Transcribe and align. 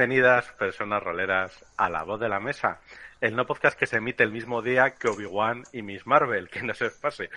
Bienvenidas, 0.00 0.50
personas 0.52 1.02
roleras, 1.02 1.62
a 1.76 1.90
La 1.90 2.04
Voz 2.04 2.18
de 2.18 2.30
la 2.30 2.40
Mesa, 2.40 2.80
el 3.20 3.36
no 3.36 3.46
podcast 3.46 3.78
que 3.78 3.84
se 3.84 3.98
emite 3.98 4.22
el 4.22 4.32
mismo 4.32 4.62
día 4.62 4.94
que 4.94 5.08
Obi-Wan 5.08 5.64
y 5.74 5.82
Miss 5.82 6.06
Marvel, 6.06 6.48
que 6.48 6.62
no 6.62 6.72
se 6.72 6.86
os 6.86 6.94
pase. 6.94 7.28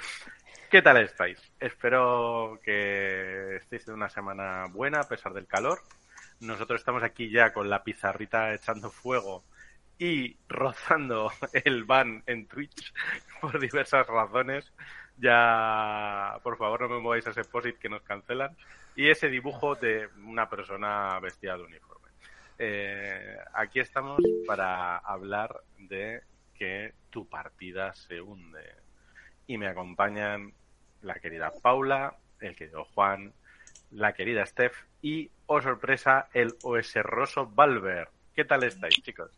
¿Qué 0.72 0.81
tal 0.81 0.95
estáis? 0.95 1.38
Espero 1.59 2.62
que 2.63 3.58
estéis 3.58 3.86
de 3.86 3.91
una 3.91 4.08
semana 4.08 4.67
buena 4.72 5.02
a 5.02 5.09
pesar 5.09 5.34
del 5.34 5.45
calor. 5.45 5.81
Nosotros 6.39 6.80
estamos 6.80 7.03
aquí 7.03 7.30
ya 7.30 7.52
con 7.52 7.70
la 7.70 7.84
pizarrita 7.84 8.53
echando 8.53 8.89
fuego 8.89 9.44
y 10.00 10.38
rozando 10.48 11.34
el 11.66 11.84
ban 11.84 12.23
en 12.27 12.48
Twitch 12.48 12.94
por 13.41 13.59
diversas 13.59 14.08
razones. 14.08 14.72
Ya, 15.17 16.39
por 16.41 16.58
favor, 16.58 16.80
no 16.80 16.88
me 16.88 17.02
mováis 17.02 17.28
a 17.28 17.31
ese 17.31 17.44
posit 17.44 17.78
que 17.78 17.89
nos 17.89 18.03
cancelan. 18.03 18.56
Y 18.95 19.09
ese 19.09 19.28
dibujo 19.28 19.75
de 19.75 20.08
una 20.25 20.50
persona 20.50 21.19
vestida 21.19 21.58
de 21.58 21.64
uniforme. 21.64 21.92
Eh, 22.59 23.38
aquí 23.54 23.80
estamos 23.80 24.22
para 24.46 24.98
hablar 24.98 25.62
de 25.78 26.22
que 26.56 26.94
tu 27.09 27.28
partida 27.28 27.94
se 27.94 28.22
hunde. 28.22 28.76
Y 29.48 29.58
me 29.58 29.68
acompañan 29.68 30.54
la 31.02 31.16
querida 31.16 31.52
Paula, 31.62 32.16
el 32.40 32.56
querido 32.56 32.86
Juan, 32.94 33.34
la 33.92 34.14
querida 34.14 34.46
Steph 34.46 34.76
y, 35.02 35.30
oh 35.48 35.62
sorpresa, 35.62 36.30
el 36.34 36.54
oeserroso 36.64 37.48
Valver. 37.48 38.09
¿Qué 38.36 38.46
tal 38.46 38.64
estáis, 38.64 38.96
chicos? 39.02 39.31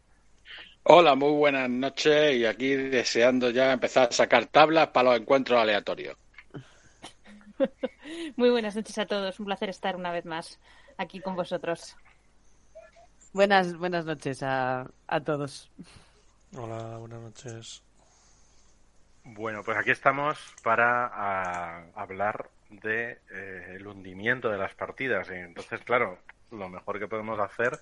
Hola, 0.83 1.15
muy 1.15 1.31
buenas 1.31 1.69
noches 1.69 2.35
y 2.35 2.45
aquí 2.45 2.75
deseando 2.75 3.49
ya 3.49 3.73
empezar 3.73 4.09
a 4.09 4.11
sacar 4.11 4.45
tablas 4.45 4.89
para 4.89 5.11
los 5.11 5.19
encuentros 5.21 5.59
aleatorios. 5.59 6.15
Muy 8.35 8.49
buenas 8.49 8.75
noches 8.75 8.97
a 8.97 9.05
todos, 9.05 9.39
un 9.39 9.45
placer 9.45 9.69
estar 9.69 9.95
una 9.95 10.11
vez 10.11 10.25
más 10.25 10.59
aquí 10.97 11.21
con 11.21 11.35
vosotros. 11.35 11.95
Buenas, 13.35 13.75
buenas 13.75 14.05
noches 14.05 14.41
a, 14.43 14.89
a 15.07 15.19
todos. 15.19 15.69
Hola, 16.55 16.95
buenas 16.99 17.19
noches. 17.19 17.83
Bueno, 19.25 19.61
pues 19.61 19.77
aquí 19.77 19.91
estamos 19.91 20.39
para 20.63 21.07
a, 21.07 21.83
hablar 21.95 22.49
de 22.69 23.19
eh, 23.29 23.73
el 23.75 23.87
hundimiento 23.87 24.47
de 24.47 24.57
las 24.57 24.73
partidas. 24.73 25.27
Y 25.31 25.33
entonces, 25.33 25.81
claro, 25.81 26.19
lo 26.49 26.69
mejor 26.69 26.97
que 26.97 27.09
podemos 27.09 27.37
hacer 27.37 27.77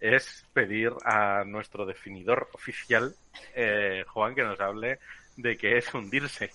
es 0.00 0.44
pedir 0.52 0.92
a 1.02 1.44
nuestro 1.46 1.86
definidor 1.86 2.50
oficial, 2.52 3.16
eh, 3.54 4.04
Juan, 4.06 4.34
que 4.34 4.42
nos 4.42 4.60
hable 4.60 4.98
de 5.38 5.56
qué 5.56 5.78
es 5.78 5.94
hundirse. 5.94 6.50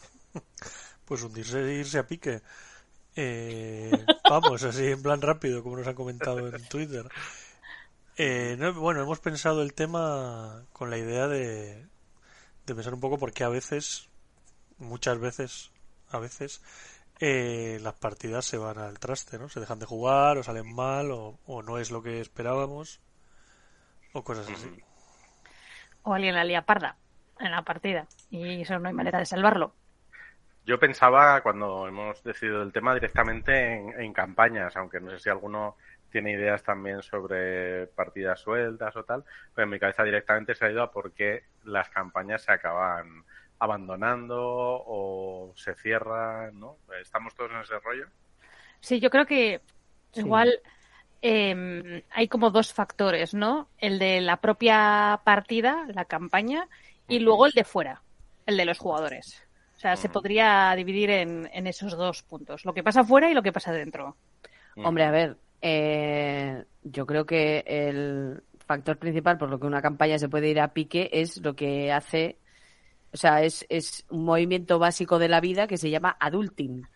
Pues 1.04 1.24
hundirse 1.24 1.62
e 1.62 1.80
irse 1.80 1.98
a 1.98 2.06
pique. 2.06 2.42
Eh, 3.16 3.92
vamos, 4.30 4.62
así 4.62 4.86
en 4.86 5.02
plan 5.02 5.20
rápido, 5.20 5.64
como 5.64 5.78
nos 5.78 5.88
han 5.88 5.96
comentado 5.96 6.48
en 6.48 6.64
Twitter. 6.68 7.08
Eh, 8.18 8.58
bueno, 8.76 9.02
hemos 9.02 9.20
pensado 9.20 9.62
el 9.62 9.74
tema 9.74 10.64
con 10.72 10.90
la 10.90 10.98
idea 10.98 11.28
de, 11.28 11.86
de 12.66 12.76
pensar 12.76 12.94
un 12.94 13.02
poco 13.02 13.18
porque 13.18 13.44
a 13.44 13.50
veces, 13.50 14.10
muchas 14.78 15.20
veces, 15.20 15.72
a 16.10 16.20
veces, 16.20 16.62
eh, 17.20 17.78
las 17.82 17.94
partidas 17.96 18.46
se 18.46 18.58
van 18.58 18.78
al 18.78 19.00
traste, 19.00 19.38
¿no? 19.38 19.50
Se 19.50 19.60
dejan 19.60 19.80
de 19.80 19.86
jugar 19.86 20.38
o 20.38 20.44
salen 20.44 20.74
mal 20.74 21.12
o, 21.12 21.38
no 21.62 21.78
es 21.78 21.92
lo 21.92 22.02
que 22.02 22.22
esperábamos 22.22 23.02
o 24.14 24.24
cosas 24.24 24.50
así. 24.50 24.70
O 26.04 26.14
alguien 26.14 26.36
la 26.36 26.46
lía 26.46 26.62
parda 26.62 26.96
en 27.40 27.52
la 27.52 27.64
partida 27.64 28.08
y 28.30 28.62
eso 28.62 28.80
no 28.80 28.88
hay 28.88 28.94
manera 28.94 29.20
de 29.20 29.26
salvarlo. 29.26 29.74
Yo 30.66 30.80
pensaba 30.80 31.42
cuando 31.42 31.88
hemos 31.88 32.24
decidido 32.24 32.64
el 32.64 32.72
tema 32.72 32.94
directamente 32.94 33.76
en, 33.76 34.02
en 34.02 34.14
campañas, 34.14 34.76
aunque 34.78 35.02
no 35.02 35.12
sé 35.12 35.20
si 35.20 35.30
alguno 35.30 35.76
tiene 36.16 36.32
ideas 36.32 36.64
también 36.64 37.02
sobre 37.02 37.88
partidas 37.88 38.40
sueltas 38.40 38.96
o 38.96 39.04
tal, 39.04 39.26
pero 39.54 39.66
en 39.66 39.70
mi 39.70 39.80
cabeza 39.80 40.02
directamente 40.02 40.56
se 40.56 40.64
ha 40.64 40.72
ido 40.72 40.82
a 40.82 40.90
por 40.90 41.12
qué 41.12 41.44
las 41.66 41.90
campañas 41.90 42.42
se 42.42 42.54
acaban 42.54 43.26
abandonando 43.60 44.38
o 44.40 45.52
se 45.58 45.76
cierran, 45.76 46.58
¿no? 46.58 46.78
¿Estamos 47.02 47.36
todos 47.36 47.52
en 47.52 47.58
ese 47.58 47.78
rollo? 47.80 48.06
Sí, 48.80 49.02
yo 49.02 49.10
creo 49.10 49.26
que 49.26 49.60
igual 50.14 50.62
em, 51.22 52.02
hay 52.12 52.30
como 52.30 52.50
dos 52.50 52.72
factores, 52.72 53.34
¿no? 53.34 53.68
El 53.78 54.00
de 54.00 54.22
la 54.22 54.38
propia 54.38 55.20
partida, 55.26 55.86
la 55.94 56.06
campaña, 56.06 56.70
y 57.10 57.20
luego 57.20 57.46
el 57.46 57.52
de 57.52 57.66
fuera, 57.66 58.04
el 58.46 58.56
de 58.56 58.64
los 58.64 58.80
jugadores. 58.80 59.46
O 59.76 59.80
sea, 59.82 59.98
se 59.98 60.08
podría 60.08 60.74
dividir 60.78 61.10
en, 61.10 61.50
en, 61.52 61.68
esos 61.68 61.98
dos 61.98 62.24
puntos, 62.24 62.64
lo 62.64 62.74
que 62.74 62.84
pasa 62.84 63.04
fuera 63.04 63.30
y 63.30 63.34
lo 63.34 63.44
que 63.44 63.52
pasa 63.52 63.74
dentro. 63.74 64.16
Hombre, 64.78 65.04
a 65.04 65.12
ver, 65.12 65.38
eh, 65.62 66.64
yo 66.84 67.06
creo 67.06 67.26
que 67.26 67.64
el 67.66 68.44
factor 68.66 68.98
principal 68.98 69.38
por 69.38 69.50
lo 69.50 69.60
que 69.60 69.68
una 69.68 69.82
campaña 69.82 70.20
se 70.20 70.30
puede 70.30 70.50
ir 70.50 70.60
a 70.60 70.74
pique 70.74 71.10
es 71.12 71.38
lo 71.38 71.56
que 71.56 71.92
hace, 71.92 72.40
o 73.14 73.18
sea, 73.18 73.44
es, 73.44 73.66
es 73.70 74.06
un 74.10 74.26
movimiento 74.26 74.80
básico 74.80 75.20
de 75.20 75.30
la 75.30 75.42
vida 75.42 75.68
que 75.68 75.78
se 75.78 75.90
llama 75.90 76.18
adulting. 76.20 76.88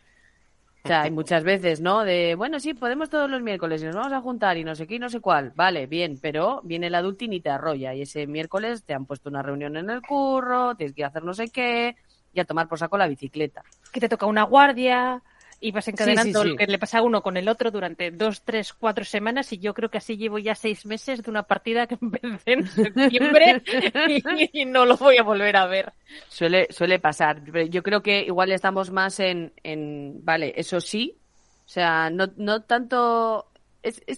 O 0.83 0.87
sea, 0.87 1.01
hay 1.01 1.11
muchas 1.11 1.43
veces, 1.43 1.81
¿no? 1.81 2.05
De, 2.05 2.35
bueno, 2.35 2.59
sí, 2.59 2.73
podemos 2.73 3.09
todos 3.09 3.29
los 3.29 3.41
miércoles 3.41 3.81
y 3.81 3.85
nos 3.85 3.95
vamos 3.95 4.13
a 4.13 4.21
juntar 4.21 4.57
y 4.57 4.63
no 4.63 4.75
sé 4.75 4.87
qué 4.87 4.95
y 4.95 4.99
no 4.99 5.09
sé 5.09 5.19
cuál. 5.19 5.51
Vale, 5.55 5.87
bien, 5.87 6.17
pero 6.21 6.61
viene 6.63 6.87
el 6.87 6.95
adulting 6.95 7.33
y 7.33 7.41
te 7.41 7.49
arrolla. 7.49 7.93
Y 7.93 8.03
ese 8.03 8.27
miércoles 8.27 8.83
te 8.85 8.93
han 8.93 9.05
puesto 9.05 9.29
una 9.29 9.41
reunión 9.41 9.75
en 9.75 9.89
el 9.89 10.01
curro, 10.01 10.75
tienes 10.75 10.95
que 10.95 11.01
ir 11.01 11.05
a 11.05 11.09
hacer 11.09 11.23
no 11.23 11.33
sé 11.33 11.49
qué 11.49 11.97
y 12.33 12.39
a 12.39 12.45
tomar 12.45 12.67
por 12.69 12.79
saco 12.79 12.97
la 12.97 13.07
bicicleta. 13.07 13.63
Que 13.91 13.99
te 13.99 14.07
toca 14.07 14.25
una 14.25 14.43
guardia, 14.43 15.21
y 15.61 15.71
vas 15.71 15.87
encadenando 15.87 16.43
lo 16.43 16.55
que 16.55 16.67
le 16.67 16.79
pasa 16.79 16.99
a 16.99 17.01
uno 17.01 17.21
con 17.21 17.35
el 17.35 17.49
otro 17.49 17.71
durante 17.71 18.11
dos, 18.11 18.43
tres, 18.43 18.73
cuatro 18.73 19.03
semanas 19.03 19.51
y 19.51 19.59
yo 19.59 19.73
creo 19.73 19.89
que 19.89 19.97
así 19.97 20.17
llevo 20.17 20.39
ya 20.39 20.55
seis 20.55 20.85
meses 20.85 21.21
de 21.21 21.29
una 21.29 21.43
partida 21.43 21.87
que 21.87 21.97
empecé 22.01 22.53
en 22.53 22.67
septiembre 22.67 23.61
y, 24.53 24.65
no 24.65 24.85
lo 24.85 24.97
voy 24.97 25.17
a 25.17 25.23
volver 25.23 25.57
a 25.57 25.65
ver. 25.67 25.93
Suele, 26.27 26.67
suele 26.71 26.99
pasar. 26.99 27.43
Yo 27.69 27.83
creo 27.83 28.01
que 28.01 28.21
igual 28.21 28.51
estamos 28.51 28.91
más 28.91 29.19
en, 29.19 29.53
en 29.63 30.23
vale, 30.23 30.53
eso 30.55 30.79
sí, 30.79 31.17
o 31.65 31.71
sea, 31.71 32.09
no, 32.09 32.27
no 32.37 32.63
tanto, 32.63 33.51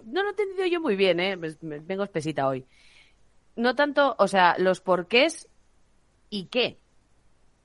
no 0.06 0.23
lo 0.23 0.29
he 0.29 0.31
entendido 0.31 0.66
yo 0.68 0.79
muy 0.79 0.96
bien, 0.96 1.19
¿eh? 1.19 1.35
vengo 1.35 2.03
espesita 2.06 2.47
hoy. 2.47 2.66
No 3.58 3.75
tanto, 3.75 4.16
o 4.18 4.28
sea, 4.29 4.56
los 4.58 4.79
porqués 4.79 5.50
y 6.29 6.46
qué. 6.46 6.78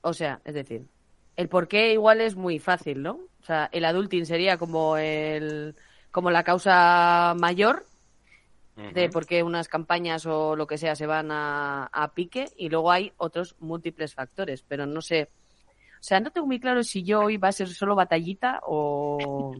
O 0.01 0.13
sea, 0.13 0.41
es 0.43 0.53
decir, 0.55 0.87
el 1.37 1.49
porqué 1.49 1.93
igual 1.93 2.19
es 2.19 2.35
muy 2.35 2.59
fácil, 2.59 3.01
¿no? 3.01 3.19
O 3.41 3.45
sea, 3.45 3.69
el 3.71 3.85
adulting 3.85 4.25
sería 4.25 4.57
como 4.57 4.97
el 4.97 5.75
como 6.11 6.31
la 6.31 6.43
causa 6.43 7.35
mayor 7.39 7.85
de 8.93 9.09
por 9.09 9.25
qué 9.25 9.41
unas 9.41 9.67
campañas 9.67 10.27
o 10.27 10.55
lo 10.55 10.67
que 10.67 10.77
sea 10.77 10.95
se 10.95 11.07
van 11.07 11.31
a, 11.31 11.85
a 11.85 12.13
pique 12.13 12.49
y 12.57 12.69
luego 12.69 12.91
hay 12.91 13.11
otros 13.17 13.55
múltiples 13.59 14.13
factores, 14.13 14.63
pero 14.67 14.85
no 14.85 15.01
sé. 15.01 15.29
O 15.99 16.03
sea, 16.03 16.19
no 16.19 16.29
tengo 16.29 16.45
muy 16.45 16.59
claro 16.59 16.83
si 16.83 17.01
yo 17.03 17.21
hoy 17.21 17.37
va 17.37 17.47
a 17.47 17.53
ser 17.53 17.69
solo 17.69 17.95
batallita 17.95 18.59
o 18.63 19.55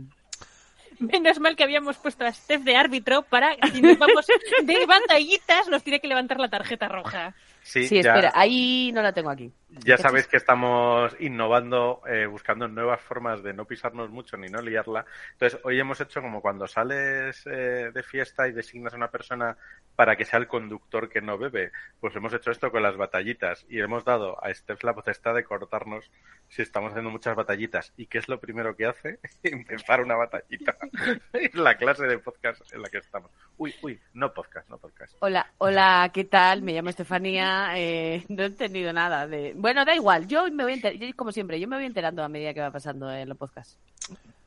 Menos 0.99 1.39
mal 1.39 1.55
que 1.55 1.63
habíamos 1.63 1.97
puesto 1.97 2.25
a 2.25 2.31
Steph 2.31 2.63
de 2.63 2.75
árbitro 2.75 3.21
para 3.23 3.55
si 3.71 3.81
nos 3.81 3.97
vamos 3.99 4.25
de 4.63 4.85
batallitas 4.87 5.67
nos 5.69 5.83
tiene 5.83 5.99
que 5.99 6.07
levantar 6.07 6.39
la 6.39 6.49
tarjeta 6.49 6.87
roja. 6.87 7.35
Sí, 7.61 7.81
espera, 7.81 8.31
ahí 8.33 8.91
no 8.93 9.01
la 9.01 9.13
tengo 9.13 9.29
aquí. 9.29 9.51
Ya 9.69 9.97
sabéis 9.97 10.27
que 10.27 10.37
estamos 10.37 11.15
innovando, 11.19 12.01
eh, 12.07 12.25
buscando 12.25 12.67
nuevas 12.67 13.01
formas 13.01 13.43
de 13.43 13.53
no 13.53 13.65
pisarnos 13.65 14.09
mucho 14.09 14.37
ni 14.37 14.47
no 14.47 14.61
liarla. 14.61 15.05
Entonces, 15.33 15.59
hoy 15.63 15.79
hemos 15.79 15.99
hecho 15.99 16.21
como 16.21 16.41
cuando 16.41 16.67
sales 16.67 17.45
eh, 17.45 17.91
de 17.93 18.03
fiesta 18.03 18.47
y 18.47 18.53
designas 18.53 18.93
a 18.93 18.97
una 18.97 19.11
persona 19.11 19.57
para 19.97 20.15
que 20.15 20.25
sea 20.25 20.39
el 20.39 20.47
conductor 20.47 21.09
que 21.09 21.21
no 21.21 21.37
bebe, 21.37 21.71
pues 21.99 22.15
hemos 22.15 22.31
hecho 22.31 22.51
esto 22.51 22.71
con 22.71 22.83
las 22.83 22.95
batallitas 22.95 23.65
y 23.67 23.79
hemos 23.79 24.05
dado 24.05 24.41
a 24.43 24.53
Steph 24.53 24.83
la 24.83 24.93
potestad 24.93 25.33
de 25.33 25.43
cortarnos 25.43 26.11
si 26.47 26.61
estamos 26.61 26.91
haciendo 26.91 27.09
muchas 27.09 27.35
batallitas. 27.35 27.91
¿Y 27.97 28.05
qué 28.05 28.19
es 28.19 28.29
lo 28.29 28.39
primero 28.39 28.75
que 28.75 28.85
hace? 28.85 29.19
Empezar 29.43 30.01
una 30.01 30.15
batallita. 30.15 30.77
es 31.33 31.55
la 31.55 31.75
clase 31.77 32.05
de 32.05 32.19
podcast 32.19 32.61
en 32.73 32.83
la 32.83 32.89
que 32.89 32.99
estamos. 32.99 33.31
Uy, 33.57 33.73
uy, 33.81 33.99
no 34.13 34.33
podcast, 34.33 34.69
no 34.69 34.77
podcast. 34.77 35.15
Hola, 35.19 35.51
hola, 35.57 36.09
¿qué 36.13 36.23
tal? 36.25 36.61
Me 36.61 36.73
llamo 36.73 36.89
Estefanía 36.89 37.73
eh, 37.75 38.23
no 38.29 38.43
he 38.43 38.45
entendido 38.45 38.93
nada 38.93 39.27
de... 39.27 39.53
Bueno, 39.57 39.83
da 39.85 39.95
igual, 39.95 40.27
yo 40.27 40.49
me 40.51 40.63
voy 40.63 41.13
como 41.13 41.31
siempre, 41.31 41.59
yo 41.59 41.67
me 41.67 41.75
voy 41.75 41.85
enterando 41.85 42.23
a 42.23 42.29
medida 42.29 42.53
que 42.53 42.61
va 42.61 42.71
pasando 42.71 43.11
en 43.11 43.27
los 43.27 43.37
podcasts. 43.37 43.77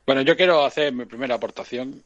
Bueno, 0.05 0.21
yo 0.21 0.35
quiero 0.35 0.63
hacer 0.65 0.93
mi 0.93 1.05
primera 1.05 1.35
aportación 1.35 2.03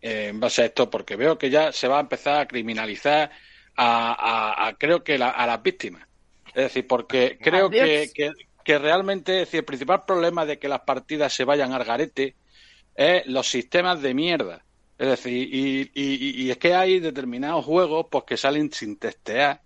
eh, 0.00 0.28
en 0.28 0.40
base 0.40 0.62
a 0.62 0.64
esto 0.66 0.88
porque 0.88 1.16
veo 1.16 1.36
que 1.36 1.50
ya 1.50 1.72
se 1.72 1.88
va 1.88 1.98
a 1.98 2.00
empezar 2.00 2.40
a 2.40 2.46
criminalizar 2.46 3.30
a, 3.76 4.74
creo 4.78 5.04
que 5.04 5.14
a 5.14 5.46
las 5.46 5.62
víctimas. 5.62 6.06
Es 6.48 6.64
decir, 6.64 6.86
porque 6.86 7.38
creo 7.40 7.70
que, 7.70 8.10
que, 8.64 8.78
realmente 8.78 9.34
es 9.34 9.48
decir, 9.48 9.58
el 9.58 9.64
principal 9.64 10.04
problema 10.04 10.46
de 10.46 10.58
que 10.58 10.68
las 10.68 10.80
partidas 10.80 11.32
se 11.32 11.44
vayan 11.44 11.72
al 11.72 11.84
garete 11.84 12.34
es 12.94 13.26
los 13.26 13.48
sistemas 13.48 14.02
de 14.02 14.14
mierda. 14.14 14.64
Es 14.98 15.08
decir, 15.08 15.48
y, 15.52 15.90
y, 15.94 16.50
es 16.50 16.56
que 16.58 16.74
hay 16.74 16.98
determinados 16.98 17.64
juegos 17.64 18.06
pues 18.10 18.24
que 18.24 18.36
salen 18.36 18.72
sin 18.72 18.96
testear 18.96 19.60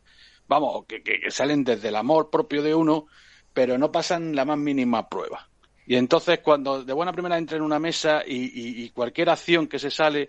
vamos, 0.48 0.84
que, 0.86 1.02
que, 1.02 1.30
salen 1.30 1.64
desde 1.64 1.88
el 1.88 1.96
amor 1.96 2.30
propio 2.30 2.62
de 2.62 2.74
uno, 2.74 3.06
pero 3.52 3.78
no 3.78 3.92
pasan 3.92 4.34
la 4.34 4.44
más 4.44 4.58
mínima 4.58 5.08
prueba. 5.08 5.48
Y 5.86 5.96
entonces 5.96 6.40
cuando 6.40 6.84
de 6.84 6.92
buena 6.92 7.12
primera 7.12 7.36
entra 7.36 7.56
en 7.56 7.62
una 7.62 7.78
mesa 7.78 8.22
y, 8.26 8.88
cualquier 8.90 9.30
acción 9.30 9.66
que 9.66 9.78
se 9.78 9.90
sale 9.90 10.28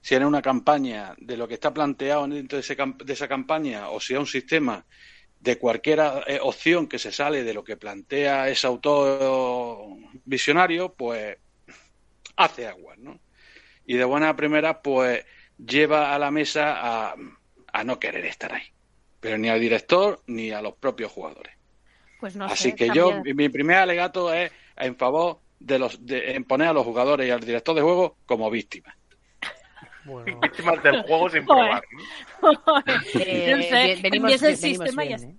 si 0.00 0.14
era 0.14 0.26
una 0.26 0.42
campaña 0.42 1.14
de 1.18 1.36
lo 1.36 1.46
que 1.46 1.54
está 1.54 1.72
planteado 1.72 2.26
dentro 2.26 2.56
de, 2.56 2.60
ese 2.60 2.76
de 2.76 3.12
esa 3.12 3.28
campaña 3.28 3.90
o 3.90 4.00
si 4.00 4.14
es 4.14 4.18
un 4.18 4.26
sistema 4.26 4.84
de 5.38 5.58
cualquier 5.58 6.00
eh, 6.26 6.38
opción 6.42 6.88
que 6.88 6.98
se 6.98 7.12
sale 7.12 7.44
de 7.44 7.54
lo 7.54 7.62
que 7.62 7.76
plantea 7.76 8.48
ese 8.48 8.66
autor 8.66 9.96
visionario, 10.24 10.94
pues 10.94 11.36
hace 12.36 12.66
agua, 12.66 12.94
¿no? 12.96 13.20
Y 13.86 13.96
de 13.96 14.04
buena 14.04 14.34
primera, 14.36 14.82
pues 14.82 15.24
lleva 15.58 16.14
a 16.14 16.18
la 16.18 16.30
mesa 16.30 16.74
a, 16.80 17.14
a 17.72 17.84
no 17.84 17.98
querer 17.98 18.24
estar 18.26 18.52
ahí. 18.52 18.71
Pero 19.22 19.38
ni 19.38 19.48
al 19.48 19.60
director 19.60 20.20
ni 20.26 20.50
a 20.50 20.60
los 20.60 20.74
propios 20.74 21.10
jugadores. 21.12 21.54
Pues 22.20 22.36
no 22.36 22.44
Así 22.44 22.70
sé, 22.70 22.74
que 22.74 22.90
yo, 22.90 23.22
mi 23.24 23.48
primer 23.48 23.78
alegato 23.78 24.32
es 24.34 24.50
en 24.76 24.96
favor 24.96 25.38
de 25.60 25.78
los 25.78 26.04
de 26.04 26.34
en 26.34 26.44
poner 26.44 26.68
a 26.68 26.72
los 26.72 26.84
jugadores 26.84 27.26
y 27.26 27.30
al 27.30 27.40
director 27.40 27.74
de 27.74 27.82
juego 27.82 28.16
como 28.26 28.50
víctimas. 28.50 28.94
Bueno, 30.04 30.40
Víctimas 30.40 30.82
del 30.82 31.02
juego 31.04 31.30
sin 31.30 31.44
Joder. 31.46 31.80
probar. 32.40 32.42
¿no? 32.42 32.82
Eh, 33.20 34.00
venimos, 34.02 34.42
el 34.42 34.56
sistema 34.56 35.04
y 35.04 35.08
bien, 35.08 35.22
¿eh? 35.22 35.36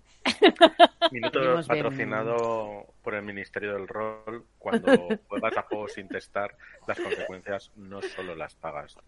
Minuto 1.12 1.40
Venimos 1.42 1.68
bien. 1.68 1.84
patrocinado 1.84 2.86
por 3.04 3.14
el 3.16 3.24
Ministerio 3.24 3.74
del 3.74 3.90
Rol. 3.90 4.46
Cuando 4.58 4.88
juegas 5.28 5.58
a 5.58 5.64
juegos 5.64 5.92
sin 5.94 6.08
testar, 6.08 6.56
las 6.88 6.98
consecuencias 6.98 7.72
no 7.76 8.02
solo 8.02 8.36
las 8.36 8.56
pagas 8.56 8.96
tú. 8.96 9.02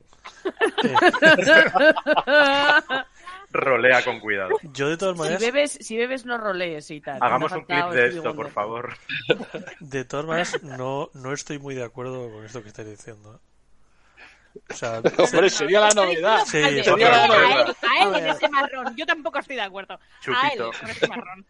Rolea 3.56 4.04
con 4.04 4.20
cuidado. 4.20 4.52
yo 4.74 4.90
de 4.90 4.98
todas 4.98 5.16
Si 5.16 5.22
maneras, 5.22 5.42
bebes, 5.42 5.72
si 5.82 5.98
bebes 5.98 6.26
no 6.26 6.38
rolees 6.38 6.90
y 6.92 7.02
tal. 7.02 7.20
Hagamos 7.22 7.52
un 7.52 7.64
clip 7.66 7.86
de 7.92 8.08
esto, 8.08 8.36
por 8.36 8.52
favor. 8.52 8.94
de 9.80 10.06
todas 10.06 10.26
maneras 10.26 10.64
no, 10.64 11.10
no 11.14 11.34
estoy 11.34 11.60
muy 11.60 11.76
de 11.76 11.84
acuerdo 11.84 12.32
con 12.32 12.46
esto 12.46 12.62
que 12.62 12.70
estáis 12.70 12.90
diciendo. 12.90 13.36
¿eh? 13.36 14.62
O 14.70 14.74
sea, 14.74 15.00
Hombre, 15.18 15.50
sería 15.50 15.82
la 15.82 15.90
novedad. 15.90 16.44
Sí, 16.46 16.62
sería 16.84 17.10
la 17.10 17.24
a 17.24 17.28
novedad. 17.28 17.68
él, 17.70 17.76
a 17.90 18.04
él 18.04 18.24
en 18.24 18.30
ese 18.30 18.50
marrón. 18.50 18.96
Yo 18.96 19.06
tampoco 19.06 19.40
estoy 19.40 19.56
de 19.56 19.62
acuerdo. 19.64 20.00
A 20.28 20.48
él 20.50 20.60
con 20.80 20.90
ese 20.90 21.08
marrón. 21.08 21.46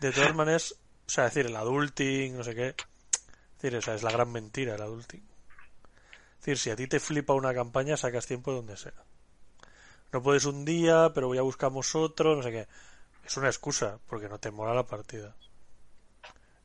de 0.00 0.12
todas 0.12 0.34
maneras, 0.34 0.74
o 1.06 1.10
sea, 1.10 1.24
decir 1.24 1.46
el 1.46 1.56
adulting, 1.56 2.36
no 2.36 2.44
sé 2.44 2.54
qué, 2.54 2.68
es 2.68 3.62
decir, 3.62 3.76
o 3.76 3.82
sea, 3.82 3.94
es 3.94 4.02
la 4.02 4.10
gran 4.10 4.30
mentira 4.30 4.74
el 4.74 4.82
adulting. 4.82 5.26
Es 6.32 6.38
decir, 6.44 6.58
si 6.58 6.70
a 6.70 6.76
ti 6.76 6.86
te 6.86 7.00
flipa 7.00 7.32
una 7.34 7.52
campaña, 7.52 7.96
sacas 7.96 8.26
tiempo 8.26 8.52
de 8.52 8.56
donde 8.58 8.76
sea. 8.76 8.92
No 10.12 10.22
puedes 10.22 10.44
un 10.44 10.64
día, 10.64 11.12
pero 11.14 11.34
ya 11.34 11.42
buscamos 11.42 11.94
otro, 11.94 12.36
no 12.36 12.42
sé 12.42 12.50
qué. 12.50 12.68
Es 13.26 13.36
una 13.36 13.48
excusa, 13.48 13.98
porque 14.06 14.28
no 14.28 14.38
te 14.38 14.50
mola 14.50 14.74
la 14.74 14.86
partida. 14.86 15.34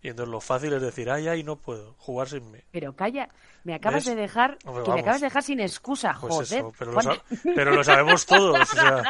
Y 0.01 0.10
entonces 0.10 0.31
lo 0.31 0.42
fácil 0.42 0.74
es 0.74 0.81
decir, 0.81 1.10
ay, 1.10 1.28
ay, 1.30 1.44
no 1.44 1.56
puedo, 1.57 1.95
jugar 1.98 2.28
sin 2.28 2.51
mí. 2.51 2.60
Pero 2.72 2.94
calla, 2.94 3.30
me 3.63 3.74
acabas 3.74 4.06
¿Ves? 4.06 4.16
de 4.16 4.22
dejar, 4.22 4.57
que 4.57 4.92
me 4.92 5.00
acabas 5.00 5.22
de 5.22 5.28
dejar 5.28 5.44
sin 5.44 5.62
excusa, 5.62 6.18
Pues 6.19 6.34
joder. 6.34 6.60
eso, 6.60 6.74
pero 6.78 6.92
lo, 6.92 7.24
pero 7.56 7.72
lo 7.74 7.84
sabemos 7.84 8.25
todos. 8.25 8.60
O 8.60 8.66
sea, 8.66 9.04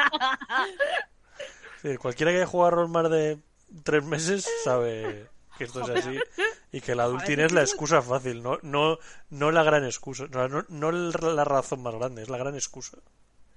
Sí, 1.82 1.98
cualquiera 1.98 2.32
que 2.32 2.38
haya 2.38 2.46
jugado 2.48 2.72
rol 2.72 2.90
más 2.90 3.10
de 3.10 3.40
tres 3.84 4.04
meses 4.06 4.48
sabe 4.64 5.28
que 5.58 5.66
esto 5.66 5.82
es 5.82 5.90
así 5.90 6.18
y 6.72 6.80
que 6.80 6.94
el 6.94 7.00
adulting 7.00 7.40
es 7.42 7.52
la 7.52 7.62
excusa 7.62 8.02
fácil, 8.02 8.42
no, 8.42 8.58
no, 8.62 8.98
no 9.30 9.52
la 9.52 9.64
gran 9.64 9.84
excusa, 9.84 10.26
no, 10.32 10.48
no, 10.48 10.64
no 10.70 10.92
la 10.92 11.44
razón 11.44 11.84
más 11.84 11.94
grande, 11.96 12.22
es 12.24 12.30
la 12.30 12.38
gran 12.38 12.56
excusa. 12.56 12.98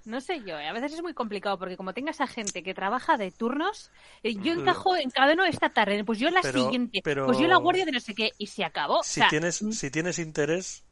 No 0.06 0.20
sé 0.20 0.40
yo, 0.46 0.56
eh, 0.56 0.68
a 0.68 0.72
veces 0.72 0.92
es 0.92 1.02
muy 1.02 1.14
complicado 1.14 1.58
porque 1.58 1.76
como 1.76 1.92
tengas 1.92 2.20
a 2.20 2.28
gente 2.28 2.62
que 2.62 2.74
trabaja 2.74 3.16
de 3.16 3.32
turnos, 3.32 3.90
eh, 4.22 4.36
yo 4.36 4.52
encajo 4.52 4.96
en 4.96 5.10
cada 5.10 5.32
uno 5.32 5.44
esta 5.44 5.70
tarde, 5.70 6.04
pues 6.04 6.20
yo 6.20 6.30
la 6.30 6.42
Pero- 6.42 6.62
siguiente, 6.62 7.00
pero- 7.02 7.26
pues 7.26 7.38
yo 7.38 7.48
la 7.48 7.56
guardia 7.56 7.84
de 7.84 7.90
no 7.90 7.98
sé 7.98 8.14
qué, 8.14 8.30
y 8.38 8.46
se 8.46 8.64
acabó. 8.64 9.02
Si 9.02 9.20
o 9.20 9.22
sea, 9.24 9.28
tienes, 9.28 9.56
si 9.72 9.90
tienes 9.90 10.20
interés, 10.20 10.84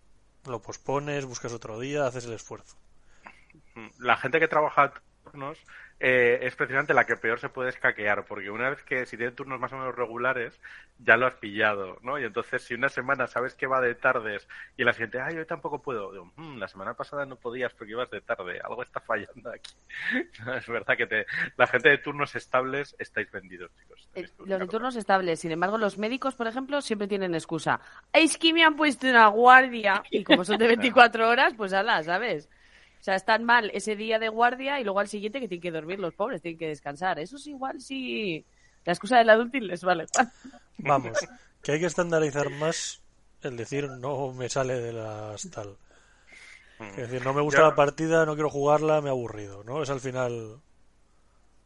lo 0.47 0.61
pospones, 0.61 1.25
buscas 1.27 1.53
otro 1.53 1.79
día, 1.79 2.07
haces 2.07 2.25
el 2.27 2.33
esfuerzo. 2.33 2.77
La 4.01 4.17
gente 4.17 4.41
que 4.41 4.49
trabaja 4.49 4.83
a 4.83 4.93
turnos 5.31 5.59
eh, 6.07 6.39
es 6.43 6.55
precisamente 6.55 6.93
la 6.93 7.07
que 7.07 7.17
peor 7.17 7.41
se 7.41 7.49
puede 7.49 7.71
escaquear, 7.71 8.27
porque 8.27 8.51
una 8.51 8.69
vez 8.69 8.83
que 8.83 9.07
si 9.07 9.17
tiene 9.17 9.33
turnos 9.33 9.59
más 9.59 9.73
o 9.73 9.79
menos 9.79 9.95
regulares, 9.95 10.61
ya 10.99 11.17
lo 11.17 11.27
has 11.27 11.35
pillado, 11.37 11.97
¿no? 12.03 12.19
Y 12.19 12.25
entonces 12.25 12.61
si 12.63 12.75
una 12.75 12.91
semana 12.91 13.27
sabes 13.27 13.55
que 13.55 13.67
va 13.67 13.81
de 13.81 13.95
tardes 13.95 14.47
y 14.77 14.85
la 14.85 14.93
siguiente, 14.93 15.19
ay, 15.19 15.39
hoy 15.39 15.47
tampoco 15.47 15.81
puedo, 15.81 16.13
digo, 16.13 16.31
"Mm, 16.37 16.59
la 16.59 16.69
semana 16.69 16.93
pasada 16.93 17.25
no 17.25 17.37
podías 17.37 17.73
porque 17.73 17.93
ibas 17.93 18.11
de 18.11 18.21
tarde, 18.21 18.61
algo 18.63 18.83
está 18.83 19.01
fallando 19.01 19.51
aquí. 19.51 19.73
es 20.59 20.67
verdad 20.67 20.95
que 20.95 21.07
te... 21.07 21.27
la 21.57 21.67
gente 21.67 21.89
de 21.89 21.97
turnos 21.99 22.35
estables 22.37 22.95
estáis 22.99 23.31
vendidos, 23.31 23.71
chicos. 23.81 24.09
Eh, 24.15 24.29
Los 24.45 24.61
de 24.61 24.67
turnos 24.67 24.97
estables, 24.97 25.41
sin 25.41 25.53
embargo, 25.53 25.79
los 25.79 25.97
médicos, 25.97 26.35
por 26.35 26.47
ejemplo, 26.49 26.83
siempre 26.83 27.09
tienen 27.09 27.35
excusa. 27.35 27.81
Es 28.13 28.37
que 28.37 28.53
me 28.53 28.63
han 28.63 28.77
puesto 28.77 29.07
una 29.07 29.29
guardia. 29.29 30.03
Y 30.11 30.23
como 30.23 30.45
son 30.45 30.59
de 30.59 30.67
24 30.67 31.29
horas, 31.31 31.55
pues 31.57 31.73
ala, 31.73 32.03
¿sabes? 32.03 32.51
O 33.05 33.07
sea, 33.07 33.17
están 33.17 33.45
mal 33.45 33.71
ese 33.75 33.97
día 33.97 34.19
de 34.19 34.31
guardia 34.31 34.81
y 34.81 34.85
luego 34.85 34.99
al 34.99 35.09
siguiente 35.09 35.39
que 35.39 35.47
tienen 35.47 35.61
que 35.61 35.71
dormir 35.71 36.01
los 36.01 36.15
pobres, 36.15 36.41
tienen 36.41 36.59
que 36.59 36.69
descansar. 36.69 37.19
Eso 37.19 37.37
es 37.37 37.47
igual 37.47 37.79
sí. 37.79 38.47
La 38.87 38.95
excusa 38.95 39.19
del 39.19 39.29
adulting 39.29 39.67
les 39.67 39.85
vale. 39.85 40.07
Vamos, 40.79 41.19
que 41.63 41.73
hay 41.73 41.81
que 41.81 41.85
estandarizar 41.85 42.49
más 42.49 43.03
el 43.43 43.59
decir 43.59 43.91
no 43.91 44.33
me 44.33 44.49
sale 44.49 44.81
de 44.81 44.95
las 44.95 45.51
tal. 45.51 45.77
Es 46.81 46.97
decir, 46.97 47.23
no 47.23 47.35
me 47.35 47.43
gusta 47.43 47.61
Ya. 47.61 47.69
la 47.69 47.75
partida, 47.75 48.25
no 48.25 48.33
quiero 48.33 48.49
jugarla, 48.49 49.03
me 49.03 49.11
ha 49.11 49.13
aburrido, 49.13 49.63
¿no? 49.65 49.83
Es 49.83 49.91
al 49.91 50.01
final... 50.01 50.63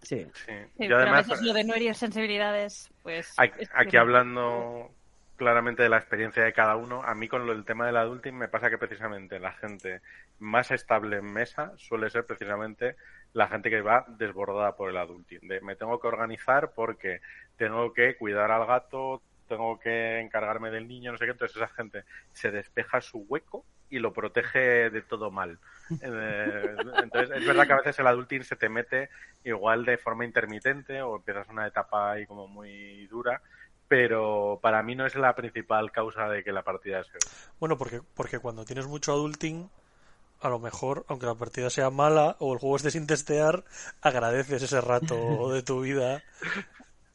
Sí. 0.03 0.27
Sí. 0.35 0.43
sí, 0.45 0.53
y 0.53 0.89
pero 0.89 0.97
además, 0.97 1.27
a 1.27 1.31
veces 1.31 1.47
lo 1.47 1.53
de 1.53 1.63
no 1.63 1.75
herir 1.75 1.95
sensibilidades, 1.95 2.91
pues... 3.05 3.33
Aquí, 3.37 3.97
hablando 3.97 4.91
claramente 5.37 5.85
de 5.85 5.89
la 5.89 5.99
experiencia 5.99 6.43
de 6.43 6.53
cada 6.53 6.75
uno, 6.75 7.01
a 7.05 7.15
mí 7.15 7.29
con 7.29 7.47
lo 7.47 7.55
del 7.55 7.65
tema 7.65 7.87
del 7.87 7.97
adulting 7.97 8.37
me 8.37 8.49
pasa 8.49 8.71
que 8.71 8.77
precisamente 8.77 9.39
la 9.39 9.53
gente 9.53 10.01
más 10.39 10.71
estable 10.71 11.19
en 11.19 11.33
mesa 11.33 11.73
suele 11.77 12.11
ser 12.11 12.25
precisamente 12.27 12.97
la 13.33 13.49
gente 13.49 13.71
que 13.71 13.83
va 13.83 14.05
desbordada 14.09 14.77
por 14.77 14.91
el 14.91 14.97
adulting. 14.97 15.47
De 15.49 15.61
me 15.61 15.77
tengo 15.77 16.01
que 16.01 16.09
organizar 16.09 16.73
porque 16.73 17.21
tengo 17.57 17.93
que 17.93 18.17
cuidar 18.17 18.51
al 18.51 18.67
gato, 18.67 19.23
tengo 19.49 19.79
que 19.79 20.21
encargarme 20.21 20.71
del 20.71 20.87
niño, 20.87 21.13
no 21.13 21.19
sé 21.19 21.25
qué. 21.25 21.33
Entonces 21.33 21.57
esa 21.57 21.69
gente 21.69 22.05
se 22.33 22.51
despeja 22.51 23.01
su 23.01 23.27
hueco 23.29 23.65
y 23.91 23.99
lo 23.99 24.13
protege 24.13 24.91
de 24.91 25.03
todo 25.03 25.31
mal. 25.31 25.59
Eh, 26.03 26.77
Entonces 27.03 27.35
es 27.39 27.47
verdad 27.47 27.67
que 27.67 27.73
a 27.73 27.77
veces 27.79 27.99
el 27.99 28.07
adulting 28.07 28.45
se 28.45 28.57
te 28.57 28.69
mete 28.69 29.09
igual 29.43 29.87
de 29.87 29.97
forma 29.97 30.27
intermitente 30.27 31.01
o 31.01 31.17
empiezas 31.17 31.49
una 31.49 31.67
etapa 31.67 32.11
ahí 32.11 32.27
como 32.27 32.47
muy 32.47 33.07
dura, 33.07 33.41
pero 33.89 34.59
para 34.61 34.83
mí 34.83 34.95
no 34.95 35.07
es 35.07 35.15
la 35.15 35.35
principal 35.35 35.91
causa 35.91 36.29
de 36.29 36.45
que 36.45 36.53
la 36.53 36.63
partida 36.63 37.03
se 37.05 37.13
Bueno, 37.59 37.79
porque, 37.79 38.03
porque 38.15 38.39
cuando 38.39 38.67
tienes 38.67 38.87
mucho 38.87 39.13
adulting, 39.13 39.71
a 40.41 40.49
lo 40.49 40.59
mejor, 40.59 41.05
aunque 41.09 41.27
la 41.27 41.35
partida 41.35 41.71
sea 41.71 41.91
mala 41.91 42.37
o 42.39 42.53
el 42.53 42.59
juego 42.59 42.77
esté 42.77 42.91
sin 42.91 43.07
testear, 43.07 43.65
agradeces 44.01 44.63
ese 44.63 44.81
rato 44.81 45.51
de 45.53 45.63
tu 45.63 45.81
vida 45.83 46.23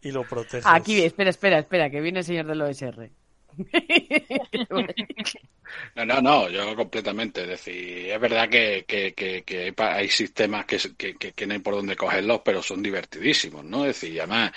y 0.01 0.11
lo 0.11 0.27
proteges. 0.27 0.65
Aquí, 0.65 1.01
espera, 1.01 1.29
espera, 1.29 1.59
espera, 1.59 1.89
que 1.89 2.01
viene 2.01 2.19
el 2.19 2.25
señor 2.25 2.45
del 2.45 2.61
OSR. 2.61 3.09
No, 5.95 6.05
no, 6.05 6.21
no, 6.21 6.49
yo 6.49 6.75
completamente. 6.75 7.41
Es 7.41 7.47
decir, 7.47 8.09
es 8.11 8.19
verdad 8.19 8.47
que, 8.49 8.85
que, 8.87 9.13
que, 9.13 9.43
que 9.43 9.73
hay 9.77 10.07
sistemas 10.07 10.65
que, 10.65 10.77
que, 10.95 11.15
que, 11.15 11.31
que 11.31 11.47
no 11.47 11.53
hay 11.53 11.59
por 11.59 11.73
dónde 11.75 11.95
cogerlos, 11.95 12.41
pero 12.45 12.61
son 12.61 12.83
divertidísimos, 12.83 13.63
¿no? 13.63 13.85
Es 13.85 13.99
decir, 13.99 14.19
además, 14.21 14.51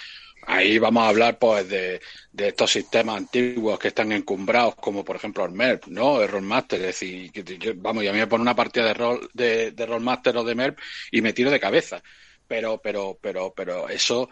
ahí 0.47 0.79
vamos 0.79 1.03
a 1.05 1.09
hablar 1.09 1.39
pues 1.39 1.69
de, 1.69 2.01
estos 2.37 2.71
sistemas 2.71 3.17
antiguos 3.19 3.79
que 3.79 3.89
están 3.89 4.13
encumbrados, 4.13 4.77
como 4.77 5.05
por 5.05 5.17
ejemplo 5.17 5.45
el 5.45 5.53
MERP, 5.53 5.87
¿no? 5.89 6.23
El 6.23 6.29
Rollmaster. 6.29 6.81
Es 6.81 6.87
decir, 6.87 7.31
yo- 7.33 7.73
vamos, 7.77 8.05
y 8.05 8.09
a 8.09 8.13
mí 8.13 8.19
me 8.19 8.27
pone 8.27 8.43
una 8.43 8.55
partida 8.57 8.87
de 8.87 8.95
rol 8.95 9.29
de, 9.35 9.73
de 9.73 9.87
Rollmaster 9.87 10.37
o 10.37 10.45
de 10.45 10.55
MERP 10.55 10.79
y 11.11 11.21
me 11.23 11.33
tiro 11.33 11.51
de 11.51 11.61
cabeza. 11.61 12.03
Pero, 12.47 12.81
pero, 12.83 13.19
pero, 13.21 13.53
pero 13.55 13.89
eso 13.89 14.29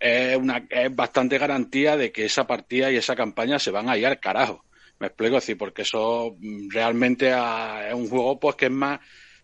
es 0.00 0.36
una 0.36 0.66
es 0.68 0.94
bastante 0.94 1.38
garantía 1.38 1.96
de 1.96 2.12
que 2.12 2.24
esa 2.26 2.46
partida 2.46 2.90
y 2.90 2.96
esa 2.96 3.16
campaña 3.16 3.58
se 3.58 3.70
van 3.70 3.88
a 3.88 3.96
ir 3.96 4.06
al 4.06 4.20
carajo. 4.20 4.64
Me 4.98 5.08
explico, 5.08 5.38
es 5.38 5.54
porque 5.58 5.82
eso 5.82 6.36
mm, 6.38 6.70
realmente 6.70 7.32
ah, 7.32 7.86
es 7.88 7.94
un 7.94 8.08
juego 8.08 8.38
pues 8.38 8.56
que 8.56 8.66
es 8.66 8.70
más 8.72 9.00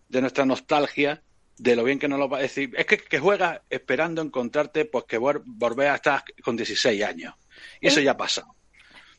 de 0.07 0.21
nuestra 0.21 0.45
nostalgia, 0.45 1.23
de 1.57 1.75
lo 1.75 1.83
bien 1.83 1.99
que 1.99 2.07
nos 2.07 2.17
lo 2.19 2.27
va 2.29 2.37
a 2.39 2.41
decir. 2.41 2.71
Es 2.77 2.85
que, 2.85 2.97
que 2.97 3.19
juegas 3.19 3.61
esperando 3.69 4.21
encontrarte, 4.21 4.85
pues 4.85 5.05
que 5.05 5.19
vol- 5.19 5.43
volver 5.45 5.89
a 5.89 5.95
estar 5.95 6.23
con 6.43 6.55
16 6.57 7.03
años. 7.03 7.33
Y 7.79 7.87
eso 7.87 7.99
ya 7.99 8.11
ha 8.11 8.17
pasado. 8.17 8.55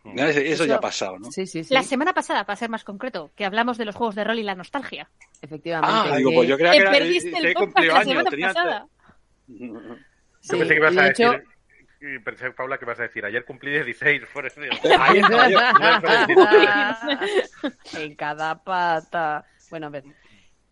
¿no? 0.05 0.25
Eso, 0.27 0.41
eso 0.41 0.65
ya 0.65 0.77
ha 0.77 0.81
pasado, 0.81 1.17
¿no? 1.21 1.31
Sí, 1.31 1.47
sí, 1.47 1.63
sí. 1.63 1.73
La 1.73 1.85
semana 1.85 2.13
pasada, 2.13 2.45
para 2.45 2.57
ser 2.57 2.69
más 2.69 2.83
concreto, 2.83 3.31
que 3.37 3.45
hablamos 3.45 3.79
de 3.79 3.85
los 3.85 3.95
juegos 3.95 4.17
de 4.17 4.25
rol 4.25 4.39
y 4.39 4.43
la 4.43 4.57
nostalgia. 4.57 5.09
Efectivamente. 5.41 6.11
Ah, 6.13 6.17
digo, 6.17 6.33
pues 6.35 6.49
yo 6.49 6.57
creía 6.57 6.73
que 6.73 6.79
era, 6.79 6.91
perdiste 6.91 7.39
el 7.39 7.55
cumplido 7.55 7.95
la 7.95 8.01
años. 8.01 8.09
semana 8.11 8.31
tenía- 8.31 8.49
pasada. 8.49 8.87
Yo 9.47 9.79
Sí, 10.41 10.57
pensé 10.57 10.69
que 10.69 10.75
ibas 10.81 10.97
a 10.97 11.03
de 11.03 11.09
decir, 11.11 11.45
y 12.01 12.19
pensé, 12.19 12.51
Paula, 12.51 12.79
que 12.79 12.85
ibas 12.85 12.99
a 12.99 13.03
decir, 13.05 13.25
ayer 13.25 13.45
cumplí 13.45 13.71
16, 13.71 14.23
por 14.33 14.45
eso 14.45 14.61
digo, 14.61 14.75
en 17.95 18.15
cada 18.17 18.63
pata. 18.63 19.45
Bueno, 19.71 19.87
a 19.87 19.91
ver. 19.91 20.05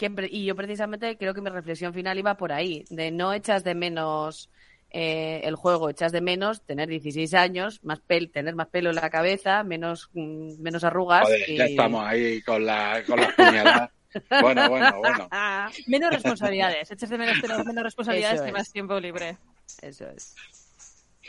Que 0.01 0.29
y 0.31 0.47
yo 0.47 0.57
precisamente 0.57 1.17
creo 1.19 1.35
que 1.35 1.43
mi 1.43 1.51
reflexión 1.51 1.93
final 1.93 2.19
iba 2.19 2.37
por 2.37 2.53
ahí, 2.53 2.85
de 2.89 3.11
no 3.11 3.35
echas 3.35 3.65
de 3.65 3.75
menos 3.75 4.51
eh, 4.91 5.43
el 5.45 5.57
juego, 5.57 5.91
echas 5.91 6.11
de 6.11 6.23
menos 6.23 6.63
tener 6.63 6.89
16 6.89 7.35
años, 7.35 7.85
más 7.85 8.01
pel 8.01 8.31
tener 8.31 8.55
más 8.55 8.69
pelo 8.69 8.89
en 8.91 8.97
la 8.97 9.11
cabeza, 9.11 9.63
menos 9.63 10.09
mm, 10.15 10.61
menos 10.61 10.85
arrugas. 10.85 11.25
Joder, 11.25 11.51
y... 11.51 11.57
ya 11.59 11.67
estamos 11.67 12.07
ahí 12.07 12.41
con, 12.43 12.65
la, 12.65 13.03
con 13.07 13.21
las 13.21 13.33
puñaladas. 13.35 13.91
Bueno, 14.41 14.69
bueno, 14.69 14.99
bueno. 14.99 15.29
Menos 15.87 16.11
responsabilidades. 16.11 16.91
Echas 16.91 17.11
de 17.11 17.17
menos 17.17 17.41
tener 17.41 17.65
menos 17.65 17.85
responsabilidades 17.85 18.41
Eso 18.41 18.47
y 18.47 18.49
es. 18.49 18.53
más 18.55 18.73
tiempo 18.73 18.99
libre. 18.99 19.39
Eso 19.83 20.09
es. 20.09 20.35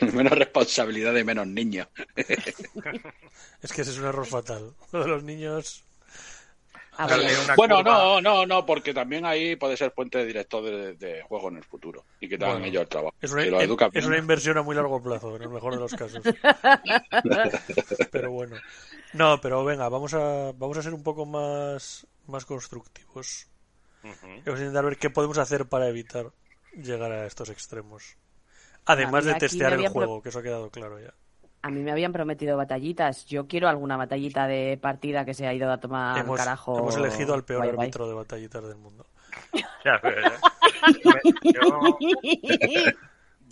Menos 0.00 0.32
responsabilidad 0.32 1.14
y 1.14 1.22
menos 1.22 1.46
niños. 1.46 1.86
Es 3.62 3.72
que 3.72 3.82
ese 3.82 3.92
es 3.92 3.98
un 3.98 4.06
error 4.06 4.26
fatal. 4.26 4.74
Lo 4.90 5.02
de 5.02 5.08
los 5.08 5.22
niños. 5.22 5.84
Ah, 6.98 7.06
bueno. 7.56 7.76
curva- 7.76 7.96
no, 7.96 8.20
no, 8.20 8.46
no, 8.46 8.66
porque 8.66 8.92
también 8.92 9.24
ahí 9.24 9.56
puede 9.56 9.76
ser 9.76 9.92
puente 9.92 10.18
de 10.18 10.26
director 10.26 10.62
de, 10.62 10.94
de 10.94 11.22
juego 11.22 11.48
en 11.48 11.56
el 11.56 11.64
futuro 11.64 12.04
y 12.20 12.28
que 12.28 12.36
te 12.36 12.44
hagan 12.44 12.56
Bueno, 12.58 12.66
ellos 12.68 12.82
el 12.82 12.88
trabajo. 12.88 13.14
Es 13.20 13.32
una, 13.32 13.42
es 13.94 14.04
inversión 14.18 14.58
a 14.58 14.62
muy 14.62 14.74
largo 14.76 15.02
plazo, 15.02 15.34
en 15.36 15.42
el 15.42 15.48
mejor 15.48 15.74
de 15.74 15.80
los 15.80 15.94
casos. 15.94 16.22
pero 18.10 18.30
bueno. 18.30 18.56
No, 19.12 19.40
pero 19.40 19.64
venga, 19.64 19.88
vamos 19.88 20.14
a, 20.14 20.52
vamos 20.56 20.78
a 20.78 20.82
ser 20.82 20.94
un 20.94 21.02
poco 21.02 21.26
más, 21.26 22.06
más 22.26 22.44
constructivos. 22.44 23.48
Ujú. 24.04 24.26
Vamos 24.44 24.60
a 24.60 24.62
intentar 24.64 24.84
ver 24.84 24.98
qué 24.98 25.10
podemos 25.10 25.38
hacer 25.38 25.66
para 25.66 25.88
evitar 25.88 26.30
llegar 26.74 27.12
a 27.12 27.26
estos 27.26 27.48
extremos. 27.50 28.16
Además 28.84 29.24
de 29.24 29.34
testear 29.36 29.72
el 29.74 29.82
pro- 29.84 29.92
juego, 29.92 30.22
que 30.22 30.30
eso 30.30 30.40
ha 30.40 30.42
quedado 30.42 30.70
claro 30.70 30.98
ya. 31.00 31.14
A 31.62 31.70
mí 31.70 31.80
me 31.80 31.92
habían 31.92 32.12
prometido 32.12 32.56
batallitas. 32.56 33.24
Yo 33.26 33.46
quiero 33.46 33.68
alguna 33.68 33.96
batallita 33.96 34.46
de 34.48 34.78
partida 34.82 35.24
que 35.24 35.32
se 35.32 35.46
ha 35.46 35.54
ido 35.54 35.70
a 35.70 35.78
tomar 35.78 36.18
hemos, 36.18 36.36
carajo. 36.36 36.76
hemos 36.78 36.96
elegido 36.96 37.34
al 37.34 37.44
peor 37.44 37.68
árbitro 37.68 38.08
de 38.08 38.14
batallitas 38.14 38.66
del 38.66 38.76
mundo. 38.78 39.06
Ya. 39.84 40.00
Me- 40.02 41.52
yo, 41.52 41.98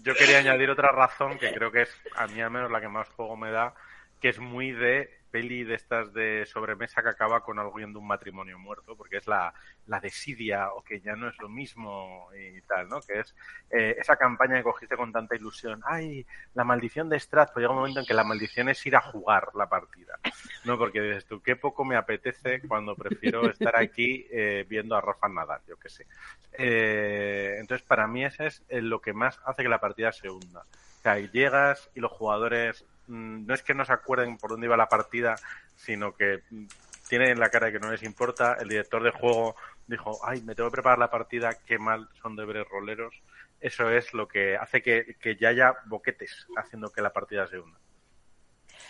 yo 0.02 0.14
quería 0.14 0.38
añadir 0.38 0.70
otra 0.70 0.90
razón 0.92 1.38
que 1.38 1.52
creo 1.52 1.70
que 1.70 1.82
es 1.82 1.90
a 2.16 2.26
mí 2.26 2.40
al 2.40 2.50
menos 2.50 2.70
la 2.70 2.80
que 2.80 2.88
más 2.88 3.08
juego 3.10 3.36
me 3.36 3.50
da, 3.50 3.74
que 4.20 4.28
es 4.30 4.38
muy 4.38 4.72
de 4.72 5.10
peli 5.30 5.64
de 5.64 5.74
estas 5.74 6.12
de 6.12 6.44
sobremesa 6.46 7.02
que 7.02 7.08
acaba 7.08 7.42
con 7.42 7.58
alguien 7.58 7.92
de 7.92 7.98
un 7.98 8.06
matrimonio 8.06 8.58
muerto, 8.58 8.96
porque 8.96 9.18
es 9.18 9.26
la, 9.26 9.52
la 9.86 10.00
desidia 10.00 10.72
o 10.72 10.82
que 10.82 11.00
ya 11.00 11.16
no 11.16 11.28
es 11.28 11.38
lo 11.38 11.48
mismo 11.48 12.28
y 12.36 12.60
tal, 12.62 12.88
¿no? 12.88 13.00
Que 13.00 13.20
es 13.20 13.34
eh, 13.70 13.96
esa 13.98 14.16
campaña 14.16 14.56
que 14.56 14.62
cogiste 14.62 14.96
con 14.96 15.12
tanta 15.12 15.36
ilusión. 15.36 15.82
¡Ay, 15.84 16.26
la 16.54 16.64
maldición 16.64 17.08
de 17.08 17.18
Strat! 17.18 17.52
Pues 17.52 17.62
llega 17.62 17.72
un 17.72 17.78
momento 17.78 18.00
en 18.00 18.06
que 18.06 18.14
la 18.14 18.24
maldición 18.24 18.68
es 18.68 18.84
ir 18.86 18.96
a 18.96 19.00
jugar 19.00 19.48
la 19.54 19.68
partida. 19.68 20.18
No, 20.64 20.76
porque 20.78 21.00
dices 21.00 21.26
tú, 21.26 21.40
qué 21.40 21.56
poco 21.56 21.84
me 21.84 21.96
apetece 21.96 22.60
cuando 22.66 22.94
prefiero 22.94 23.50
estar 23.50 23.76
aquí 23.76 24.26
eh, 24.30 24.66
viendo 24.68 24.96
a 24.96 25.00
Rafa 25.00 25.28
nadar, 25.28 25.62
yo 25.66 25.76
qué 25.76 25.88
sé. 25.88 26.06
Eh, 26.52 27.56
entonces, 27.58 27.86
para 27.86 28.06
mí 28.06 28.24
ese 28.24 28.46
es 28.46 28.62
eh, 28.68 28.82
lo 28.82 29.00
que 29.00 29.12
más 29.12 29.40
hace 29.44 29.62
que 29.62 29.68
la 29.68 29.80
partida 29.80 30.12
se 30.12 30.28
hunda. 30.28 30.60
O 30.60 31.02
sea, 31.02 31.18
llegas 31.18 31.90
y 31.94 32.00
los 32.00 32.12
jugadores 32.12 32.84
no 33.10 33.54
es 33.54 33.62
que 33.62 33.74
no 33.74 33.84
se 33.84 33.92
acuerden 33.92 34.38
por 34.38 34.50
dónde 34.50 34.66
iba 34.66 34.76
la 34.76 34.88
partida, 34.88 35.34
sino 35.76 36.14
que 36.14 36.42
mm, 36.50 36.66
tienen 37.08 37.40
la 37.40 37.50
cara 37.50 37.66
de 37.66 37.72
que 37.72 37.80
no 37.80 37.90
les 37.90 38.02
importa. 38.02 38.56
El 38.60 38.68
director 38.68 39.02
de 39.02 39.10
juego 39.10 39.56
dijo, 39.86 40.18
ay, 40.24 40.42
me 40.42 40.54
tengo 40.54 40.70
que 40.70 40.74
preparar 40.74 40.98
la 40.98 41.10
partida, 41.10 41.58
qué 41.66 41.78
mal 41.78 42.08
son 42.22 42.36
deberes 42.36 42.68
roleros. 42.68 43.14
Eso 43.60 43.90
es 43.90 44.14
lo 44.14 44.26
que 44.28 44.56
hace 44.56 44.80
que, 44.80 45.16
que 45.20 45.36
ya 45.36 45.48
haya 45.48 45.74
boquetes 45.86 46.46
haciendo 46.56 46.90
que 46.90 47.02
la 47.02 47.12
partida 47.12 47.46
se 47.46 47.58
hunda. 47.58 47.78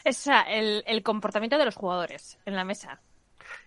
Es 0.04 0.26
el, 0.26 0.84
el 0.86 1.02
comportamiento 1.02 1.58
de 1.58 1.64
los 1.64 1.76
jugadores 1.76 2.38
en 2.44 2.54
la 2.54 2.64
mesa. 2.64 3.00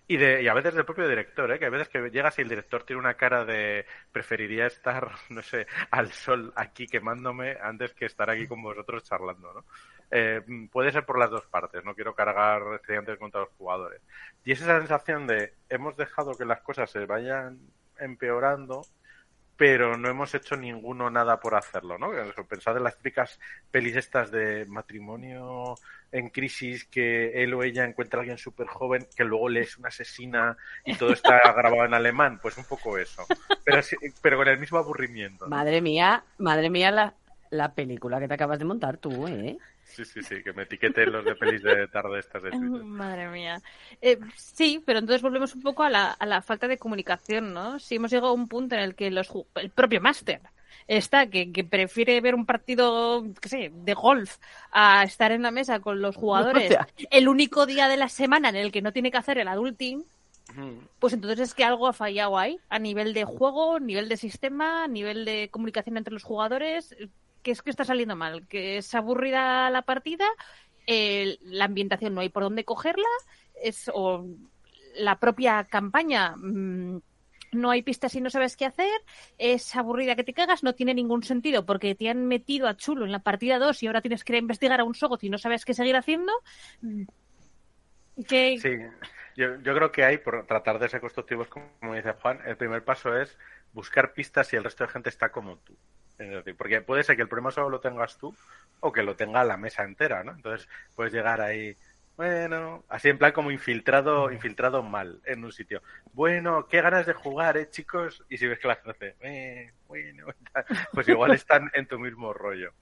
Y, 0.06 0.16
de, 0.16 0.42
y 0.42 0.48
a 0.48 0.54
veces 0.54 0.74
del 0.74 0.84
propio 0.84 1.08
director, 1.08 1.50
¿eh? 1.50 1.58
que 1.58 1.66
a 1.66 1.70
veces 1.70 1.88
que 1.88 2.10
llegas 2.10 2.38
y 2.38 2.42
el 2.42 2.48
director 2.48 2.84
tiene 2.84 3.00
una 3.00 3.14
cara 3.14 3.44
de 3.44 3.86
preferiría 4.12 4.66
estar, 4.66 5.10
no 5.30 5.42
sé, 5.42 5.66
al 5.90 6.12
sol 6.12 6.52
aquí 6.56 6.86
quemándome 6.86 7.56
antes 7.60 7.94
que 7.94 8.06
estar 8.06 8.28
aquí 8.30 8.46
con 8.46 8.62
vosotros 8.62 9.02
charlando, 9.04 9.52
¿no? 9.52 9.64
Eh, 10.16 10.42
puede 10.70 10.92
ser 10.92 11.04
por 11.04 11.18
las 11.18 11.28
dos 11.28 11.44
partes, 11.46 11.84
no 11.84 11.92
quiero 11.96 12.14
cargar 12.14 12.62
estudiantes 12.76 13.18
contra 13.18 13.40
los 13.40 13.50
jugadores. 13.58 14.00
Y 14.44 14.52
es 14.52 14.60
esa 14.62 14.78
sensación 14.78 15.26
de 15.26 15.54
hemos 15.68 15.96
dejado 15.96 16.34
que 16.38 16.44
las 16.44 16.60
cosas 16.60 16.88
se 16.88 17.04
vayan 17.04 17.58
empeorando, 17.98 18.82
pero 19.56 19.96
no 19.96 20.08
hemos 20.08 20.32
hecho 20.34 20.56
ninguno 20.56 21.10
nada 21.10 21.40
por 21.40 21.56
hacerlo, 21.56 21.98
¿no? 21.98 22.10
Pensad 22.48 22.76
en 22.76 22.84
las 22.84 22.96
típicas 22.96 23.40
pelis 23.72 23.96
estas 23.96 24.30
de 24.30 24.66
matrimonio 24.66 25.74
en 26.12 26.28
crisis 26.30 26.84
que 26.84 27.42
él 27.42 27.52
o 27.54 27.64
ella 27.64 27.84
encuentra 27.84 28.18
a 28.18 28.20
alguien 28.20 28.38
súper 28.38 28.68
joven 28.68 29.06
que 29.16 29.24
luego 29.24 29.48
le 29.48 29.62
es 29.62 29.76
una 29.78 29.88
asesina 29.88 30.56
y 30.84 30.94
todo 30.94 31.12
está 31.12 31.40
grabado 31.56 31.84
en 31.86 31.94
alemán, 31.94 32.38
pues 32.40 32.56
un 32.56 32.64
poco 32.64 32.98
eso. 32.98 33.24
Pero, 33.64 33.82
sí- 33.82 33.96
pero 34.22 34.36
con 34.36 34.46
el 34.46 34.58
mismo 34.60 34.78
aburrimiento. 34.78 35.46
¿no? 35.46 35.50
Madre 35.56 35.80
mía, 35.80 36.22
madre 36.38 36.70
mía 36.70 36.90
la, 36.92 37.14
la 37.50 37.74
película 37.74 38.20
que 38.20 38.28
te 38.28 38.34
acabas 38.34 38.60
de 38.60 38.64
montar 38.64 38.96
tú, 38.98 39.26
¿eh? 39.26 39.58
Sí, 39.84 40.04
sí, 40.04 40.22
sí, 40.22 40.42
que 40.42 40.52
me 40.52 40.64
etiqueten 40.64 41.12
los 41.12 41.24
de 41.24 41.36
pelis 41.36 41.62
de 41.62 41.86
tarde 41.88 42.18
estas 42.18 42.42
de 42.42 42.50
Twitter. 42.50 42.68
Madre 42.84 43.28
mía. 43.28 43.60
Eh, 44.00 44.18
sí, 44.36 44.82
pero 44.84 44.98
entonces 44.98 45.22
volvemos 45.22 45.54
un 45.54 45.62
poco 45.62 45.82
a 45.82 45.90
la, 45.90 46.10
a 46.10 46.26
la 46.26 46.42
falta 46.42 46.66
de 46.66 46.78
comunicación, 46.78 47.52
¿no? 47.52 47.78
Si 47.78 47.96
hemos 47.96 48.10
llegado 48.10 48.28
a 48.28 48.32
un 48.32 48.48
punto 48.48 48.74
en 48.74 48.80
el 48.80 48.94
que 48.94 49.10
los, 49.10 49.30
el 49.56 49.70
propio 49.70 50.00
máster 50.00 50.40
está, 50.86 51.26
que, 51.28 51.52
que 51.52 51.64
prefiere 51.64 52.20
ver 52.20 52.34
un 52.34 52.46
partido, 52.46 53.24
qué 53.40 53.48
sé, 53.48 53.72
de 53.72 53.94
golf 53.94 54.36
a 54.70 55.04
estar 55.04 55.32
en 55.32 55.42
la 55.42 55.50
mesa 55.50 55.80
con 55.80 56.00
los 56.00 56.16
jugadores 56.16 56.66
O 56.66 56.68
sea. 56.68 56.88
el 57.10 57.28
único 57.28 57.66
día 57.66 57.88
de 57.88 57.96
la 57.96 58.08
semana 58.08 58.48
en 58.48 58.56
el 58.56 58.72
que 58.72 58.82
no 58.82 58.92
tiene 58.92 59.10
que 59.10 59.18
hacer 59.18 59.38
el 59.38 59.48
adulting, 59.48 60.04
pues 60.98 61.12
entonces 61.12 61.40
es 61.40 61.54
que 61.54 61.64
algo 61.64 61.88
ha 61.88 61.92
fallado 61.92 62.38
ahí, 62.38 62.58
a 62.68 62.78
nivel 62.78 63.14
de 63.14 63.24
juego, 63.24 63.80
nivel 63.80 64.08
de 64.08 64.16
sistema, 64.16 64.86
nivel 64.86 65.24
de 65.24 65.48
comunicación 65.50 65.96
entre 65.96 66.12
los 66.12 66.22
jugadores, 66.22 66.94
que 67.44 67.52
es 67.52 67.62
que 67.62 67.70
está 67.70 67.84
saliendo 67.84 68.16
mal, 68.16 68.48
que 68.48 68.78
es 68.78 68.92
aburrida 68.94 69.70
la 69.70 69.82
partida, 69.82 70.26
la 70.86 71.64
ambientación 71.64 72.14
no 72.14 72.22
hay 72.22 72.30
por 72.30 72.42
dónde 72.42 72.64
cogerla, 72.64 73.06
es 73.62 73.88
o 73.94 74.26
la 74.96 75.20
propia 75.20 75.64
campaña 75.64 76.34
mm, 76.36 77.00
no 77.52 77.70
hay 77.70 77.82
pistas 77.82 78.14
y 78.14 78.20
no 78.20 78.30
sabes 78.30 78.56
qué 78.56 78.64
hacer, 78.64 78.90
es 79.38 79.76
aburrida 79.76 80.16
que 80.16 80.24
te 80.24 80.34
cagas, 80.34 80.64
no 80.64 80.74
tiene 80.74 80.94
ningún 80.94 81.22
sentido 81.22 81.64
porque 81.64 81.94
te 81.94 82.08
han 82.08 82.26
metido 82.26 82.66
a 82.66 82.76
chulo 82.76 83.04
en 83.04 83.12
la 83.12 83.20
partida 83.20 83.58
2 83.58 83.82
y 83.82 83.86
ahora 83.86 84.00
tienes 84.00 84.24
que 84.24 84.36
investigar 84.36 84.80
a 84.80 84.84
un 84.84 84.94
Sogoth 84.94 85.22
y 85.22 85.30
no 85.30 85.38
sabes 85.38 85.64
qué 85.64 85.74
seguir 85.74 85.96
haciendo. 85.96 86.32
Sí, 88.26 88.58
yo, 89.36 89.60
yo 89.60 89.74
creo 89.74 89.92
que 89.92 90.04
hay, 90.04 90.18
por 90.18 90.46
tratar 90.46 90.78
de 90.78 90.88
ser 90.88 91.00
constructivos, 91.00 91.48
como 91.48 91.94
dice 91.94 92.12
Juan, 92.12 92.40
el 92.46 92.56
primer 92.56 92.84
paso 92.84 93.16
es 93.16 93.38
buscar 93.72 94.12
pistas 94.14 94.48
si 94.48 94.56
el 94.56 94.64
resto 94.64 94.84
de 94.84 94.90
gente 94.90 95.08
está 95.08 95.30
como 95.30 95.58
tú. 95.58 95.76
Porque 96.56 96.80
puede 96.80 97.02
ser 97.02 97.16
que 97.16 97.22
el 97.22 97.28
problema 97.28 97.50
solo 97.50 97.70
lo 97.70 97.80
tengas 97.80 98.16
tú 98.18 98.34
o 98.80 98.92
que 98.92 99.02
lo 99.02 99.16
tenga 99.16 99.44
la 99.44 99.56
mesa 99.56 99.82
entera, 99.84 100.22
¿no? 100.22 100.32
Entonces 100.32 100.68
puedes 100.94 101.12
llegar 101.12 101.40
ahí, 101.40 101.76
bueno, 102.16 102.84
así 102.88 103.08
en 103.08 103.18
plan 103.18 103.32
como 103.32 103.50
infiltrado, 103.50 104.30
infiltrado 104.30 104.82
mal 104.82 105.20
en 105.24 105.44
un 105.44 105.52
sitio. 105.52 105.82
Bueno, 106.12 106.68
qué 106.68 106.80
ganas 106.80 107.06
de 107.06 107.12
jugar, 107.12 107.56
¿eh, 107.56 107.68
chicos? 107.70 108.22
Y 108.28 108.38
si 108.38 108.46
ves 108.46 108.58
que 108.60 108.68
la 108.68 108.76
gente 108.76 108.90
hace, 108.90 109.16
eh, 109.20 109.72
bueno, 109.88 110.26
pues 110.92 111.08
igual 111.08 111.32
están 111.34 111.70
en 111.74 111.86
tu 111.86 111.98
mismo 111.98 112.32
rollo. 112.32 112.72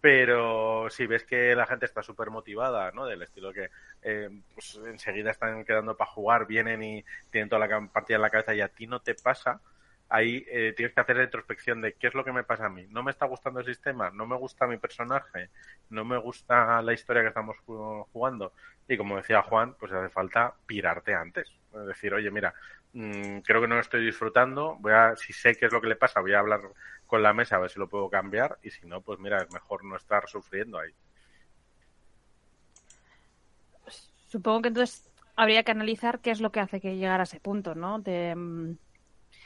Pero 0.00 0.88
si 0.90 1.06
ves 1.06 1.24
que 1.24 1.54
la 1.54 1.66
gente 1.66 1.84
está 1.84 2.02
súper 2.02 2.30
motivada, 2.30 2.90
¿no? 2.90 3.04
Del 3.06 3.22
estilo 3.22 3.52
que 3.52 3.70
eh, 4.02 4.30
pues 4.54 4.80
enseguida 4.86 5.30
están 5.30 5.64
quedando 5.64 5.96
para 5.96 6.10
jugar, 6.10 6.46
vienen 6.46 6.82
y 6.82 7.04
tienen 7.30 7.48
toda 7.50 7.66
la 7.66 7.86
partida 7.88 8.16
en 8.16 8.22
la 8.22 8.30
cabeza 8.30 8.54
y 8.54 8.62
a 8.62 8.68
ti 8.68 8.86
no 8.86 9.00
te 9.00 9.14
pasa, 9.14 9.60
ahí 10.10 10.44
eh, 10.50 10.74
tienes 10.76 10.94
que 10.94 11.00
hacer 11.02 11.16
la 11.16 11.24
introspección 11.24 11.80
de 11.82 11.94
qué 11.94 12.08
es 12.08 12.14
lo 12.14 12.24
que 12.24 12.32
me 12.32 12.44
pasa 12.44 12.66
a 12.66 12.70
mí. 12.70 12.86
No 12.90 13.02
me 13.04 13.12
está 13.12 13.26
gustando 13.26 13.60
el 13.60 13.66
sistema, 13.66 14.10
no 14.10 14.26
me 14.26 14.36
gusta 14.36 14.66
mi 14.68 14.78
personaje, 14.78 15.50
no 15.90 16.04
me 16.04 16.18
gusta 16.18 16.82
la 16.82 16.94
historia 16.94 17.22
que 17.22 17.28
estamos 17.30 17.56
ju- 17.66 18.06
jugando. 18.12 18.54
Y 18.88 18.98
como 18.98 19.16
decía 19.18 19.42
Juan, 19.42 19.74
pues 19.80 19.92
hace 19.92 20.10
falta 20.10 20.54
pirarte 20.66 21.14
antes. 21.14 21.50
Es 21.74 21.86
decir, 21.86 22.14
oye, 22.14 22.30
mira, 22.30 22.54
mm, 22.92 23.40
creo 23.40 23.62
que 23.62 23.68
no 23.68 23.76
lo 23.76 23.82
estoy 23.82 24.04
disfrutando, 24.04 24.76
voy 24.80 24.92
a, 24.92 25.16
si 25.16 25.32
sé 25.32 25.56
qué 25.56 25.66
es 25.66 25.72
lo 25.72 25.80
que 25.80 25.88
le 25.88 25.96
pasa, 25.96 26.20
voy 26.20 26.34
a 26.34 26.40
hablar 26.40 26.60
con 27.06 27.22
la 27.22 27.32
mesa 27.34 27.56
a 27.56 27.60
ver 27.60 27.70
si 27.70 27.78
lo 27.80 27.88
puedo 27.88 28.10
cambiar 28.10 28.58
y 28.62 28.70
si 28.70 28.86
no, 28.86 29.02
pues 29.02 29.18
mira, 29.20 29.42
es 29.42 29.50
mejor 29.50 29.84
no 29.84 29.96
estar 29.96 30.28
sufriendo 30.28 30.78
ahí. 30.80 30.92
supongo 34.26 34.62
que 34.62 34.68
entonces 34.68 35.10
habría 35.36 35.62
que 35.64 35.72
analizar 35.72 36.20
qué 36.20 36.30
es 36.30 36.40
lo 36.40 36.52
que 36.52 36.60
hace 36.60 36.80
que 36.80 36.96
llegar 36.96 37.20
a 37.20 37.24
ese 37.24 37.40
punto, 37.40 37.74
¿no? 37.74 37.98
De, 38.00 38.34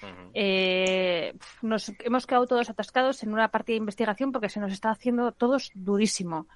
mm, 0.02 0.30
eh, 0.34 1.34
nos 1.62 1.92
hemos 2.00 2.26
quedado 2.26 2.46
todos 2.46 2.70
atascados 2.70 3.22
en 3.22 3.32
una 3.32 3.48
partida 3.48 3.74
de 3.74 3.78
investigación 3.78 4.32
porque 4.32 4.48
se 4.48 4.60
nos 4.60 4.72
está 4.72 4.90
haciendo 4.90 5.32
todos 5.32 5.70
durísimo. 5.74 6.46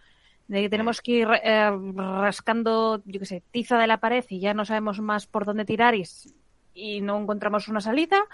De 0.46 0.62
que 0.62 0.70
tenemos 0.70 1.02
que 1.02 1.12
ir 1.12 1.28
eh, 1.42 1.70
rascando, 1.94 3.02
yo 3.04 3.20
qué 3.20 3.26
sé, 3.26 3.42
tiza 3.50 3.76
de 3.78 3.86
la 3.86 4.00
pared 4.00 4.24
y 4.30 4.40
ya 4.40 4.54
no 4.54 4.64
sabemos 4.64 4.98
más 5.00 5.26
por 5.26 5.44
dónde 5.44 5.66
tirar 5.66 5.94
y, 5.94 6.04
y 6.72 7.02
no 7.02 7.20
encontramos 7.20 7.68
una 7.68 7.80
salida. 7.82 8.24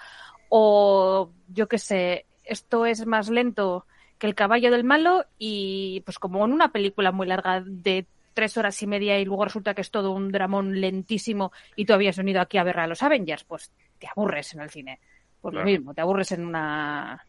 O 0.49 1.32
yo 1.49 1.66
qué 1.66 1.78
sé, 1.78 2.26
esto 2.44 2.87
es 2.87 3.06
más 3.06 3.28
lento 3.28 3.87
que 4.18 4.26
el 4.26 4.34
caballo 4.34 4.70
del 4.70 4.84
malo 4.84 5.25
y 5.38 6.02
pues 6.04 6.18
como 6.18 6.44
en 6.44 6.52
una 6.52 6.70
película 6.70 7.11
muy 7.11 7.26
larga 7.26 7.62
de 7.66 8.06
tres 8.35 8.57
horas 8.59 8.81
y 8.83 8.87
media 8.87 9.19
y 9.19 9.25
luego 9.25 9.45
resulta 9.45 9.75
que 9.75 9.81
es 9.81 9.91
todo 9.91 10.11
un 10.11 10.31
dramón 10.31 10.81
lentísimo 10.81 11.53
y 11.76 11.87
tú 11.87 11.95
habías 11.95 12.17
venido 12.17 12.41
aquí 12.41 12.59
a 12.59 12.64
ver 12.64 12.81
a 12.81 12.87
los 12.87 13.03
Avengers, 13.03 13.45
pues 13.45 13.71
te 13.99 14.09
aburres 14.09 14.53
en 14.55 14.61
el 14.61 14.71
cine. 14.71 15.00
Pues 15.41 15.53
Claro. 15.53 15.67
lo 15.67 15.71
mismo, 15.71 15.95
te 15.95 16.00
aburres 16.00 16.33
en 16.33 16.45
una 16.45 17.25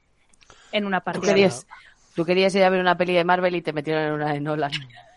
en 0.72 0.86
una 0.86 1.02
Tú 1.02 1.22
querías, 1.22 1.66
tú 2.16 2.26
querías 2.26 2.54
ir 2.56 2.64
a 2.64 2.70
ver 2.70 2.82
una 2.82 2.98
peli 2.98 3.14
de 3.14 3.24
Marvel 3.24 3.56
y 3.56 3.62
te 3.62 3.74
metieron 3.74 4.04
en 4.04 4.12
una 4.14 4.34
de 4.34 4.42
Nolan. 4.42 4.72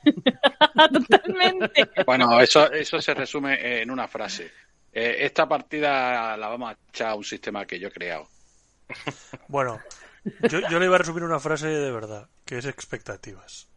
Totalmente. 0.93 1.89
Bueno, 2.07 2.41
eso, 2.41 2.71
eso 2.73 3.01
se 3.01 3.15
resume 3.15 3.83
en 3.83 3.91
una 3.91 4.07
frase. 4.09 4.51
Eh, 4.93 5.17
esta 5.21 5.49
partida 5.49 6.37
la 6.37 6.49
vamos 6.49 6.71
a 6.71 6.77
echar 6.89 7.09
a 7.09 7.15
un 7.15 7.25
sistema 7.25 7.67
que 7.67 7.79
yo 7.79 7.89
he 7.89 7.93
creado. 7.93 8.29
Bueno, 9.49 9.81
yo, 10.49 10.61
yo 10.69 10.79
le 10.79 10.87
iba 10.87 10.95
a 10.97 10.99
resumir 10.99 11.23
una 11.23 11.39
frase 11.39 11.69
de 11.69 11.93
verdad, 11.93 12.29
que 12.45 12.59
es 12.59 12.65
expectativas 12.67 13.69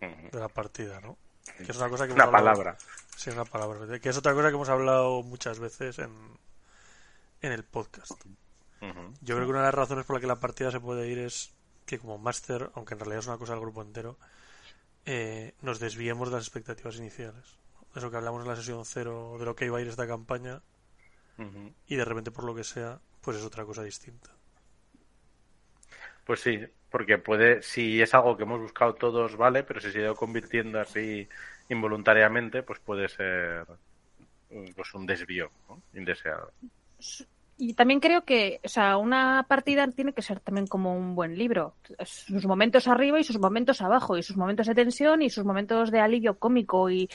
de 0.00 0.38
la 0.38 0.48
partida, 0.48 1.00
¿no? 1.00 1.16
Que 1.56 1.70
es 1.72 1.76
una 1.76 1.88
cosa 1.88 2.06
que 2.06 2.12
Una 2.12 2.24
hablado- 2.24 2.44
palabra. 2.44 2.76
Sí, 3.16 3.30
una 3.30 3.44
palabra. 3.44 3.98
Que 4.00 4.08
es 4.08 4.16
otra 4.16 4.34
cosa 4.34 4.48
que 4.48 4.54
hemos 4.54 4.68
hablado 4.68 5.22
muchas 5.22 5.58
veces 5.58 5.98
en, 5.98 6.10
en 7.42 7.52
el 7.52 7.64
podcast. 7.64 8.12
Yo 9.22 9.34
creo 9.36 9.46
que 9.46 9.50
una 9.50 9.60
de 9.60 9.66
las 9.66 9.74
razones 9.74 10.04
por 10.04 10.16
la 10.16 10.20
que 10.20 10.26
la 10.26 10.40
partida 10.40 10.70
se 10.70 10.78
puede 10.80 11.08
ir 11.08 11.18
es 11.18 11.54
que 11.86 11.98
como 11.98 12.18
máster, 12.18 12.70
aunque 12.74 12.92
en 12.94 13.00
realidad 13.00 13.20
es 13.20 13.26
una 13.26 13.38
cosa 13.38 13.52
del 13.52 13.62
grupo 13.62 13.80
entero, 13.80 14.18
eh, 15.06 15.54
nos 15.62 15.80
desviemos 15.80 16.28
de 16.28 16.34
las 16.36 16.44
expectativas 16.44 16.96
iniciales. 16.96 17.44
Eso 17.94 18.10
que 18.10 18.16
hablamos 18.18 18.42
en 18.42 18.48
la 18.48 18.56
sesión 18.56 18.84
cero 18.84 19.36
de 19.38 19.44
lo 19.46 19.54
que 19.56 19.64
iba 19.66 19.78
a 19.78 19.80
ir 19.80 19.88
esta 19.88 20.06
campaña 20.06 20.60
y 21.86 21.96
de 21.96 22.04
repente 22.04 22.30
por 22.30 22.44
lo 22.44 22.54
que 22.54 22.62
sea, 22.64 23.00
pues 23.22 23.36
es 23.38 23.42
otra 23.44 23.64
cosa 23.64 23.82
distinta. 23.82 24.30
Pues 26.24 26.40
sí, 26.40 26.58
porque 26.94 27.18
puede, 27.18 27.60
si 27.60 28.00
es 28.00 28.14
algo 28.14 28.36
que 28.36 28.44
hemos 28.44 28.60
buscado 28.60 28.94
todos, 28.94 29.36
vale, 29.36 29.64
pero 29.64 29.80
si 29.80 29.90
se 29.90 29.98
ha 29.98 30.02
ido 30.02 30.14
convirtiendo 30.14 30.78
así 30.78 31.28
involuntariamente, 31.68 32.62
pues 32.62 32.78
puede 32.78 33.08
ser 33.08 33.66
mm, 34.48 34.74
pues 34.76 34.94
un 34.94 35.04
desvío 35.04 35.50
indeseado. 35.92 36.52
Y 37.58 37.74
también 37.74 37.98
creo 37.98 38.24
que, 38.24 38.60
o 38.62 38.68
sea, 38.68 38.96
una 38.96 39.44
partida 39.48 39.88
tiene 39.88 40.12
que 40.12 40.22
ser 40.22 40.38
también 40.38 40.68
como 40.68 40.96
un 40.96 41.16
buen 41.16 41.36
libro. 41.36 41.74
Sus 42.04 42.46
momentos 42.46 42.86
arriba 42.86 43.18
y 43.18 43.24
sus 43.24 43.40
momentos 43.40 43.82
abajo, 43.82 44.16
y 44.16 44.22
sus 44.22 44.36
momentos 44.36 44.68
de 44.68 44.76
tensión 44.76 45.20
y 45.20 45.30
sus 45.30 45.44
momentos 45.44 45.90
de 45.90 45.98
alivio 45.98 46.38
cómico. 46.38 46.88
Y, 46.90 47.10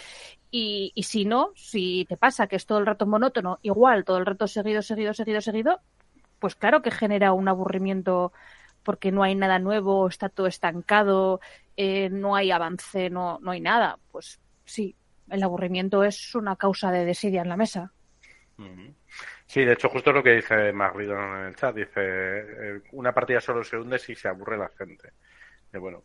y 0.52 1.04
si 1.04 1.24
no, 1.24 1.54
si 1.56 2.06
te 2.10 2.18
pasa 2.18 2.48
que 2.48 2.58
es 2.58 2.66
todo 2.66 2.80
el 2.80 2.86
rato 2.86 3.06
monótono, 3.08 3.60
igual, 3.62 4.04
todo 4.04 4.18
el 4.18 4.26
rato 4.26 4.46
seguido, 4.46 4.82
seguido, 4.82 5.14
seguido, 5.14 5.40
seguido, 5.40 5.80
pues 6.38 6.56
claro 6.56 6.82
que 6.82 6.92
genera 6.92 7.32
un 7.32 7.48
aburrimiento 7.48 8.34
porque 8.90 9.12
no 9.12 9.22
hay 9.22 9.36
nada 9.36 9.60
nuevo, 9.60 10.08
está 10.08 10.30
todo 10.30 10.48
estancado, 10.48 11.42
eh, 11.78 12.10
no 12.10 12.36
hay 12.36 12.50
avance, 12.50 13.12
no, 13.12 13.38
no 13.40 13.52
hay 13.52 13.62
nada. 13.62 14.00
Pues 14.12 14.40
sí, 14.66 14.96
el 15.30 15.44
aburrimiento 15.44 16.04
es 16.04 16.34
una 16.34 16.56
causa 16.56 16.92
de 16.92 17.06
desidia 17.06 17.44
en 17.44 17.50
la 17.50 17.56
mesa. 17.56 17.94
Sí, 19.46 19.64
de 19.64 19.74
hecho, 19.74 19.90
justo 19.90 20.12
lo 20.12 20.24
que 20.24 20.38
dice 20.38 20.74
Magrido 20.74 21.14
en 21.14 21.46
el 21.50 21.56
chat. 21.56 21.76
Dice, 21.76 22.00
eh, 22.00 22.82
una 22.94 23.14
partida 23.14 23.40
solo 23.40 23.64
se 23.64 23.78
hunde 23.78 24.00
si 24.00 24.16
se 24.16 24.28
aburre 24.28 24.58
la 24.58 24.70
gente. 24.70 25.12
Y 25.72 25.78
bueno, 25.78 26.02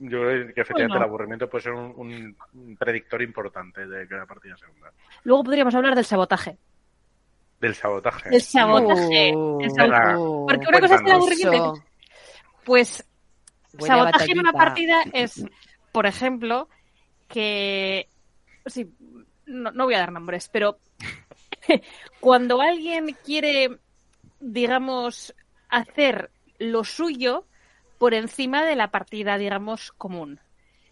yo 0.00 0.22
creo 0.22 0.52
que 0.52 0.60
efectivamente 0.60 0.94
Bueno. 0.94 1.04
el 1.04 1.08
aburrimiento 1.08 1.48
puede 1.48 1.62
ser 1.62 1.72
un, 1.74 2.36
predictor 2.76 3.22
importante 3.22 3.86
de 3.86 4.08
que 4.08 4.14
la 4.16 4.26
partida 4.26 4.56
se 4.56 4.66
hunda. 4.66 4.90
Luego 5.22 5.44
podríamos 5.44 5.72
hablar 5.76 5.94
del 5.94 6.04
sabotaje. 6.04 6.58
Del 7.60 7.76
sabotaje. 7.76 8.28
El 8.34 8.42
sabotaje. 8.42 9.32
Uh, 9.36 9.60
el 9.60 9.70
sabotaje. 9.70 10.14
Porque 10.16 10.66
una 10.66 10.80
cosa 10.80 10.94
es 10.96 11.00
el 11.00 11.12
aburrimiento. 11.12 11.74
Pues 12.64 13.04
sabotaje 13.78 14.32
en 14.32 14.38
una 14.40 14.52
partida 14.52 15.04
es, 15.12 15.44
por 15.92 16.06
ejemplo, 16.06 16.68
que. 17.28 18.08
Sí, 18.66 18.90
no, 19.46 19.70
no 19.70 19.84
voy 19.84 19.94
a 19.94 20.00
dar 20.00 20.12
nombres, 20.12 20.48
pero 20.48 20.78
cuando 22.20 22.60
alguien 22.60 23.16
quiere, 23.24 23.78
digamos, 24.40 25.34
hacer 25.68 26.30
lo 26.58 26.84
suyo 26.84 27.46
por 27.98 28.14
encima 28.14 28.64
de 28.64 28.76
la 28.76 28.90
partida, 28.90 29.38
digamos, 29.38 29.92
común. 29.92 30.40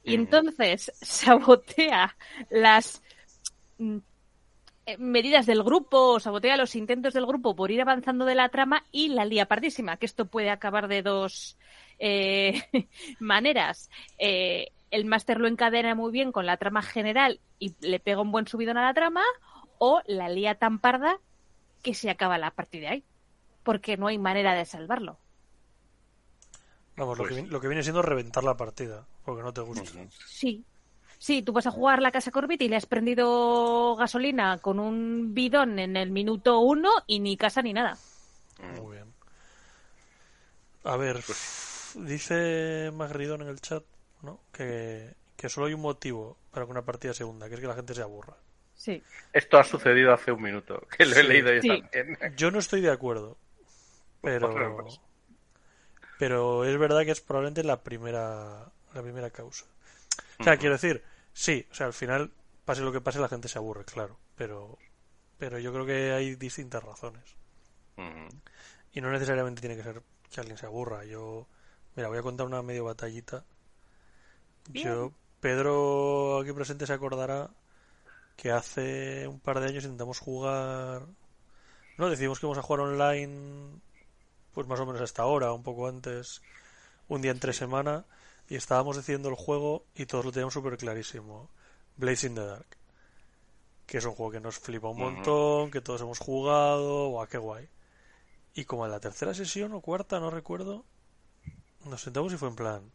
Y 0.04 0.14
entonces 0.14 0.92
sabotea 1.00 2.16
las 2.50 3.02
mm, 3.78 3.98
medidas 4.98 5.46
del 5.46 5.62
grupo, 5.62 6.14
o 6.14 6.20
sabotea 6.20 6.56
los 6.56 6.74
intentos 6.76 7.14
del 7.14 7.26
grupo 7.26 7.54
por 7.54 7.70
ir 7.70 7.80
avanzando 7.80 8.24
de 8.24 8.34
la 8.34 8.48
trama 8.48 8.84
y 8.90 9.08
la 9.08 9.24
lía 9.24 9.46
pardísima, 9.46 9.96
que 9.96 10.06
esto 10.06 10.26
puede 10.26 10.50
acabar 10.50 10.88
de 10.88 11.02
dos 11.02 11.56
eh, 11.98 12.62
maneras. 13.20 13.90
Eh, 14.18 14.68
el 14.90 15.04
máster 15.04 15.38
lo 15.40 15.48
encadena 15.48 15.94
muy 15.94 16.10
bien 16.12 16.32
con 16.32 16.44
la 16.46 16.56
trama 16.56 16.82
general 16.82 17.40
y 17.58 17.74
le 17.80 18.00
pega 18.00 18.20
un 18.20 18.32
buen 18.32 18.46
subidón 18.46 18.76
a 18.76 18.82
la 18.84 18.92
trama, 18.94 19.22
o 19.78 20.00
la 20.06 20.28
lía 20.28 20.56
tan 20.56 20.78
parda 20.78 21.18
que 21.82 21.94
se 21.94 22.10
acaba 22.10 22.38
la 22.38 22.50
partida 22.50 22.90
ahí, 22.90 23.04
porque 23.62 23.96
no 23.96 24.06
hay 24.08 24.18
manera 24.18 24.54
de 24.54 24.64
salvarlo. 24.64 25.18
Vamos, 26.96 27.16
lo, 27.18 27.24
Pues- 27.24 27.34
que, 27.36 27.42
vi- 27.42 27.48
lo 27.48 27.60
que 27.60 27.68
viene 27.68 27.82
siendo 27.82 28.02
reventar 28.02 28.44
la 28.44 28.56
partida, 28.56 29.06
porque 29.24 29.42
no 29.42 29.52
te 29.52 29.60
gusta. 29.62 29.90
Sí. 30.26 30.64
Sí, 31.22 31.40
tú 31.42 31.52
vas 31.52 31.68
a 31.68 31.70
jugar 31.70 32.02
la 32.02 32.10
casa 32.10 32.32
Corbit 32.32 32.62
y 32.62 32.68
le 32.68 32.74
has 32.74 32.86
prendido 32.86 33.94
gasolina 33.94 34.58
con 34.58 34.80
un 34.80 35.32
bidón 35.32 35.78
en 35.78 35.96
el 35.96 36.10
minuto 36.10 36.58
uno 36.58 36.90
y 37.06 37.20
ni 37.20 37.36
casa 37.36 37.62
ni 37.62 37.72
nada. 37.72 37.96
Muy 38.58 38.96
bien. 38.96 39.12
A 40.82 40.96
ver, 40.96 41.22
dice 41.94 42.90
Magridón 42.92 43.42
en 43.42 43.48
el 43.50 43.60
chat 43.60 43.84
¿no? 44.22 44.40
que, 44.52 45.14
que 45.36 45.48
solo 45.48 45.68
hay 45.68 45.74
un 45.74 45.82
motivo 45.82 46.36
para 46.50 46.66
que 46.66 46.72
una 46.72 46.82
partida 46.84 47.14
se 47.14 47.22
hunda, 47.22 47.48
que 47.48 47.54
es 47.54 47.60
que 47.60 47.68
la 47.68 47.76
gente 47.76 47.94
se 47.94 48.02
aburra. 48.02 48.34
Sí. 48.74 49.00
Esto 49.32 49.58
ha 49.58 49.62
sucedido 49.62 50.12
hace 50.12 50.32
un 50.32 50.42
minuto, 50.42 50.88
que 50.98 51.06
lo 51.06 51.12
he 51.12 51.22
Sí. 51.22 51.28
leído 51.28 51.52
yo 51.54 51.62
Sí. 51.62 51.68
también. 51.68 52.18
Yo 52.36 52.50
no 52.50 52.58
estoy 52.58 52.80
de 52.80 52.90
acuerdo, 52.90 53.38
pero 54.22 54.76
Pues, 54.82 55.00
pero 56.18 56.64
es 56.64 56.76
verdad 56.78 57.04
que 57.04 57.12
es 57.12 57.20
probablemente 57.20 57.62
la 57.62 57.80
primera 57.84 58.72
la 58.92 59.02
primera 59.02 59.30
causa. 59.30 59.66
O 60.40 60.44
sea, 60.44 60.56
quiero 60.56 60.74
decir, 60.74 61.02
sí, 61.32 61.66
o 61.70 61.74
sea, 61.74 61.86
al 61.86 61.92
final 61.92 62.32
pase 62.64 62.82
lo 62.82 62.92
que 62.92 63.00
pase 63.00 63.18
la 63.18 63.28
gente 63.28 63.48
se 63.48 63.58
aburre, 63.58 63.84
claro, 63.84 64.18
pero 64.36 64.78
pero 65.42 65.58
yo 65.58 65.72
creo 65.72 65.84
que 65.84 66.12
hay 66.12 66.36
distintas 66.36 66.84
razones. 66.84 67.24
Y 68.92 69.00
no 69.00 69.10
necesariamente 69.10 69.60
tiene 69.60 69.76
que 69.76 69.82
ser 69.82 70.00
que 70.30 70.40
alguien 70.40 70.56
se 70.56 70.66
aburra. 70.66 71.04
Yo, 71.04 71.48
mira, 71.96 72.08
voy 72.08 72.18
a 72.18 72.22
contar 72.22 72.46
una 72.46 72.62
medio 72.62 72.84
batallita. 72.84 73.44
Yo, 74.72 75.12
Pedro 75.40 76.38
aquí 76.38 76.52
presente 76.52 76.86
se 76.86 76.92
acordará 76.92 77.50
que 78.36 78.52
hace 78.52 79.26
un 79.26 79.40
par 79.40 79.58
de 79.58 79.66
años 79.66 79.82
intentamos 79.82 80.20
jugar. 80.20 81.06
No, 81.98 82.08
decidimos 82.08 82.38
que 82.38 82.46
íbamos 82.46 82.58
a 82.58 82.62
jugar 82.62 82.80
online, 82.80 83.80
pues 84.52 84.68
más 84.68 84.78
o 84.78 84.86
menos 84.86 85.02
hasta 85.02 85.22
ahora, 85.22 85.52
un 85.52 85.64
poco 85.64 85.88
antes, 85.88 86.40
un 87.08 87.20
día 87.20 87.32
entre 87.32 87.52
semana, 87.52 88.04
y 88.48 88.56
estábamos 88.56 88.96
decidiendo 88.96 89.28
el 89.28 89.34
juego 89.34 89.84
y 89.94 90.06
todos 90.06 90.24
lo 90.24 90.32
teníamos 90.32 90.54
súper 90.54 90.76
clarísimo. 90.76 91.48
Blaze 91.96 92.26
in 92.26 92.34
the 92.34 92.44
Dark. 92.44 92.66
Que 93.86 93.98
es 93.98 94.04
un 94.04 94.12
juego 94.14 94.32
que 94.32 94.40
nos 94.40 94.58
flipa 94.58 94.88
un 94.88 94.98
montón, 94.98 95.70
que 95.70 95.80
todos 95.80 96.00
hemos 96.02 96.18
jugado, 96.18 97.08
guau, 97.08 97.26
qué 97.28 97.38
guay. 97.38 97.68
Y 98.54 98.64
como 98.64 98.84
en 98.84 98.92
la 98.92 99.00
tercera 99.00 99.34
sesión 99.34 99.72
o 99.72 99.80
cuarta, 99.80 100.20
no 100.20 100.30
recuerdo, 100.30 100.84
nos 101.86 102.02
sentamos 102.02 102.32
y 102.32 102.36
fue 102.36 102.48
en 102.48 102.56
plan, 102.56 102.90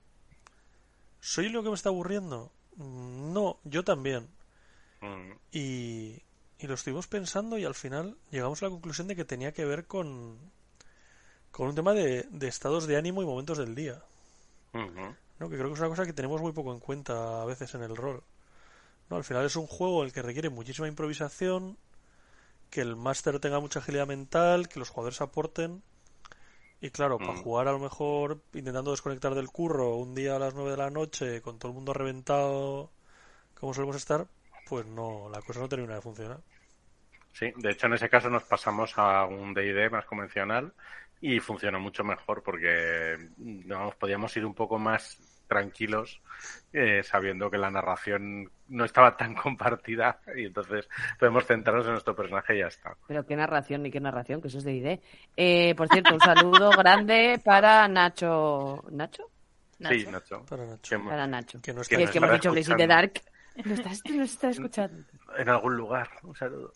¿soy 1.20 1.50
lo 1.50 1.64
que 1.64 1.70
me 1.70 1.76
está 1.76 1.90
aburriendo? 1.90 2.52
"Mm, 2.76 3.34
No, 3.34 3.58
yo 3.64 3.84
también. 3.84 4.28
Y, 5.52 6.22
y 6.60 6.68
lo 6.68 6.74
estuvimos 6.76 7.08
pensando 7.08 7.58
y 7.58 7.66
al 7.66 7.76
final 7.76 8.18
llegamos 8.32 8.62
a 8.62 8.66
la 8.66 8.72
conclusión 8.72 9.08
de 9.08 9.16
que 9.16 9.26
tenía 9.26 9.52
que 9.52 9.66
ver 9.66 9.86
con, 9.86 10.38
con 11.52 11.68
un 11.68 11.76
tema 11.76 11.94
de, 11.94 12.24
de 12.30 12.48
estados 12.48 12.88
de 12.88 12.98
ánimo 12.98 13.22
y 13.22 13.26
momentos 13.26 13.58
del 13.60 13.76
día. 13.76 14.02
¿No? 15.40 15.50
Que 15.50 15.58
creo 15.58 15.68
que 15.70 15.74
es 15.76 15.80
una 15.80 15.90
cosa 15.90 16.06
que 16.06 16.14
tenemos 16.14 16.42
muy 16.42 16.52
poco 16.54 16.74
en 16.74 16.80
cuenta 16.80 17.42
a 17.42 17.46
veces 17.46 17.74
en 17.76 17.84
el 17.84 17.96
rol. 17.96 18.24
¿no? 19.10 19.18
Al 19.18 19.24
final 19.26 19.46
es 19.46 19.56
un 19.58 19.68
juego 19.68 20.04
el 20.04 20.14
que 20.14 20.22
requiere 20.24 20.50
muchísima 20.50 20.88
improvisación, 20.90 21.78
que 22.70 22.82
el 22.82 22.96
máster 22.96 23.40
tenga 23.40 23.60
mucha 23.60 23.80
agilidad 23.80 24.08
mental, 24.08 24.70
que 24.70 24.80
los 24.80 24.90
jugadores 24.90 25.22
aporten. 25.22 25.84
Y 26.82 26.90
claro, 26.92 27.22
para 27.22 27.38
Mm. 27.38 27.40
jugar 27.40 27.68
a 27.68 27.72
lo 27.72 27.80
mejor 27.80 28.42
intentando 28.54 28.92
desconectar 28.92 29.36
del 29.36 29.50
curro 29.50 29.96
un 29.98 30.16
día 30.16 30.36
a 30.36 30.40
las 30.40 30.54
9 30.56 30.72
de 30.72 30.78
la 30.78 30.90
noche 30.92 31.42
con 31.42 31.60
todo 31.60 31.72
el 31.72 31.76
mundo 31.76 31.94
reventado 31.94 32.92
como 33.56 33.74
solemos 33.74 33.98
estar, 33.98 34.28
pues 34.66 34.86
no, 34.88 35.30
la 35.30 35.42
cosa 35.44 35.62
no 35.62 35.70
termina 35.70 35.96
de 35.96 36.02
funcionar. 36.02 36.42
Sí, 37.32 37.54
de 37.56 37.72
hecho 37.72 37.88
en 37.88 37.94
ese 37.94 38.10
caso 38.10 38.30
nos 38.30 38.44
pasamos 38.44 38.94
a 38.98 39.26
un 39.26 39.54
D&D 39.54 39.90
más 39.90 40.06
convencional 40.06 40.74
y 41.22 41.40
funcionó 41.40 41.80
mucho 41.80 42.04
mejor 42.04 42.42
porque 42.44 43.30
digamos, 43.38 43.96
podíamos 43.96 44.36
ir 44.38 44.46
un 44.46 44.56
poco 44.56 44.80
más 44.80 45.20
tranquilos 45.48 46.22
eh, 46.74 47.02
sabiendo 47.04 47.50
que 47.50 47.58
la 47.58 47.72
narración 47.72 48.52
no 48.68 48.86
estaba 48.86 49.16
tan 49.18 49.34
compartida 49.36 50.20
y 50.36 50.46
entonces 50.46 50.88
podemos 51.20 51.46
centrarnos 51.46 51.86
en 51.86 51.94
nuestro 51.94 52.16
personaje 52.16 52.56
y 52.56 52.60
ya 52.60 52.68
está. 52.68 52.96
Pero 53.08 53.26
qué 53.26 53.36
narración 53.36 53.84
ni 53.84 53.92
qué 53.92 54.00
narración, 54.00 54.42
que 54.42 54.50
eso 54.50 54.60
es 54.60 54.64
de 54.64 54.74
ID. 54.74 55.00
Eh, 55.36 55.76
por 55.76 55.88
cierto, 55.88 56.14
un 56.14 56.20
saludo 56.20 56.72
grande 56.72 57.40
para 57.44 57.88
Nacho. 57.88 58.84
¿Nacho? 58.92 59.30
Sí, 59.80 60.08
Nacho. 60.10 60.46
Para 60.46 60.66
Nacho. 60.66 61.04
Para 61.04 61.28
Nacho. 61.28 61.62
Que 61.62 61.74
no 61.74 61.82
Que 61.82 62.04
es 62.04 62.12
que 62.12 62.20
nos 62.20 62.30
hemos 62.30 62.32
dicho 62.34 62.52
Blaze 62.52 62.72
in 62.72 62.78
the. 62.78 62.88
Dark. 62.88 63.22
¿Lo 63.64 63.74
estás, 63.74 64.02
lo 64.10 64.24
estás 64.24 64.56
escuchando? 64.56 65.04
en 65.38 65.50
algún 65.50 65.76
lugar. 65.76 66.10
Un 66.24 66.36
saludo. 66.36 66.74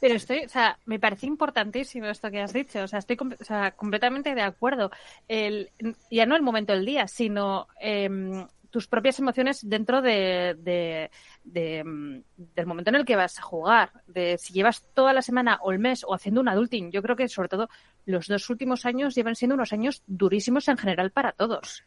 Pero 0.00 0.14
estoy, 0.14 0.44
o 0.44 0.48
sea, 0.48 0.78
me 0.86 0.98
parece 0.98 1.26
importantísimo 1.26 2.06
esto 2.06 2.30
que 2.30 2.40
has 2.40 2.52
dicho. 2.52 2.82
O 2.82 2.88
sea, 2.88 2.98
estoy 2.98 3.16
o 3.20 3.44
sea, 3.44 3.72
completamente 3.72 4.34
de 4.34 4.42
acuerdo. 4.42 4.90
El, 5.28 5.70
ya 6.10 6.26
no 6.26 6.36
el 6.36 6.42
momento 6.42 6.72
del 6.72 6.84
día, 6.84 7.08
sino 7.08 7.68
em, 7.80 8.46
tus 8.70 8.86
propias 8.86 9.18
emociones 9.18 9.68
dentro 9.68 10.02
de, 10.02 10.56
de, 10.58 11.10
de, 11.44 11.84
mm, 11.84 12.22
del 12.54 12.66
momento 12.66 12.90
en 12.90 12.96
el 12.96 13.04
que 13.04 13.16
vas 13.16 13.38
a 13.38 13.42
jugar. 13.42 13.92
De 14.06 14.38
si 14.38 14.52
llevas 14.52 14.84
toda 14.94 15.12
la 15.12 15.22
semana 15.22 15.58
o 15.62 15.72
el 15.72 15.78
mes 15.78 16.04
o 16.04 16.14
haciendo 16.14 16.40
un 16.40 16.48
adulting. 16.48 16.90
Yo 16.90 17.02
creo 17.02 17.16
que 17.16 17.28
sobre 17.28 17.48
todo 17.48 17.68
los 18.06 18.28
dos 18.28 18.48
últimos 18.50 18.86
años 18.86 19.14
llevan 19.14 19.36
siendo 19.36 19.54
unos 19.54 19.72
años 19.72 20.02
durísimos 20.06 20.68
en 20.68 20.76
general 20.76 21.10
para 21.10 21.32
todos. 21.32 21.84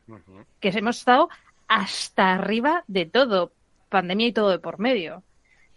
Que 0.60 0.70
hemos 0.70 1.00
estado 1.00 1.30
hasta 1.68 2.34
arriba 2.34 2.84
de 2.88 3.06
todo, 3.06 3.52
pandemia 3.90 4.28
y 4.28 4.34
todo 4.34 4.50
de 4.50 4.60
por 4.60 4.80
medio. 4.80 5.24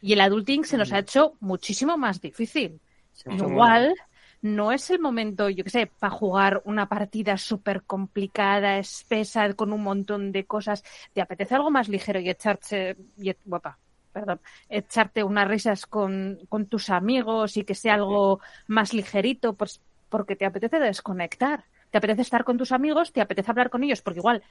Y 0.00 0.14
el 0.14 0.20
adulting 0.20 0.64
se 0.64 0.78
nos 0.78 0.92
ha 0.92 0.98
hecho 1.00 1.34
muchísimo 1.40 1.96
más 1.96 2.20
difícil. 2.20 2.80
Igual 3.26 3.94
no 4.42 4.72
es 4.72 4.88
el 4.90 5.00
momento, 5.00 5.50
yo 5.50 5.64
qué 5.64 5.70
sé, 5.70 5.86
para 5.86 6.12
jugar 6.12 6.62
una 6.64 6.88
partida 6.88 7.36
súper 7.36 7.82
complicada, 7.82 8.78
espesa, 8.78 9.52
con 9.54 9.72
un 9.72 9.82
montón 9.82 10.32
de 10.32 10.46
cosas. 10.46 10.82
¿Te 11.12 11.20
apetece 11.20 11.54
algo 11.54 11.70
más 11.70 11.88
ligero 11.88 12.20
y 12.20 12.30
echarse, 12.30 12.96
y, 13.18 13.34
guapa, 13.44 13.78
perdón, 14.12 14.40
echarte 14.68 15.22
unas 15.22 15.48
risas 15.48 15.86
con, 15.86 16.38
con 16.48 16.66
tus 16.66 16.88
amigos 16.90 17.56
y 17.56 17.64
que 17.64 17.74
sea 17.74 17.94
algo 17.94 18.40
más 18.66 18.94
ligerito, 18.94 19.52
pues 19.54 19.80
porque 20.08 20.36
te 20.36 20.46
apetece 20.46 20.78
desconectar? 20.80 21.64
Te 21.90 21.98
apetece 21.98 22.22
estar 22.22 22.44
con 22.44 22.56
tus 22.56 22.72
amigos, 22.72 23.12
te 23.12 23.20
apetece 23.20 23.50
hablar 23.50 23.68
con 23.68 23.82
ellos, 23.82 24.00
porque 24.00 24.20
igual 24.20 24.42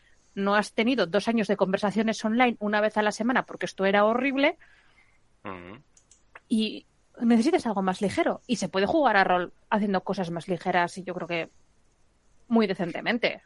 no 0.44 0.56
has 0.56 0.74
tenido 0.74 1.06
dos 1.06 1.28
años 1.28 1.48
de 1.48 1.58
conversaciones 1.58 2.24
online 2.26 2.58
una 2.60 2.82
vez 2.82 2.98
a 2.98 3.02
la 3.02 3.12
semana 3.12 3.46
porque 3.46 3.66
esto 3.66 3.86
era 3.86 4.06
horrible 4.06 4.58
y 6.48 6.86
necesitas 7.22 7.66
algo 7.66 7.82
más 7.82 8.02
ligero. 8.02 8.42
Y 8.48 8.58
se 8.58 8.70
puede 8.70 8.86
jugar 8.86 9.18
a 9.18 9.24
rol 9.24 9.54
haciendo 9.70 10.04
cosas 10.04 10.32
más 10.32 10.48
ligeras 10.48 10.98
y 10.98 11.04
yo 11.04 11.14
creo 11.14 11.28
que 11.28 11.50
muy 12.48 12.68
decentemente. 12.68 13.42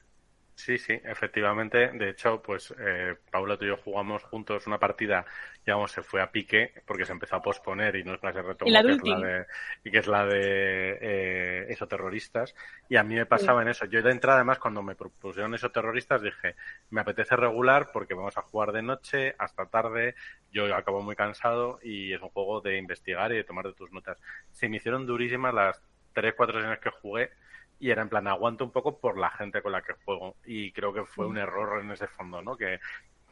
Sí, 0.55 0.77
sí, 0.77 0.93
efectivamente. 1.03 1.89
De 1.89 2.09
hecho, 2.09 2.41
pues 2.41 2.73
eh, 2.77 3.15
Paula, 3.31 3.57
tú 3.57 3.65
y 3.65 3.69
yo 3.69 3.77
jugamos 3.77 4.23
juntos 4.23 4.67
una 4.67 4.77
partida, 4.77 5.25
digamos, 5.65 5.91
se 5.91 6.03
fue 6.03 6.21
a 6.21 6.31
pique 6.31 6.73
porque 6.85 7.05
se 7.05 7.11
empezó 7.11 7.37
a 7.37 7.41
posponer 7.41 7.95
y 7.95 8.03
no 8.03 8.17
se 8.17 8.31
retomó, 8.31 8.69
Y 8.69 8.71
la 8.71 8.83
que 8.83 8.91
es 8.91 9.03
la 9.03 9.19
de, 9.19 9.45
y 9.83 9.91
que 9.91 9.97
es 9.97 10.07
la 10.07 10.25
de 10.25 10.97
eh, 11.01 11.65
esoterroristas. 11.69 12.55
Y 12.87 12.97
a 12.97 13.03
mí 13.03 13.15
me 13.15 13.25
pasaba 13.25 13.63
en 13.63 13.69
eso. 13.69 13.85
Yo 13.85 14.03
de 14.03 14.11
entrada, 14.11 14.37
además, 14.37 14.59
cuando 14.59 14.83
me 14.83 14.95
propusieron 14.95 15.55
esoterroristas, 15.55 16.21
dije, 16.21 16.55
me 16.91 17.01
apetece 17.01 17.35
regular 17.35 17.89
porque 17.91 18.13
vamos 18.13 18.37
a 18.37 18.43
jugar 18.43 18.73
de 18.73 18.83
noche 18.83 19.35
hasta 19.39 19.65
tarde, 19.65 20.15
yo 20.51 20.73
acabo 20.75 21.01
muy 21.01 21.15
cansado 21.15 21.79
y 21.81 22.13
es 22.13 22.21
un 22.21 22.29
juego 22.29 22.61
de 22.61 22.77
investigar 22.77 23.31
y 23.31 23.37
de 23.37 23.43
tomar 23.43 23.65
de 23.65 23.73
tus 23.73 23.91
notas. 23.91 24.19
Se 24.51 24.69
me 24.69 24.77
hicieron 24.77 25.07
durísimas 25.07 25.53
las 25.53 25.81
tres, 26.13 26.35
cuatro 26.37 26.59
sesiones 26.59 26.79
que 26.79 26.91
jugué 26.91 27.31
y 27.79 27.91
era 27.91 28.01
en 28.01 28.09
plan, 28.09 28.27
aguanto 28.27 28.63
un 28.63 28.71
poco 28.71 28.97
por 28.97 29.17
la 29.17 29.29
gente 29.31 29.61
con 29.61 29.71
la 29.71 29.81
que 29.81 29.93
juego. 30.05 30.35
Y 30.45 30.71
creo 30.71 30.93
que 30.93 31.05
fue 31.05 31.25
un 31.25 31.37
error 31.37 31.81
en 31.81 31.91
ese 31.91 32.07
fondo, 32.07 32.41
¿no? 32.41 32.55
Que 32.55 32.79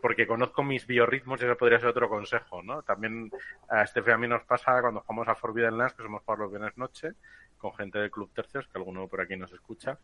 porque 0.02 0.28
conozco 0.28 0.64
mis 0.64 0.88
biorritmos 0.88 1.40
y 1.42 1.46
ese 1.46 1.56
podría 1.56 1.80
ser 1.80 1.90
otro 1.90 2.10
consejo, 2.10 2.64
¿no? 2.64 2.82
También 2.82 3.32
a 3.70 3.84
Estefe 3.84 4.12
a 4.12 4.18
mí 4.18 4.28
nos 4.28 4.44
pasa 4.44 4.82
cuando 4.82 5.02
jugamos 5.02 5.28
a 5.28 5.36
Forbidden 5.36 5.78
Lands, 5.78 5.94
que 5.94 6.04
somos 6.04 6.24
jugar 6.24 6.40
los 6.40 6.50
viernes 6.50 6.78
noche, 6.78 7.12
con 7.58 7.74
gente 7.76 8.00
del 8.00 8.10
Club 8.10 8.32
Tercios, 8.34 8.68
que 8.68 8.78
alguno 8.78 9.08
por 9.08 9.22
aquí 9.22 9.38
nos 9.38 9.54
escucha. 9.54 9.98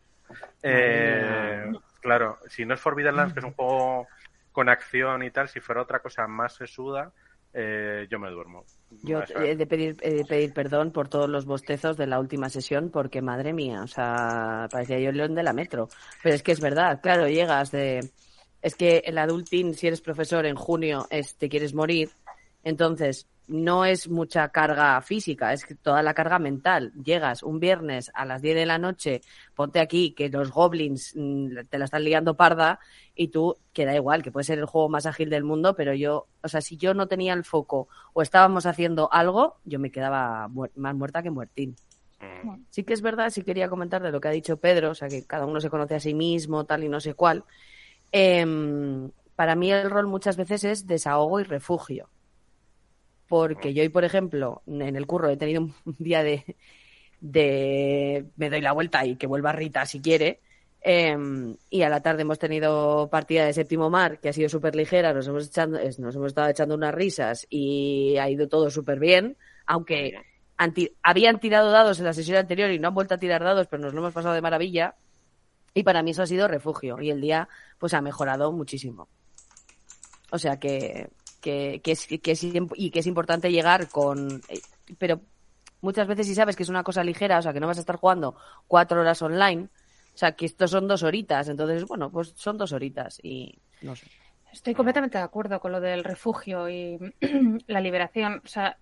Eh, 0.62 1.72
claro, 2.00 2.38
si 2.46 2.64
no 2.64 2.74
es 2.74 2.80
Forbidden 2.80 3.16
Lands, 3.16 3.34
que 3.34 3.40
es 3.40 3.44
un 3.44 3.54
juego 3.54 4.06
con 4.52 4.68
acción 4.68 5.22
y 5.24 5.30
tal, 5.30 5.48
si 5.48 5.60
fuera 5.60 5.82
otra 5.82 5.98
cosa 5.98 6.26
más 6.28 6.54
sesuda, 6.54 7.12
eh, 7.60 8.06
yo 8.08 8.20
me 8.20 8.30
duermo. 8.30 8.64
Yo 9.02 9.20
he 9.42 9.56
de 9.56 9.66
pedir, 9.66 9.96
he 10.00 10.14
de 10.14 10.24
pedir 10.24 10.52
perdón 10.52 10.92
por 10.92 11.08
todos 11.08 11.28
los 11.28 11.44
bostezos 11.44 11.96
de 11.96 12.06
la 12.06 12.20
última 12.20 12.48
sesión, 12.48 12.90
porque 12.90 13.20
madre 13.20 13.52
mía, 13.52 13.82
o 13.82 13.88
sea, 13.88 14.68
parecía 14.70 15.00
yo 15.00 15.10
el 15.10 15.16
león 15.16 15.34
de 15.34 15.42
la 15.42 15.52
metro. 15.52 15.88
Pero 16.22 16.36
es 16.36 16.44
que 16.44 16.52
es 16.52 16.60
verdad, 16.60 17.00
claro, 17.02 17.28
llegas 17.28 17.72
de. 17.72 18.08
Es 18.62 18.76
que 18.76 19.02
el 19.04 19.18
adulting, 19.18 19.74
si 19.74 19.88
eres 19.88 20.00
profesor 20.00 20.46
en 20.46 20.54
junio, 20.54 21.06
es 21.10 21.34
te 21.34 21.48
quieres 21.48 21.74
morir. 21.74 22.10
Entonces, 22.62 23.26
no 23.48 23.84
es 23.84 24.08
mucha 24.08 24.48
carga 24.50 25.00
física, 25.00 25.52
es 25.52 25.64
que 25.64 25.74
toda 25.74 26.02
la 26.02 26.14
carga 26.14 26.38
mental. 26.38 26.92
Llegas 27.02 27.42
un 27.42 27.60
viernes 27.60 28.10
a 28.14 28.24
las 28.24 28.42
10 28.42 28.54
de 28.54 28.66
la 28.66 28.78
noche, 28.78 29.22
ponte 29.54 29.80
aquí 29.80 30.12
que 30.12 30.28
los 30.28 30.50
goblins 30.52 31.14
mm, 31.16 31.66
te 31.68 31.78
la 31.78 31.86
están 31.86 32.04
liando 32.04 32.36
parda 32.36 32.78
y 33.14 33.28
tú, 33.28 33.56
que 33.72 33.86
da 33.86 33.94
igual, 33.94 34.22
que 34.22 34.30
puede 34.30 34.44
ser 34.44 34.58
el 34.58 34.66
juego 34.66 34.88
más 34.88 35.06
ágil 35.06 35.30
del 35.30 35.44
mundo, 35.44 35.74
pero 35.74 35.94
yo, 35.94 36.28
o 36.42 36.48
sea, 36.48 36.60
si 36.60 36.76
yo 36.76 36.94
no 36.94 37.08
tenía 37.08 37.32
el 37.32 37.44
foco 37.44 37.88
o 38.12 38.22
estábamos 38.22 38.66
haciendo 38.66 39.12
algo, 39.12 39.56
yo 39.64 39.78
me 39.78 39.90
quedaba 39.90 40.48
más 40.48 40.94
muerta 40.94 41.22
que 41.22 41.30
muertín. 41.30 41.76
mm, 42.20 42.64
Sí 42.70 42.84
que 42.84 42.92
es 42.92 43.02
verdad, 43.02 43.30
sí 43.30 43.42
quería 43.42 43.68
comentar 43.68 44.02
de 44.02 44.12
lo 44.12 44.20
que 44.20 44.28
ha 44.28 44.32
dicho 44.32 44.58
Pedro, 44.58 44.90
o 44.90 44.94
sea, 44.94 45.08
que 45.08 45.24
cada 45.26 45.46
uno 45.46 45.60
se 45.60 45.70
conoce 45.70 45.94
a 45.96 46.00
sí 46.00 46.14
mismo, 46.14 46.64
tal 46.66 46.84
y 46.84 46.88
no 46.88 47.00
sé 47.00 47.14
cuál. 47.14 47.44
Em, 48.12 49.10
para 49.36 49.54
mí 49.54 49.70
el 49.72 49.90
rol 49.90 50.06
muchas 50.06 50.36
veces 50.36 50.64
es 50.64 50.86
desahogo 50.86 51.40
y 51.40 51.44
refugio. 51.44 52.10
Porque 53.28 53.74
yo 53.74 53.82
hoy, 53.82 53.90
por 53.90 54.04
ejemplo, 54.04 54.62
en 54.66 54.96
el 54.96 55.06
curro 55.06 55.28
he 55.28 55.36
tenido 55.36 55.62
un 55.62 55.74
día 55.98 56.22
de, 56.22 56.56
de 57.20 58.26
me 58.36 58.50
doy 58.50 58.60
la 58.60 58.72
vuelta 58.72 59.04
y 59.04 59.16
que 59.16 59.26
vuelva 59.26 59.52
Rita 59.52 59.86
si 59.86 60.00
quiere. 60.00 60.40
Em, 60.80 61.56
y 61.70 61.82
a 61.82 61.88
la 61.88 62.00
tarde 62.00 62.22
hemos 62.22 62.38
tenido 62.38 63.08
partida 63.10 63.44
de 63.44 63.52
séptimo 63.52 63.90
mar, 63.90 64.20
que 64.20 64.28
ha 64.28 64.32
sido 64.32 64.48
súper 64.48 64.76
ligera, 64.76 65.12
nos 65.12 65.26
hemos, 65.26 65.48
echando, 65.48 65.78
nos 65.98 66.14
hemos 66.14 66.28
estado 66.28 66.48
echando 66.48 66.74
unas 66.76 66.94
risas 66.94 67.46
y 67.50 68.16
ha 68.18 68.30
ido 68.30 68.48
todo 68.48 68.70
súper 68.70 69.00
bien, 69.00 69.36
aunque 69.66 70.14
habían 71.02 71.40
tirado 71.40 71.70
dados 71.70 71.98
en 71.98 72.04
la 72.04 72.12
sesión 72.12 72.38
anterior 72.38 72.70
y 72.70 72.78
no 72.78 72.88
han 72.88 72.94
vuelto 72.94 73.14
a 73.14 73.18
tirar 73.18 73.42
dados, 73.42 73.66
pero 73.68 73.82
nos 73.82 73.94
lo 73.94 74.00
hemos 74.00 74.14
pasado 74.14 74.34
de 74.34 74.40
maravilla. 74.40 74.94
Y 75.74 75.82
para 75.84 76.02
mí 76.02 76.10
eso 76.10 76.22
ha 76.22 76.26
sido 76.26 76.48
refugio. 76.48 77.00
Y 77.00 77.10
el 77.10 77.20
día, 77.20 77.48
pues, 77.78 77.94
ha 77.94 78.00
mejorado 78.00 78.50
muchísimo. 78.50 79.08
O 80.30 80.38
sea 80.38 80.58
que, 80.58 81.08
que, 81.40 81.80
que 81.82 81.92
es, 81.92 82.06
y 82.10 82.18
que 82.18 82.98
es 82.98 83.06
importante 83.06 83.50
llegar 83.50 83.88
con. 83.88 84.40
eh, 84.48 84.60
Pero 84.98 85.20
muchas 85.80 86.06
veces 86.06 86.26
si 86.26 86.34
sabes 86.34 86.56
que 86.56 86.62
es 86.62 86.68
una 86.68 86.82
cosa 86.84 87.04
ligera, 87.04 87.38
o 87.38 87.42
sea, 87.42 87.52
que 87.52 87.60
no 87.60 87.66
vas 87.66 87.78
a 87.78 87.80
estar 87.80 87.96
jugando 87.96 88.36
cuatro 88.66 89.00
horas 89.00 89.22
online, 89.22 89.68
o 90.14 90.18
sea, 90.18 90.32
que 90.32 90.46
esto 90.46 90.66
son 90.66 90.88
dos 90.88 91.02
horitas. 91.02 91.48
Entonces, 91.48 91.84
bueno, 91.84 92.10
pues 92.10 92.32
son 92.36 92.58
dos 92.58 92.72
horitas 92.72 93.20
y 93.22 93.58
no 93.82 93.94
sé. 93.94 94.06
Estoy 94.52 94.74
completamente 94.74 95.18
de 95.18 95.24
acuerdo 95.24 95.60
con 95.60 95.72
lo 95.72 95.80
del 95.80 96.04
refugio 96.04 96.68
y 96.70 96.98
la 97.66 97.80
liberación. 97.80 98.40
O 98.44 98.48
sea, 98.48 98.78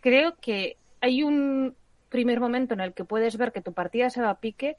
creo 0.00 0.36
que 0.40 0.76
hay 1.00 1.22
un 1.22 1.76
primer 2.08 2.40
momento 2.40 2.74
en 2.74 2.80
el 2.80 2.92
que 2.92 3.04
puedes 3.04 3.36
ver 3.36 3.52
que 3.52 3.62
tu 3.62 3.72
partida 3.72 4.10
se 4.10 4.20
va 4.20 4.30
a 4.30 4.40
pique 4.40 4.76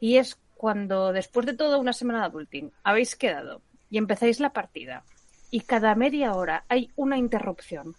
y 0.00 0.16
es 0.16 0.38
cuando 0.54 1.12
después 1.12 1.46
de 1.46 1.54
toda 1.54 1.78
una 1.78 1.92
semana 1.92 2.20
de 2.20 2.26
adulting 2.26 2.72
habéis 2.82 3.16
quedado 3.16 3.60
y 3.90 3.98
empezáis 3.98 4.40
la 4.40 4.52
partida 4.52 5.04
y 5.50 5.60
cada 5.60 5.94
media 5.94 6.34
hora 6.34 6.64
hay 6.68 6.90
una 6.96 7.18
interrupción 7.18 7.94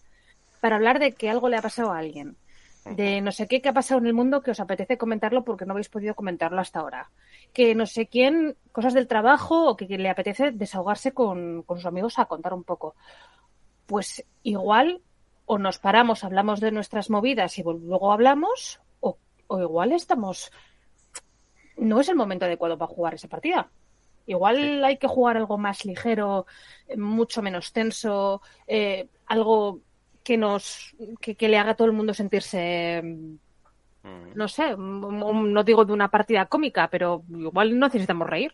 para 0.62 0.76
hablar 0.76 1.00
de 1.00 1.14
que 1.14 1.30
algo 1.30 1.50
le 1.50 1.58
ha 1.58 1.62
pasado 1.62 1.92
a 1.92 2.00
alguien, 2.00 2.36
de 2.86 3.22
no 3.22 3.32
sé 3.32 3.48
qué 3.48 3.62
que 3.62 3.70
ha 3.70 3.74
pasado 3.74 4.00
en 4.00 4.08
el 4.08 4.14
mundo 4.14 4.42
que 4.42 4.52
os 4.52 4.60
apetece 4.60 4.98
comentarlo 4.98 5.44
porque 5.44 5.66
no 5.66 5.74
habéis 5.74 5.90
podido 5.90 6.16
comentarlo 6.16 6.60
hasta 6.60 6.80
ahora, 6.80 7.10
que 7.54 7.76
no 7.76 7.86
sé 7.86 8.08
quién, 8.08 8.56
cosas 8.72 8.94
del 8.94 9.08
trabajo 9.08 9.70
o 9.70 9.78
que, 9.78 9.88
que 9.88 9.98
le 9.98 10.10
apetece 10.10 10.52
desahogarse 10.52 11.12
con, 11.12 11.64
con 11.64 11.78
sus 11.78 11.86
amigos 11.86 12.20
a 12.20 12.26
contar 12.26 12.54
un 12.54 12.64
poco. 12.64 12.96
Pues 13.86 14.26
igual 14.44 15.02
o 15.46 15.58
nos 15.58 15.80
paramos, 15.80 16.24
hablamos 16.24 16.60
de 16.60 16.72
nuestras 16.72 17.10
movidas 17.10 17.58
y 17.58 17.64
luego 17.64 18.12
hablamos, 18.12 18.82
o, 19.00 19.18
o 19.48 19.62
igual 19.62 19.94
estamos... 19.94 20.52
No 21.78 22.02
es 22.02 22.10
el 22.10 22.16
momento 22.16 22.46
adecuado 22.46 22.78
para 22.78 22.92
jugar 22.92 23.14
esa 23.14 23.28
partida. 23.28 23.70
Igual 24.28 24.84
hay 24.84 24.98
que 24.98 25.08
jugar 25.08 25.38
algo 25.38 25.58
más 25.58 25.86
ligero, 25.86 26.46
eh, 26.88 26.98
mucho 26.98 27.42
menos 27.42 27.72
tenso, 27.72 28.42
eh, 28.68 29.08
algo 29.26 29.80
que 30.24 30.38
nos 30.38 30.94
que, 31.22 31.36
que 31.36 31.48
le 31.48 31.58
haga 31.58 31.72
a 31.72 31.76
todo 31.76 31.88
el 31.88 31.94
mundo 31.94 32.14
sentirse 32.14 33.02
mm. 34.04 34.36
no 34.36 34.48
sé, 34.50 34.76
mm, 34.76 35.06
mm, 35.06 35.54
no 35.54 35.64
digo 35.64 35.86
de 35.86 35.94
una 35.94 36.12
partida 36.12 36.46
cómica, 36.46 36.90
pero 36.90 37.24
igual 37.30 37.80
necesitamos 37.80 38.30
reír. 38.30 38.54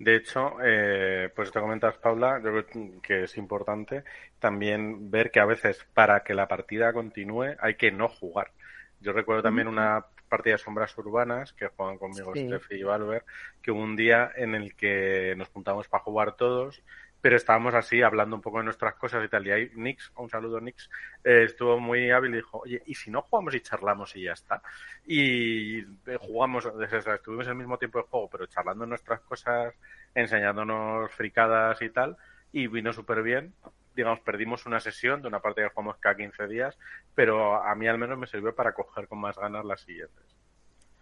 De 0.00 0.16
hecho, 0.16 0.56
eh, 0.64 1.30
pues 1.34 1.50
te 1.50 1.60
comentas, 1.60 1.96
Paula, 1.98 2.40
yo 2.42 2.50
creo 2.50 3.00
que 3.00 3.24
es 3.24 3.36
importante 3.36 4.04
también 4.38 5.10
ver 5.10 5.30
que 5.30 5.40
a 5.40 5.44
veces 5.44 5.86
para 5.94 6.22
que 6.22 6.34
la 6.34 6.46
partida 6.46 6.92
continúe 6.92 7.56
hay 7.60 7.74
que 7.74 7.90
no 7.90 8.08
jugar. 8.08 8.52
Yo 9.00 9.12
recuerdo 9.12 9.42
también 9.42 9.68
una 9.68 10.06
partida 10.28 10.54
de 10.54 10.58
sombras 10.58 10.96
urbanas 10.98 11.52
que 11.52 11.68
juegan 11.68 11.98
conmigo 11.98 12.32
Sí. 12.34 12.46
Steffi 12.46 12.76
y 12.76 12.82
Valver, 12.82 13.24
que 13.62 13.70
hubo 13.70 13.80
un 13.80 13.96
día 13.96 14.30
en 14.36 14.54
el 14.54 14.74
que 14.74 15.34
nos 15.36 15.48
juntamos 15.48 15.88
para 15.88 16.04
jugar 16.04 16.36
todos, 16.36 16.82
pero 17.20 17.36
estábamos 17.36 17.74
así 17.74 18.00
hablando 18.00 18.36
un 18.36 18.42
poco 18.42 18.58
de 18.58 18.64
nuestras 18.64 18.94
cosas 18.94 19.24
y 19.24 19.28
tal. 19.28 19.46
Y 19.46 19.50
ahí 19.50 19.70
Nix, 19.74 20.12
un 20.16 20.30
saludo 20.30 20.60
Nix, 20.60 20.88
eh, 21.24 21.44
estuvo 21.44 21.80
muy 21.80 22.10
hábil 22.10 22.32
y 22.32 22.36
dijo, 22.36 22.58
oye, 22.58 22.82
¿y 22.86 22.94
si 22.94 23.10
no 23.10 23.22
jugamos 23.22 23.54
y 23.54 23.60
charlamos 23.60 24.14
y 24.14 24.22
ya 24.22 24.32
está? 24.32 24.62
Y 25.06 25.80
eh, 25.80 26.18
jugamos, 26.20 26.66
estuvimos 26.66 27.46
el 27.48 27.56
mismo 27.56 27.76
tiempo 27.78 27.98
de 27.98 28.04
juego, 28.04 28.28
pero 28.30 28.46
charlando 28.46 28.86
nuestras 28.86 29.20
cosas, 29.20 29.74
enseñándonos 30.14 31.10
fricadas 31.12 31.82
y 31.82 31.90
tal, 31.90 32.16
y 32.52 32.66
vino 32.68 32.92
súper 32.92 33.22
bien. 33.22 33.52
Digamos, 33.94 34.20
perdimos 34.20 34.66
una 34.66 34.80
sesión 34.80 35.22
de 35.22 35.28
una 35.28 35.40
partida 35.40 35.68
que 35.68 35.74
jugamos 35.74 35.98
cada 36.00 36.16
15 36.16 36.46
días, 36.46 36.76
pero 37.14 37.62
a 37.62 37.74
mí 37.74 37.88
al 37.88 37.98
menos 37.98 38.18
me 38.18 38.26
sirvió 38.26 38.54
para 38.54 38.72
coger 38.74 39.08
con 39.08 39.18
más 39.20 39.36
ganas 39.36 39.64
las 39.64 39.80
siguientes. 39.82 40.24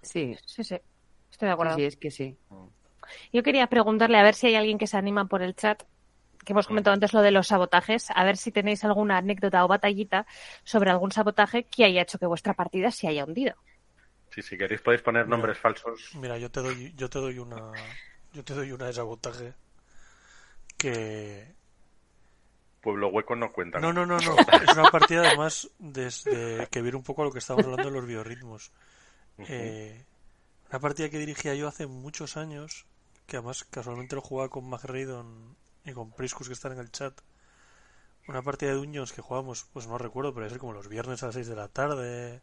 Sí, 0.02 0.36
Sí, 0.46 0.64
sí, 0.64 0.76
estoy 1.30 1.48
de 1.48 1.52
acuerdo. 1.52 1.76
sí, 1.76 1.84
es 1.84 1.96
que 1.96 2.10
sí. 2.10 2.38
Yo 3.32 3.42
quería 3.42 3.68
preguntarle 3.68 4.18
a 4.18 4.22
ver 4.22 4.34
si 4.34 4.48
hay 4.48 4.54
alguien 4.56 4.78
que 4.78 4.86
se 4.86 4.96
anima 4.96 5.26
por 5.26 5.42
el 5.42 5.54
chat 5.54 5.82
que 6.44 6.52
hemos 6.52 6.66
comentado 6.68 6.94
antes 6.94 7.12
lo 7.12 7.22
de 7.22 7.32
los 7.32 7.48
sabotajes, 7.48 8.10
a 8.14 8.24
ver 8.24 8.36
si 8.36 8.52
tenéis 8.52 8.84
alguna 8.84 9.18
anécdota 9.18 9.64
o 9.64 9.68
batallita 9.68 10.26
sobre 10.64 10.90
algún 10.90 11.12
sabotaje 11.12 11.64
que 11.66 11.84
haya 11.84 12.02
hecho 12.02 12.18
que 12.18 12.26
vuestra 12.26 12.54
partida 12.54 12.90
se 12.92 13.08
haya 13.08 13.24
hundido. 13.24 13.54
Sí, 14.34 14.42
si 14.48 14.56
queréis 14.60 14.82
podéis 14.82 15.02
poner 15.02 15.26
Mira. 15.26 15.32
nombres 15.32 15.58
falsos. 15.58 16.00
Mira, 16.12 16.38
yo 16.38 16.50
te 16.50 16.60
doy, 16.60 16.94
yo 16.96 17.10
te 17.10 17.18
doy 17.18 17.38
una, 17.38 17.98
yo 18.32 18.44
te 18.44 18.54
doy 18.54 18.72
una 18.72 18.86
de 18.86 18.92
sabotaje 18.92 19.54
que 20.76 21.55
Pueblo 22.86 23.08
Hueco 23.08 23.34
no 23.34 23.50
cuenta. 23.50 23.80
no, 23.80 23.92
no, 23.92 24.06
no, 24.06 24.16
no, 24.20 24.36
es 24.62 24.72
una 24.72 24.92
partida 24.92 25.26
además 25.26 25.68
desde 25.80 26.68
que 26.68 26.82
viene 26.82 26.96
un 26.96 27.02
poco 27.02 27.22
a 27.22 27.24
lo 27.24 27.32
que 27.32 27.40
estábamos 27.40 27.64
hablando 27.66 27.90
de 27.90 27.96
los 27.96 28.06
biorritmos. 28.06 28.70
Eh, 29.38 30.04
una 30.70 30.78
partida 30.78 31.08
que 31.08 31.18
dirigía 31.18 31.56
yo 31.56 31.66
hace 31.66 31.88
muchos 31.88 32.36
años, 32.36 32.86
que 33.26 33.38
además 33.38 33.64
casualmente 33.64 34.14
lo 34.14 34.22
jugaba 34.22 34.50
con 34.50 34.70
MacRaydon 34.70 35.56
y 35.84 35.94
con 35.94 36.12
Priscus 36.12 36.46
que 36.46 36.52
están 36.52 36.74
en 36.74 36.78
el 36.78 36.92
chat. 36.92 37.20
Una 38.28 38.42
partida 38.42 38.70
de 38.70 38.76
Dungeons 38.76 39.12
que 39.12 39.20
jugábamos, 39.20 39.66
pues 39.72 39.88
no 39.88 39.98
recuerdo, 39.98 40.32
pero 40.32 40.48
ser 40.48 40.58
como 40.60 40.72
los 40.72 40.86
viernes 40.86 41.24
a 41.24 41.26
las 41.26 41.34
6 41.34 41.48
de 41.48 41.56
la 41.56 41.66
tarde 41.66 42.40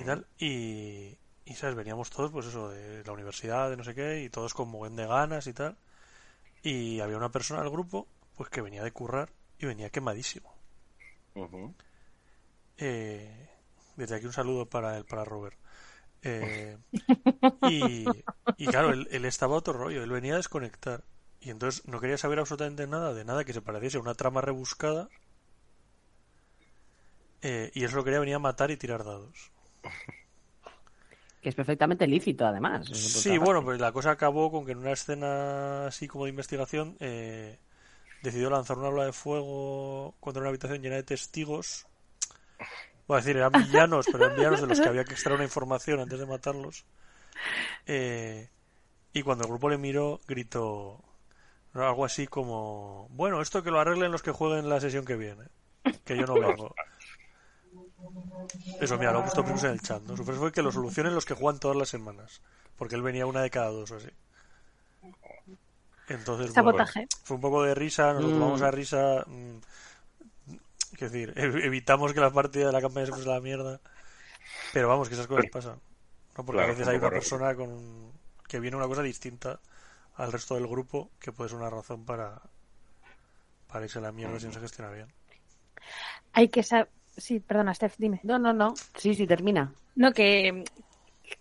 y 0.00 0.04
tal. 0.04 0.28
Y, 0.38 1.18
y, 1.44 1.54
¿sabes? 1.56 1.74
Veníamos 1.74 2.10
todos, 2.10 2.30
pues 2.30 2.46
eso, 2.46 2.68
de 2.68 3.02
la 3.02 3.10
universidad, 3.10 3.70
de 3.70 3.76
no 3.76 3.82
sé 3.82 3.92
qué, 3.92 4.22
y 4.22 4.30
todos 4.30 4.54
con 4.54 4.70
buen 4.70 4.94
de 4.94 5.08
ganas 5.08 5.48
y 5.48 5.52
tal. 5.52 5.76
Y 6.62 7.00
había 7.00 7.16
una 7.16 7.32
persona 7.32 7.60
del 7.60 7.70
grupo, 7.70 8.06
pues 8.36 8.50
que 8.50 8.60
venía 8.60 8.82
de 8.82 8.92
currar 8.92 9.30
y 9.58 9.66
venía 9.66 9.90
quemadísimo. 9.90 10.54
Eh, 12.78 13.48
desde 13.96 14.16
aquí 14.16 14.26
un 14.26 14.32
saludo 14.32 14.66
para 14.66 14.98
él, 14.98 15.04
para 15.04 15.24
Robert. 15.24 15.56
Eh, 16.28 16.76
y, 17.70 18.04
y 18.56 18.66
claro, 18.66 18.90
él, 18.90 19.06
él 19.12 19.24
estaba 19.26 19.54
a 19.54 19.58
otro 19.58 19.74
rollo, 19.74 20.02
él 20.02 20.10
venía 20.10 20.32
a 20.32 20.38
desconectar. 20.38 21.04
Y 21.40 21.50
entonces 21.50 21.86
no 21.86 22.00
quería 22.00 22.18
saber 22.18 22.40
absolutamente 22.40 22.88
nada 22.88 23.14
de 23.14 23.24
nada 23.24 23.44
que 23.44 23.52
se 23.52 23.62
pareciese 23.62 23.98
a 23.98 24.00
una 24.00 24.14
trama 24.14 24.40
rebuscada. 24.40 25.08
Eh, 27.42 27.70
y 27.74 27.84
eso 27.84 27.94
lo 27.94 28.02
quería 28.02 28.18
venir 28.18 28.34
a 28.34 28.40
matar 28.40 28.72
y 28.72 28.76
tirar 28.76 29.04
dados. 29.04 29.52
Que 31.40 31.50
es 31.50 31.54
perfectamente 31.54 32.08
lícito, 32.08 32.44
además. 32.44 32.88
Sí, 32.88 33.38
bueno, 33.38 33.62
pues 33.62 33.78
la 33.80 33.92
cosa 33.92 34.10
acabó 34.10 34.50
con 34.50 34.66
que 34.66 34.72
en 34.72 34.78
una 34.78 34.90
escena 34.90 35.86
así 35.86 36.08
como 36.08 36.24
de 36.24 36.30
investigación 36.30 36.96
eh, 36.98 37.60
decidió 38.22 38.50
lanzar 38.50 38.78
una 38.78 38.88
ola 38.88 39.04
de 39.04 39.12
fuego 39.12 40.14
contra 40.20 40.40
una 40.40 40.50
habitación 40.50 40.82
llena 40.82 40.96
de 40.96 41.02
testigos. 41.02 41.86
Voy 43.06 43.16
a 43.16 43.20
decir, 43.20 43.36
eran 43.36 43.52
villanos, 43.52 44.06
pero 44.10 44.24
eran 44.24 44.36
villanos 44.36 44.60
de 44.60 44.66
los 44.66 44.80
que 44.80 44.88
había 44.88 45.04
que 45.04 45.12
extraer 45.12 45.36
una 45.36 45.44
información 45.44 46.00
antes 46.00 46.18
de 46.18 46.26
matarlos. 46.26 46.84
Eh, 47.86 48.48
y 49.12 49.22
cuando 49.22 49.44
el 49.44 49.50
grupo 49.50 49.68
le 49.68 49.78
miró, 49.78 50.20
gritó 50.26 51.02
algo 51.74 52.04
así 52.04 52.26
como: 52.26 53.08
Bueno, 53.10 53.40
esto 53.40 53.62
que 53.62 53.70
lo 53.70 53.80
arreglen 53.80 54.12
los 54.12 54.22
que 54.22 54.32
jueguen 54.32 54.68
la 54.68 54.80
sesión 54.80 55.04
que 55.04 55.16
viene, 55.16 55.44
que 56.04 56.16
yo 56.16 56.26
no 56.26 56.34
vengo. 56.34 56.74
Eso, 58.80 58.98
mira, 58.98 59.12
lo 59.12 59.24
pusimos 59.24 59.64
en 59.64 59.70
el 59.70 59.80
chat, 59.80 60.02
¿no? 60.02 60.16
Su 60.16 60.24
fue 60.24 60.52
que 60.52 60.62
lo 60.62 60.72
solucionen 60.72 61.14
los 61.14 61.24
que 61.24 61.34
juegan 61.34 61.60
todas 61.60 61.76
las 61.76 61.88
semanas. 61.88 62.40
Porque 62.76 62.94
él 62.94 63.02
venía 63.02 63.26
una 63.26 63.42
de 63.42 63.50
cada 63.50 63.70
dos 63.70 63.90
o 63.90 63.96
así. 63.96 64.08
Entonces, 66.08 66.46
bueno, 66.54 66.54
Sabotaje. 66.54 67.08
fue 67.24 67.36
un 67.36 67.40
poco 67.40 67.62
de 67.64 67.74
risa, 67.74 68.12
nos 68.12 68.22
lo 68.22 68.30
Mm. 68.30 68.34
tomamos 68.34 68.62
a 68.62 68.70
risa. 68.70 69.24
mm, 69.26 69.56
Quiero 70.96 71.12
decir, 71.12 71.34
ev- 71.34 71.62
evitamos 71.64 72.12
que 72.14 72.20
la 72.20 72.30
partida 72.30 72.66
de 72.66 72.72
la 72.72 72.80
campaña 72.80 73.06
se 73.06 73.12
fuese 73.12 73.28
a 73.30 73.34
la 73.34 73.40
mierda. 73.40 73.80
Pero 74.72 74.88
vamos, 74.88 75.08
que 75.08 75.14
esas 75.14 75.26
cosas 75.26 75.46
pasan. 75.50 75.78
¿no? 76.36 76.44
Porque 76.44 76.62
a 76.62 76.66
veces 76.66 76.86
hay 76.88 76.96
una 76.96 77.10
persona 77.10 77.54
con 77.54 77.70
un- 77.70 78.12
que 78.48 78.60
viene 78.60 78.76
una 78.76 78.86
cosa 78.86 79.02
distinta 79.02 79.58
al 80.14 80.32
resto 80.32 80.54
del 80.54 80.66
grupo 80.66 81.10
que 81.18 81.32
puede 81.32 81.50
ser 81.50 81.58
una 81.58 81.68
razón 81.70 82.04
para, 82.04 82.40
para 83.66 83.84
irse 83.84 83.98
a 83.98 84.02
la 84.02 84.12
mierda 84.12 84.38
si 84.40 84.46
no 84.46 84.52
se 84.52 84.60
gestiona 84.60 84.90
bien. 84.90 85.08
Hay 86.32 86.48
que 86.48 86.62
saber... 86.62 86.88
Sí, 87.16 87.40
perdona, 87.40 87.74
Steph, 87.74 87.94
dime. 87.98 88.20
No, 88.22 88.38
no, 88.38 88.52
no. 88.52 88.74
Sí, 88.96 89.14
sí, 89.14 89.26
termina. 89.26 89.72
No, 89.96 90.12
que, 90.12 90.64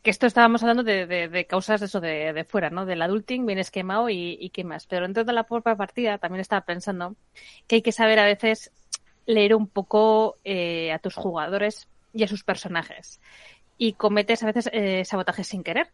que 0.01 0.09
esto 0.09 0.25
estábamos 0.27 0.61
hablando 0.63 0.83
de, 0.83 1.05
de- 1.07 1.27
de 1.29 1.45
causas 1.45 1.79
de 1.79 1.85
eso 1.87 1.99
de, 2.01 2.33
de 2.33 2.43
fuera, 2.45 2.69
¿no? 2.69 2.85
Del 2.85 3.01
adulting, 3.01 3.45
vienes 3.45 3.71
quemado 3.71 4.09
y, 4.09 4.37
y 4.39 4.49
qué 4.49 4.63
más. 4.63 4.87
Pero 4.87 5.03
dentro 5.05 5.23
de 5.23 5.33
la 5.33 5.43
propia 5.43 5.75
partida 5.75 6.17
también 6.17 6.41
estaba 6.41 6.61
pensando 6.65 7.15
que 7.67 7.75
hay 7.77 7.81
que 7.81 7.91
saber 7.91 8.19
a 8.19 8.25
veces 8.25 8.71
leer 9.25 9.55
un 9.55 9.67
poco 9.67 10.37
eh, 10.43 10.91
a 10.91 10.99
tus 10.99 11.15
jugadores 11.15 11.87
y 12.13 12.23
a 12.23 12.27
sus 12.27 12.43
personajes. 12.43 13.19
Y 13.77 13.93
cometes 13.93 14.43
a 14.43 14.47
veces 14.47 14.69
eh, 14.73 15.03
sabotajes 15.05 15.47
sin 15.47 15.63
querer. 15.63 15.89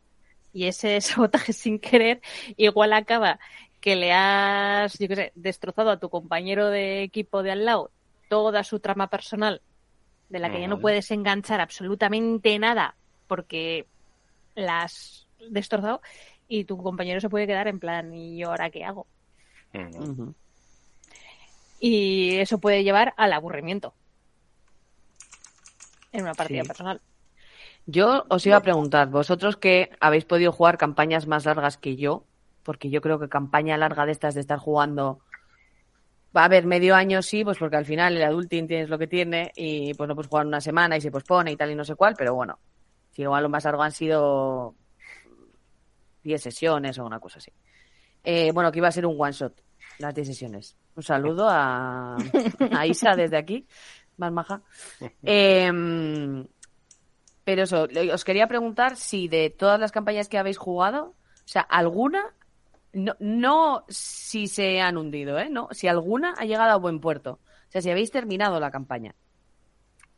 Y 0.53 0.65
ese 0.65 0.99
sabotaje 1.01 1.53
sin 1.53 1.79
querer 1.79 2.21
igual 2.57 2.93
acaba 2.93 3.39
que 3.79 3.95
le 3.95 4.13
has, 4.13 4.97
yo 4.99 5.07
qué 5.07 5.15
sé, 5.15 5.31
destrozado 5.35 5.89
a 5.89 5.99
tu 5.99 6.09
compañero 6.09 6.67
de 6.69 7.03
equipo 7.03 7.41
de 7.43 7.51
al 7.51 7.65
lado 7.65 7.91
toda 8.29 8.63
su 8.63 8.79
trama 8.79 9.07
personal 9.09 9.61
de 10.29 10.39
la 10.39 10.49
que 10.51 10.61
ya 10.61 10.67
no 10.67 10.75
puedes 10.79 11.09
enganchar 11.11 11.59
absolutamente 11.61 12.57
nada 12.59 12.95
porque 13.31 13.87
la 14.55 14.81
has 14.81 15.25
destrozado 15.49 16.01
y 16.49 16.65
tu 16.65 16.75
compañero 16.77 17.21
se 17.21 17.29
puede 17.29 17.47
quedar 17.47 17.69
en 17.69 17.79
plan, 17.79 18.13
¿y 18.13 18.37
yo 18.39 18.49
ahora 18.49 18.69
qué 18.69 18.83
hago? 18.83 19.07
Y 21.79 22.35
eso 22.39 22.59
puede 22.59 22.83
llevar 22.83 23.13
al 23.15 23.31
aburrimiento 23.31 23.93
en 26.11 26.23
una 26.23 26.35
partida 26.35 26.63
Sí. 26.63 26.67
personal. 26.67 26.99
Yo 27.85 28.25
os 28.27 28.45
iba 28.45 28.57
a 28.57 28.63
preguntar, 28.63 29.07
vosotros 29.07 29.55
que 29.55 29.91
habéis 30.01 30.25
podido 30.25 30.51
jugar 30.51 30.77
campañas 30.77 31.25
más 31.25 31.45
largas 31.45 31.77
que 31.77 31.95
yo, 31.95 32.25
porque 32.63 32.89
yo 32.89 32.99
creo 32.99 33.17
que 33.17 33.29
campaña 33.29 33.77
larga 33.77 34.05
de 34.05 34.11
estas 34.11 34.35
de 34.35 34.41
estar 34.41 34.59
jugando 34.59 35.21
va 36.35 36.41
a 36.41 36.45
haber 36.45 36.65
medio 36.65 36.95
año 36.95 37.21
sí, 37.21 37.45
pues 37.45 37.57
porque 37.57 37.77
al 37.77 37.85
final 37.85 38.17
el 38.17 38.23
adulting 38.23 38.67
tienes 38.67 38.89
lo 38.89 38.99
que 38.99 39.07
tiene 39.07 39.53
y 39.55 39.93
pues 39.93 40.09
no 40.09 40.15
puedes 40.15 40.27
jugar 40.27 40.45
una 40.45 40.59
semana 40.59 40.97
y 40.97 41.01
se 41.01 41.11
pospone 41.11 41.53
y 41.53 41.55
tal 41.55 41.71
y 41.71 41.75
no 41.75 41.85
sé 41.85 41.95
cuál, 41.95 42.15
pero 42.17 42.35
bueno, 42.35 42.59
si 43.11 43.21
igual 43.21 43.43
lo 43.43 43.49
más 43.49 43.63
largo 43.65 43.83
han 43.83 43.91
sido 43.91 44.75
10 46.23 46.41
sesiones 46.41 46.97
o 46.97 47.05
una 47.05 47.19
cosa 47.19 47.39
así. 47.39 47.51
Eh, 48.23 48.51
bueno, 48.53 48.71
que 48.71 48.79
iba 48.79 48.87
a 48.87 48.91
ser 48.91 49.05
un 49.05 49.15
one 49.19 49.31
shot, 49.31 49.61
las 49.99 50.13
10 50.13 50.27
sesiones. 50.27 50.77
Un 50.95 51.03
saludo 51.03 51.47
a, 51.49 52.17
Isa 52.85 53.15
desde 53.15 53.37
aquí, 53.37 53.67
más 54.17 54.31
maja. 54.31 54.61
Em, 55.23 56.45
pero 57.43 57.63
eso, 57.63 57.87
os 58.13 58.23
quería 58.23 58.47
preguntar 58.47 58.95
si 58.95 59.27
de 59.27 59.49
todas 59.49 59.79
las 59.79 59.91
campañas 59.91 60.29
que 60.29 60.37
habéis 60.37 60.57
jugado, 60.57 61.15
o 61.43 61.47
sea, 61.47 61.61
alguna, 61.61 62.33
no, 62.93 63.15
no 63.19 63.85
si 63.87 64.47
se 64.47 64.81
han 64.81 64.97
hundido, 64.97 65.39
¿eh? 65.39 65.49
No, 65.49 65.69
si 65.71 65.87
alguna 65.87 66.33
ha 66.37 66.45
llegado 66.45 66.71
a 66.71 66.77
buen 66.77 66.99
puerto. 66.99 67.39
O 67.67 67.71
sea, 67.71 67.81
si 67.81 67.89
habéis 67.89 68.11
terminado 68.11 68.59
la 68.59 68.69
campaña. 68.69 69.15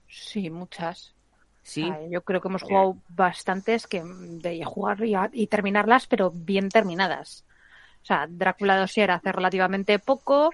Sí, 0.07 0.49
muchas. 0.49 1.15
Sí. 1.63 1.83
O 1.83 1.87
sea, 1.87 2.07
yo 2.09 2.21
creo 2.23 2.41
que 2.41 2.47
hemos 2.49 2.61
jugado 2.61 2.97
bastantes 3.09 3.87
que 3.87 4.03
de 4.03 4.63
jugar 4.65 5.03
y, 5.03 5.15
a- 5.15 5.29
y 5.31 5.47
terminarlas, 5.47 6.07
pero 6.07 6.31
bien 6.31 6.69
terminadas. 6.69 7.45
O 8.01 8.05
sea, 8.05 8.27
Drácula 8.29 8.77
Dossier 8.77 9.11
hace 9.11 9.31
relativamente 9.31 9.97
poco 9.99 10.51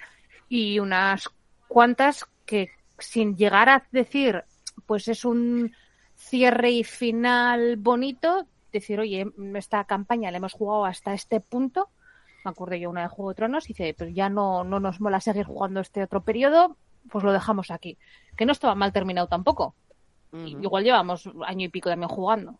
y 0.48 0.80
unas 0.80 1.30
cuantas 1.67 2.26
que 2.45 2.69
sin 3.00 3.36
llegar 3.36 3.69
a 3.69 3.84
decir, 3.91 4.43
pues 4.86 5.08
es 5.08 5.26
un 5.26 5.74
cierre 6.15 6.69
y 6.72 6.84
final 6.84 7.78
bonito, 7.78 8.45
decir, 8.72 9.00
oye, 9.00 9.26
esta 9.56 9.84
campaña 9.86 10.30
la 10.32 10.38
hemos 10.38 10.54
jugado 10.54 10.86
hasta 10.86 11.13
este 11.13 11.39
punto. 11.39 11.89
Me 12.45 12.52
acuerdo 12.52 12.76
yo 12.76 12.89
una 12.89 13.02
de 13.02 13.08
Juego 13.08 13.30
de 13.30 13.36
Tronos 13.36 13.65
y 13.65 13.74
dice, 13.74 13.95
pero 13.98 14.12
ya 14.12 14.30
no, 14.30 14.63
no 14.63 14.80
nos 14.80 15.02
mola 15.02 15.19
seguir 15.22 15.45
jugando 15.45 15.80
este 15.80 16.04
otro 16.04 16.22
periodo, 16.22 16.78
pues 17.10 17.24
lo 17.24 17.34
dejamos 17.34 17.72
aquí. 17.72 17.98
Que 18.38 18.45
no 18.45 18.52
estaba 18.52 18.76
mal 18.76 18.93
terminado 18.93 19.28
tampoco. 19.28 19.74
Igual 20.32 20.84
llevamos 20.84 21.30
año 21.46 21.65
y 21.65 21.70
pico 21.70 21.89
también 21.89 22.10
jugando. 22.10 22.60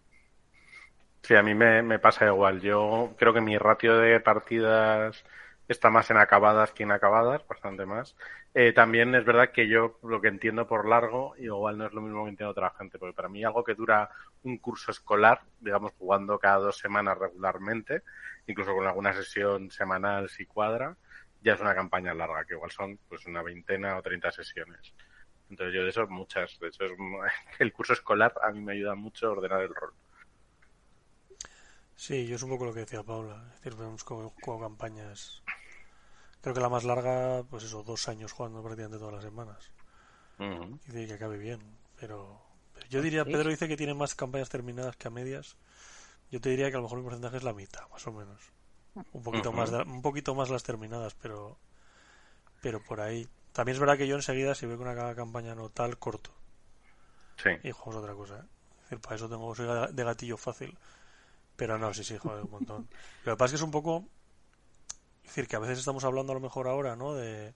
Sí, 1.24 1.36
a 1.36 1.44
mí 1.44 1.54
me, 1.54 1.82
me 1.84 2.00
pasa 2.00 2.26
igual. 2.26 2.62
Yo 2.62 3.14
creo 3.18 3.34
que 3.34 3.42
mi 3.42 3.58
ratio 3.58 3.98
de 3.98 4.20
partidas 4.20 5.24
está 5.68 5.90
más 5.92 6.10
en 6.10 6.18
acabadas 6.18 6.72
que 6.72 6.84
inacabadas, 6.84 7.46
bastante 7.48 7.86
más. 7.86 8.16
Eh, 8.56 8.74
también 8.74 9.14
es 9.14 9.24
verdad 9.26 9.52
que 9.52 9.68
yo 9.68 10.00
lo 10.02 10.20
que 10.22 10.30
entiendo 10.30 10.68
por 10.68 10.88
largo, 10.88 11.36
igual 11.38 11.78
no 11.78 11.86
es 11.86 11.94
lo 11.94 12.02
mismo 12.02 12.24
que 12.24 12.32
entiende 12.32 12.52
otra 12.52 12.72
gente, 12.72 12.98
porque 12.98 13.14
para 13.14 13.30
mí 13.30 13.44
algo 13.44 13.64
que 13.64 13.76
dura 13.76 14.10
un 14.44 14.58
curso 14.58 14.92
escolar, 14.92 15.42
digamos, 15.60 15.92
jugando 16.00 16.40
cada 16.40 16.58
dos 16.58 16.78
semanas 16.80 17.18
regularmente, 17.18 18.02
incluso 18.48 18.74
con 18.74 18.88
alguna 18.88 19.14
sesión 19.14 19.70
semanal 19.70 20.30
si 20.30 20.46
cuadra, 20.48 20.98
ya 21.42 21.54
es 21.54 21.62
una 21.62 21.76
campaña 21.76 22.14
larga, 22.16 22.46
que 22.46 22.56
igual 22.56 22.72
son 22.72 22.98
pues 23.08 23.26
una 23.28 23.44
veintena 23.44 23.98
o 23.98 24.02
treinta 24.02 24.32
sesiones. 24.32 24.94
Entonces 25.50 25.74
yo 25.74 25.84
de 25.84 25.90
eso 25.90 26.08
muchas, 26.08 26.60
de 26.60 26.68
hecho 26.68 26.86
es, 26.86 26.92
el 27.60 27.74
curso 27.74 27.94
escolar 27.94 28.34
a 28.42 28.52
mí 28.52 28.62
me 28.62 28.74
ayuda 28.74 28.96
mucho 28.96 29.28
a 29.28 29.32
ordenar 29.32 29.62
el 29.62 29.74
rol. 29.74 29.94
Sí, 31.96 32.28
yo 32.28 32.36
es 32.36 32.44
un 32.44 32.50
poco 32.50 32.66
lo 32.66 32.74
que 32.74 32.82
decía 32.82 33.04
Paula. 33.04 33.44
Es 33.56 33.64
decir, 33.64 33.74
hemos 33.74 34.04
jugado 34.04 34.34
jugado 34.42 34.64
campañas. 34.64 35.44
Creo 36.42 36.54
que 36.56 36.62
la 36.62 36.70
más 36.70 36.86
larga, 36.86 37.44
pues 37.50 37.64
eso, 37.64 37.84
dos 37.84 38.08
años 38.08 38.32
jugando 38.32 38.64
prácticamente 38.64 39.00
todas 39.00 39.16
las 39.16 39.24
semanas. 39.24 39.72
Y 40.88 40.92
de 40.92 41.08
que 41.08 41.14
acabe 41.14 41.38
bien. 41.38 41.60
Pero, 42.00 42.42
pero 42.74 42.86
yo 42.88 43.02
diría, 43.02 43.26
Sí. 43.26 43.32
Pedro 43.32 43.50
dice 43.50 43.68
que 43.68 43.76
tiene 43.78 43.94
más 43.94 44.16
campañas 44.16 44.50
terminadas 44.50 44.96
que 44.96 45.08
a 45.08 45.12
medias. 45.12 45.58
Yo 46.32 46.40
te 46.40 46.50
diría 46.50 46.70
que 46.70 46.76
a 46.76 46.78
lo 46.78 46.84
mejor 46.84 47.00
mi 47.00 47.04
porcentaje 47.04 47.38
es 47.38 47.44
la 47.44 47.54
mitad, 47.54 47.90
más 47.90 48.06
o 48.08 48.12
menos. 48.14 48.42
Un 49.14 49.24
poquito 49.24 49.52
más, 49.52 49.72
de- 49.72 49.82
un 49.84 50.02
poquito 50.02 50.36
más 50.36 50.50
las 50.50 50.64
terminadas, 50.64 51.16
pero 51.16 51.58
pero 52.62 52.82
por 52.84 53.02
ahí. 53.02 53.28
También 53.60 53.74
es 53.74 53.82
verdad 53.82 53.98
que 53.98 54.08
yo 54.08 54.16
enseguida, 54.16 54.56
si 54.56 54.66
veo 54.66 54.78
que 54.78 54.84
una 54.84 55.14
campaña 55.16 55.54
no 55.54 55.68
tal, 55.68 55.98
corto. 55.98 56.32
Sí. 57.36 57.50
Y 57.62 57.72
jugamos 57.72 58.02
otra 58.02 58.14
cosa. 58.14 58.46
¿eh? 58.90 58.96
Para 58.96 59.18
eso 59.18 59.28
tengo 59.28 59.54
soy 59.54 59.68
de 59.92 60.04
gatillo 60.06 60.38
fácil. 60.38 60.78
Pero 61.58 61.78
no, 61.78 61.94
sí, 61.94 62.06
sí, 62.06 62.18
joder, 62.18 62.46
un 62.46 62.52
montón. 62.52 62.88
Lo 63.26 63.34
que 63.34 63.38
pasa 63.38 63.48
es 63.48 63.52
que 63.52 63.56
es 63.58 63.62
un 63.64 63.72
poco. 63.72 64.06
Es 65.24 65.32
decir, 65.32 65.50
que 65.50 65.58
a 65.58 65.60
veces 65.60 65.78
estamos 65.78 66.06
hablando 66.06 66.32
a 66.32 66.36
lo 66.36 66.40
mejor 66.40 66.70
ahora, 66.70 66.96
¿no? 66.96 67.16
De 67.16 67.54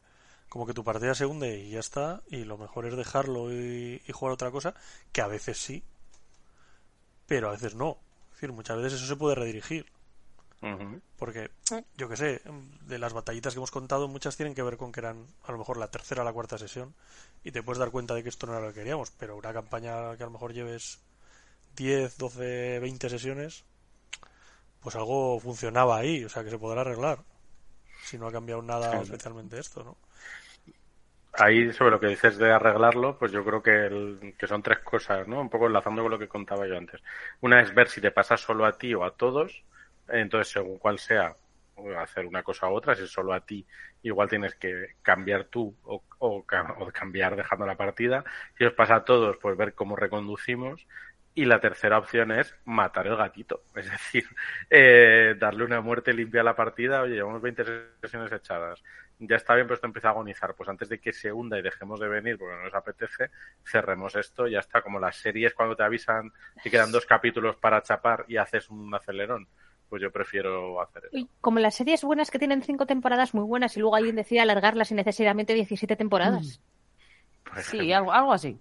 como 0.49 0.65
que 0.65 0.73
tu 0.73 0.83
partida 0.83 1.15
se 1.15 1.25
hunde 1.25 1.57
y 1.59 1.69
ya 1.69 1.79
está, 1.79 2.21
y 2.27 2.43
lo 2.43 2.57
mejor 2.57 2.85
es 2.85 2.97
dejarlo 2.97 3.53
y, 3.53 4.01
y 4.05 4.11
jugar 4.11 4.33
otra 4.33 4.51
cosa, 4.51 4.73
que 5.13 5.21
a 5.21 5.27
veces 5.27 5.57
sí, 5.57 5.85
pero 7.27 7.47
a 7.47 7.51
veces 7.53 7.75
no. 7.75 7.97
Es 8.25 8.41
decir, 8.41 8.51
muchas 8.51 8.75
veces 8.75 8.99
eso 8.99 9.07
se 9.07 9.15
puede 9.15 9.35
redirigir. 9.35 9.85
Porque, 11.17 11.51
yo 11.97 12.09
que 12.09 12.17
sé, 12.17 12.41
de 12.87 12.99
las 12.99 13.13
batallitas 13.13 13.53
que 13.53 13.59
hemos 13.59 13.71
contado, 13.71 14.07
muchas 14.07 14.35
tienen 14.37 14.55
que 14.55 14.63
ver 14.63 14.77
con 14.77 14.91
que 14.91 14.99
eran 14.99 15.27
a 15.45 15.51
lo 15.51 15.57
mejor 15.59 15.77
la 15.77 15.91
tercera 15.91 16.21
o 16.21 16.25
la 16.25 16.33
cuarta 16.33 16.57
sesión 16.57 16.93
y 17.43 17.51
te 17.51 17.63
puedes 17.63 17.79
dar 17.79 17.91
cuenta 17.91 18.13
de 18.15 18.23
que 18.23 18.29
esto 18.29 18.47
no 18.47 18.53
era 18.53 18.61
lo 18.61 18.69
que 18.73 18.79
queríamos, 18.81 19.11
pero 19.11 19.37
una 19.37 19.53
campaña 19.53 20.17
que 20.17 20.23
a 20.23 20.27
lo 20.27 20.31
mejor 20.33 20.53
lleves 20.53 20.99
10, 21.75 22.17
12, 22.17 22.79
20 22.79 23.09
sesiones, 23.09 23.65
pues 24.81 24.95
algo 24.95 25.39
funcionaba 25.39 25.97
ahí, 25.97 26.23
o 26.25 26.29
sea 26.29 26.43
que 26.43 26.49
se 26.49 26.59
podrá 26.59 26.81
arreglar. 26.81 27.19
Si 28.01 28.17
no 28.17 28.27
ha 28.27 28.33
cambiado 28.33 28.61
nada 28.63 29.01
Sí. 29.01 29.03
especialmente 29.03 29.59
esto, 29.59 29.83
¿no? 29.83 29.97
Ahí, 31.33 31.71
sobre 31.73 31.91
lo 31.91 31.99
que 31.99 32.07
dices 32.07 32.37
de 32.37 32.51
arreglarlo, 32.51 33.17
pues 33.17 33.31
yo 33.31 33.43
creo 33.43 33.61
que, 33.63 33.85
el- 33.87 34.35
que 34.37 34.45
son 34.47 34.61
tres 34.61 34.79
cosas, 34.79 35.27
¿no? 35.27 35.41
Un 35.41 35.49
poco 35.49 35.65
enlazando 35.67 36.03
con 36.03 36.11
lo 36.11 36.19
que 36.19 36.27
contaba 36.27 36.67
yo 36.67 36.77
antes. 36.77 37.01
Una 37.41 37.61
es 37.61 37.73
ver 37.73 37.87
si 37.89 38.01
te 38.01 38.11
pasa 38.11 38.37
solo 38.37 38.65
a 38.65 38.77
ti 38.77 38.93
o 38.93 39.03
a 39.03 39.15
todos. 39.15 39.63
Entonces, 40.07 40.51
según 40.51 40.77
cuál 40.77 40.99
sea, 40.99 41.35
hacer 41.97 42.25
una 42.25 42.43
cosa 42.43 42.67
u 42.69 42.73
otra. 42.73 42.95
Si 42.95 43.03
es 43.03 43.11
solo 43.11 43.33
a 43.33 43.45
ti, 43.45 43.65
igual 44.03 44.29
tienes 44.29 44.55
que 44.55 44.95
cambiar 45.01 45.45
tú 45.45 45.75
o, 45.83 46.03
o 46.19 46.45
ca- 46.45 46.75
o 46.79 46.91
cambiar 46.91 47.35
dejando 47.35 47.65
la 47.65 47.75
partida. 47.77 48.23
Si 48.57 48.63
os 48.65 48.73
pasa 48.73 48.95
a 48.95 49.05
todos, 49.05 49.37
pues 49.37 49.57
ver 49.57 49.73
cómo 49.73 49.95
reconducimos. 49.95 50.85
Y 51.35 51.45
la 51.45 51.59
tercera 51.59 51.97
opción 51.97 52.31
es 52.31 52.55
matar 52.65 53.07
el 53.07 53.15
gatito. 53.15 53.63
Es 53.75 53.89
decir, 53.89 54.25
eh, 54.69 55.35
darle 55.39 55.63
una 55.65 55.81
muerte 55.81 56.13
limpia 56.13 56.41
a 56.41 56.43
la 56.43 56.55
partida. 56.55 57.01
Oye, 57.01 57.15
llevamos 57.15 57.41
20 57.41 57.63
sesiones 58.01 58.31
echadas. 58.31 58.83
Ya 59.19 59.35
está 59.37 59.55
bien, 59.55 59.65
pero 59.67 59.75
esto 59.75 59.87
empieza 59.87 60.09
a 60.09 60.11
agonizar. 60.11 60.53
Pues 60.55 60.69
antes 60.69 60.89
de 60.89 60.99
que 60.99 61.11
se 61.13 61.31
hunda 61.31 61.57
y 61.57 61.61
dejemos 61.63 61.99
de 61.99 62.07
venir 62.07 62.37
porque 62.37 62.55
no 62.55 62.63
nos 62.63 62.73
apetece, 62.75 63.31
cerremos 63.63 64.15
esto. 64.15 64.47
Ya 64.47 64.59
está. 64.59 64.81
Como 64.83 64.99
las 64.99 65.15
series 65.17 65.53
cuando 65.55 65.75
te 65.75 65.83
avisan 65.83 66.31
que 66.61 66.69
quedan 66.69 66.91
dos 66.91 67.05
capítulos 67.07 67.55
para 67.57 67.81
chapar 67.81 68.25
y 68.27 68.37
haces 68.37 68.69
un 68.69 68.93
acelerón. 68.93 69.47
Pues 69.93 70.01
yo 70.01 70.11
prefiero 70.11 70.81
hacer 70.81 71.03
eso. 71.05 71.27
Como 71.39 71.59
las 71.59 71.75
series 71.75 72.03
buenas 72.03 72.31
que 72.31 72.39
tienen 72.39 72.63
cinco 72.63 72.87
temporadas 72.87 73.35
muy 73.35 73.43
buenas 73.45 73.77
y 73.77 73.79
luego 73.79 73.95
alguien 73.95 74.15
decide 74.15 74.39
alargarlas 74.39 74.89
innecesariamente 74.89 75.53
17 75.53 75.95
temporadas. 75.95 76.61
por 77.43 77.61
Sí, 77.61 77.93
algo, 77.93 78.11
algo 78.11 78.33
así. 78.33 78.59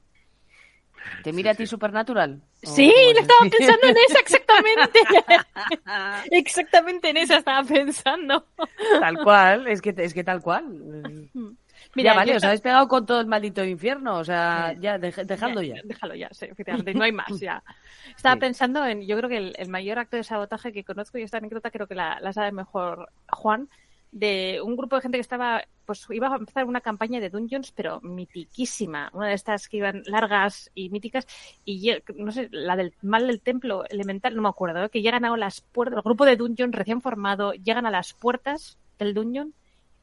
¿Te 1.23 1.31
Sí, 1.31 1.37
mira 1.37 1.53
a 1.53 1.55
sí. 1.55 1.62
ti 1.64 1.66
Supernatural? 1.66 2.42
¿O 2.64 2.66
Sí, 2.66 2.92
cómo 2.92 3.12
le 3.14 3.21
es? 3.21 3.21
estaba 3.21 3.49
pensando 3.51 3.87
en 3.88 3.97
esa 3.97 4.21
exactamente. 4.21 5.01
exactamente 6.31 7.09
en 7.11 7.16
esa 7.16 7.37
estaba 7.38 7.64
pensando. 7.66 8.47
Tal 8.99 9.18
cual, 9.23 9.66
es 9.68 9.81
que, 9.81 9.95
es 9.97 10.14
que 10.14 10.23
tal 10.25 10.42
cual. 10.42 11.31
Mira, 11.94 12.12
ya 12.12 12.16
vale, 12.16 12.37
os 12.37 12.44
habéis 12.44 12.61
pegado 12.62 12.88
con 12.88 13.05
todo 13.05 13.20
el 13.20 13.26
maldito 13.26 13.62
infierno, 13.64 14.16
o 14.18 14.24
sea, 14.24 14.74
ya, 14.81 14.98
dej- 14.98 15.24
dejadlo 15.26 15.61
ya. 15.62 15.74
Déjalo 15.85 16.14
ya, 16.14 16.28
sí, 16.33 16.46
efectivamente, 16.46 16.94
no 16.94 17.05
hay 17.05 17.12
más 17.12 17.38
ya. 17.38 17.62
Estaba 18.16 18.35
Sí. 18.37 18.40
pensando 18.40 18.85
en, 18.87 19.07
yo 19.07 19.16
creo 19.18 19.28
que 19.28 19.37
el, 19.37 19.55
el 19.59 19.68
mayor 19.68 19.98
acto 19.98 20.16
de 20.16 20.24
sabotaje 20.24 20.72
que 20.72 20.85
conozco, 20.85 21.18
y 21.18 21.22
esta 21.22 21.38
anécdota 21.38 21.70
creo 21.70 21.87
que 21.87 21.94
la, 21.94 22.18
la 22.20 22.33
sabe 22.33 22.50
mejor 22.52 23.11
Juan, 23.31 23.68
de 24.11 24.61
un 24.62 24.76
grupo 24.76 24.96
de 24.96 25.02
gente 25.02 25.16
que 25.16 25.22
estaba, 25.22 25.62
pues 25.87 26.07
iba 26.11 26.28
a 26.28 26.37
empezar 26.37 26.66
una 26.66 26.83
campaña 26.83 27.18
de 27.20 27.31
Dungeons, 27.31 27.72
pero 27.72 28.00
mitiquísima, 28.02 29.11
una 29.14 29.28
de 29.28 29.35
estas 29.35 29.68
que 29.68 29.78
iban 29.78 30.02
largas 30.07 30.70
y 30.74 30.90
míticas, 30.90 31.26
y 31.64 31.92
no 32.16 32.31
sé, 32.33 32.48
la 32.52 32.76
del 32.76 32.94
mal 33.02 33.26
del 33.26 33.40
templo 33.40 33.85
elemental, 33.88 34.35
no 34.37 34.42
me 34.42 34.48
acuerdo, 34.50 34.85
¿eh? 34.85 34.90
que 34.90 35.00
llegan 35.02 35.24
a 35.24 35.37
las 35.37 35.61
puertas, 35.62 35.96
el 35.96 36.02
grupo 36.02 36.24
de 36.26 36.37
Dungeon 36.37 36.72
recién 36.72 37.00
formado, 37.00 37.52
llegan 37.55 37.87
a 37.87 37.90
las 37.90 38.12
puertas 38.12 38.78
del 38.98 39.14
Dungeon 39.14 39.55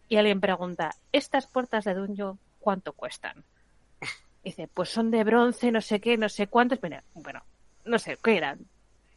y 0.10 0.18
alguien 0.18 0.42
pregunta, 0.42 0.92
¿estas 1.12 1.48
puertas 1.48 1.86
de 1.86 1.94
Dungeon 1.94 2.40
cuánto 2.60 2.94
cuestan? 2.94 3.44
Dice, 4.44 4.68
pues 4.68 4.90
son 4.90 5.12
de 5.12 5.24
bronce, 5.24 5.72
no 5.72 5.82
sé 5.82 6.02
qué, 6.02 6.18
no 6.18 6.28
sé 6.28 6.48
cuántos. 6.48 6.82
Bueno, 6.82 6.98
bueno 7.14 7.44
no 7.86 8.00
sé, 8.00 8.18
¿qué 8.22 8.38
eran? 8.38 8.60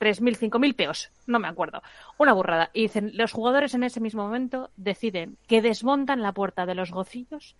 3.000, 0.00 0.50
5.000 0.50 0.74
peos, 0.74 1.10
no 1.26 1.38
me 1.38 1.46
acuerdo. 1.46 1.80
Una 2.18 2.32
burrada. 2.32 2.70
Y 2.72 2.82
dicen, 2.82 3.12
los 3.14 3.32
jugadores 3.32 3.74
en 3.74 3.84
ese 3.84 4.00
mismo 4.00 4.24
momento 4.24 4.70
deciden 4.76 5.38
que 5.46 5.62
desmontan 5.62 6.22
la 6.22 6.32
puerta 6.32 6.66
de 6.66 6.74
los 6.74 6.90
gocillos 6.90 7.56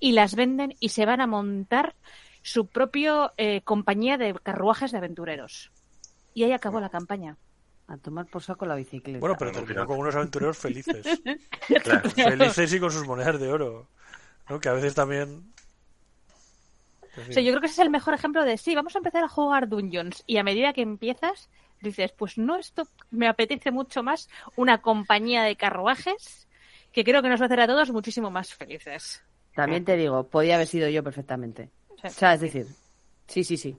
y 0.00 0.12
las 0.12 0.34
venden 0.34 0.74
y 0.80 0.88
se 0.88 1.04
van 1.04 1.20
a 1.20 1.26
montar 1.26 1.94
su 2.40 2.66
propio 2.66 3.32
eh, 3.36 3.60
compañía 3.60 4.16
de 4.16 4.34
carruajes 4.42 4.90
de 4.90 4.98
aventureros. 4.98 5.70
Y 6.32 6.44
ahí 6.44 6.52
acabó 6.52 6.80
la 6.80 6.88
campaña. 6.88 7.36
A 7.92 7.98
tomar 7.98 8.24
por 8.24 8.42
saco 8.42 8.64
la 8.64 8.74
bicicleta. 8.74 9.18
Bueno, 9.20 9.36
pero 9.38 9.52
terminó 9.52 9.86
con 9.86 9.98
unos 9.98 10.14
aventureros 10.16 10.56
felices. 10.56 11.06
Claro. 11.84 12.08
felices 12.08 12.72
y 12.72 12.80
con 12.80 12.90
sus 12.90 13.06
monedas 13.06 13.38
de 13.38 13.52
oro. 13.52 13.86
¿no? 14.48 14.58
Que 14.58 14.70
a 14.70 14.72
veces 14.72 14.94
también... 14.94 15.52
O 17.28 17.32
sea, 17.32 17.42
yo 17.42 17.50
creo 17.50 17.60
que 17.60 17.66
ese 17.66 17.74
es 17.74 17.84
el 17.84 17.90
mejor 17.90 18.14
ejemplo 18.14 18.42
de 18.44 18.56
sí, 18.56 18.74
vamos 18.74 18.94
a 18.94 18.98
empezar 18.98 19.22
a 19.22 19.28
jugar 19.28 19.68
Dungeons 19.68 20.24
y 20.26 20.38
a 20.38 20.42
medida 20.42 20.72
que 20.72 20.80
empiezas 20.80 21.50
dices, 21.82 22.12
pues 22.12 22.38
no, 22.38 22.56
esto 22.56 22.88
me 23.10 23.28
apetece 23.28 23.70
mucho 23.70 24.02
más 24.02 24.30
una 24.56 24.80
compañía 24.80 25.42
de 25.42 25.56
carruajes 25.56 26.48
que 26.92 27.04
creo 27.04 27.20
que 27.20 27.28
nos 27.28 27.40
va 27.40 27.44
a 27.44 27.46
hacer 27.46 27.60
a 27.60 27.66
todos 27.66 27.90
muchísimo 27.90 28.30
más 28.30 28.54
felices. 28.54 29.22
También 29.54 29.84
te 29.84 29.98
digo, 29.98 30.26
podía 30.28 30.54
haber 30.54 30.66
sido 30.66 30.88
yo 30.88 31.04
perfectamente. 31.04 31.68
Sí. 32.00 32.06
O 32.06 32.10
sea, 32.10 32.32
es 32.32 32.40
decir, 32.40 32.66
sí, 33.26 33.44
sí, 33.44 33.58
sí. 33.58 33.76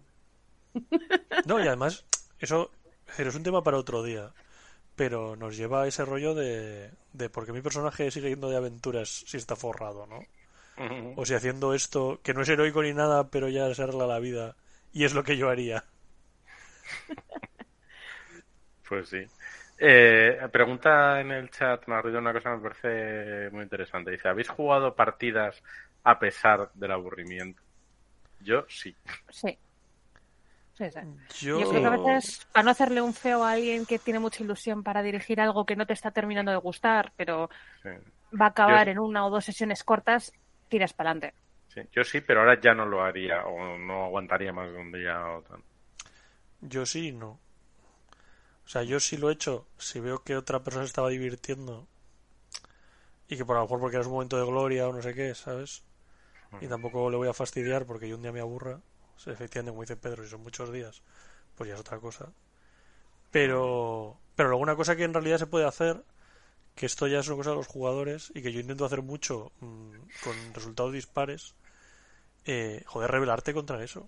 No, 1.46 1.60
y 1.60 1.68
además, 1.68 2.06
eso 2.38 2.70
decir, 3.08 3.28
es 3.28 3.36
un 3.36 3.44
tema 3.44 3.64
para 3.64 3.78
otro 3.78 4.04
día. 4.04 4.32
Pero 4.96 5.36
nos 5.36 5.58
lleva 5.58 5.84
a 5.84 5.88
ese 5.88 6.06
rollo 6.06 6.36
de, 6.36 6.92
de 7.14 7.30
por 7.30 7.46
qué 7.46 7.52
mi 7.52 7.62
personaje 7.62 8.12
sigue 8.12 8.30
yendo 8.30 8.50
de 8.50 8.58
aventuras 8.58 9.24
si 9.26 9.38
está 9.38 9.56
forrado, 9.56 10.06
¿no? 10.06 10.24
O 11.16 11.26
si 11.26 11.34
haciendo 11.36 11.74
esto, 11.74 12.20
que 12.24 12.34
no 12.34 12.42
es 12.42 12.50
heroico 12.50 12.82
ni 12.82 12.94
nada, 12.94 13.30
pero 13.30 13.48
ya 13.50 13.74
se 13.74 13.84
arregla 13.84 14.08
la 14.08 14.20
vida. 14.20 14.56
Y 14.92 15.06
es 15.06 15.14
lo 15.14 15.24
que 15.24 15.38
yo 15.38 15.50
haría. 15.50 15.86
Pues 18.88 19.10
sí. 19.10 19.26
Eh, 19.80 20.38
pregunta 20.52 21.20
en 21.20 21.32
el 21.32 21.50
chat, 21.50 21.88
me 21.88 21.96
ha 21.96 22.02
ruido 22.02 22.20
una 22.20 22.34
cosa 22.34 22.52
que 22.52 22.58
me 22.58 22.70
parece 22.70 23.50
muy 23.52 23.64
interesante. 23.64 24.12
Dice, 24.12 24.28
¿habéis 24.28 24.50
jugado 24.50 24.96
partidas 24.96 25.64
a 26.04 26.20
pesar 26.20 26.70
del 26.74 26.92
aburrimiento? 26.92 27.62
Yo 28.40 28.66
sí. 28.70 28.96
Sí. 29.30 29.58
Sí, 30.74 30.86
sí. 30.92 31.00
Yo, 31.54 31.54
Yo 31.54 31.68
creo 31.68 31.82
que 31.82 31.88
a 31.88 31.92
veces, 31.92 32.48
para 32.52 32.64
no 32.64 32.72
hacerle 32.72 33.02
un 33.02 33.14
feo 33.14 33.44
a 33.44 33.52
alguien 33.52 33.86
que 33.86 34.00
tiene 34.00 34.20
mucha 34.20 34.44
ilusión 34.44 34.84
para 34.84 35.04
dirigir 35.04 35.40
algo 35.40 35.66
que 35.66 35.76
no 35.76 35.86
te 35.86 35.94
está 35.94 36.12
terminando 36.12 36.52
de 36.52 36.58
gustar, 36.58 37.14
pero 37.16 37.50
Sí, 37.82 37.90
va 38.42 38.48
a 38.48 38.50
acabar 38.50 38.88
Yo- 38.88 38.90
en 38.90 39.00
una 39.00 39.26
o 39.26 39.32
dos 39.32 39.46
sesiones 39.46 39.84
cortas, 39.84 40.32
tiras 40.70 40.94
para 40.94 41.12
adelante. 41.12 41.38
sí. 41.68 41.82
Yo 41.92 42.04
sí, 42.04 42.22
pero 42.22 42.42
ahora 42.42 42.60
ya 42.62 42.74
no 42.74 42.86
lo 42.86 43.04
haría 43.04 43.46
o 43.46 43.78
no 43.78 44.06
aguantaría 44.06 44.54
más 44.54 44.72
de 44.72 44.78
un 44.78 44.92
día 44.92 45.20
o 45.28 45.42
tan. 45.44 45.64
yo 46.62 46.86
sí 46.86 47.12
no. 47.12 47.40
O 48.66 48.68
sea, 48.68 48.84
yo 48.84 49.00
sí 49.00 49.16
lo 49.16 49.30
he 49.30 49.34
hecho 49.34 49.68
si 49.78 50.02
veo 50.02 50.22
que 50.26 50.36
otra 50.36 50.62
persona 50.64 50.84
se 50.84 50.90
estaba 50.90 51.08
divirtiendo 51.08 51.88
y 53.28 53.38
que 53.38 53.46
por 53.46 53.56
lo 53.56 53.64
mejor 53.64 53.80
porque 53.80 53.98
era 53.98 54.06
un 54.08 54.14
momento 54.14 54.38
de 54.38 54.46
gloria 54.46 54.88
o 54.88 54.94
no 54.94 55.02
sé 55.02 55.14
qué, 55.14 55.34
¿sabes? 55.36 55.84
Y 56.62 56.68
tampoco 56.68 57.10
le 57.12 57.18
voy 57.18 57.30
a 57.30 57.34
fastidiar 57.34 57.86
porque 57.86 58.10
yo 58.10 58.16
un 58.18 58.24
día 58.24 58.32
me 58.34 58.42
aburra. 58.42 58.82
Efectivamente, 59.26 59.72
como 59.72 59.82
dice 59.82 59.96
Pedro, 59.96 60.24
si 60.24 60.30
son 60.30 60.42
muchos 60.42 60.72
días, 60.72 61.02
pues 61.56 61.70
ya 61.70 61.76
es 61.76 61.82
otra 61.82 62.00
cosa. 62.00 62.30
Pero, 63.32 64.18
pero 64.36 64.50
luego 64.50 64.62
una 64.62 64.76
cosa 64.76 64.96
que 64.96 65.04
en 65.04 65.14
realidad 65.14 65.38
se 65.38 65.48
puede 65.48 65.66
hacer, 65.66 66.04
que 66.76 66.86
esto 66.86 67.08
ya 67.08 67.20
es 67.20 67.28
una 67.28 67.38
cosa 67.38 67.52
de 67.52 67.56
los 67.58 67.68
jugadores 67.68 68.32
y 68.36 68.42
que 68.42 68.52
yo 68.52 68.60
intento 68.60 68.86
hacer 68.86 69.02
mucho 69.02 69.52
mm, 69.60 69.92
con 70.24 70.54
resultados 70.54 70.94
dispares, 70.94 71.56
eh, 72.46 72.84
joder, 72.86 73.12
rebelarte 73.12 73.54
contra 73.54 73.84
eso. 73.84 74.08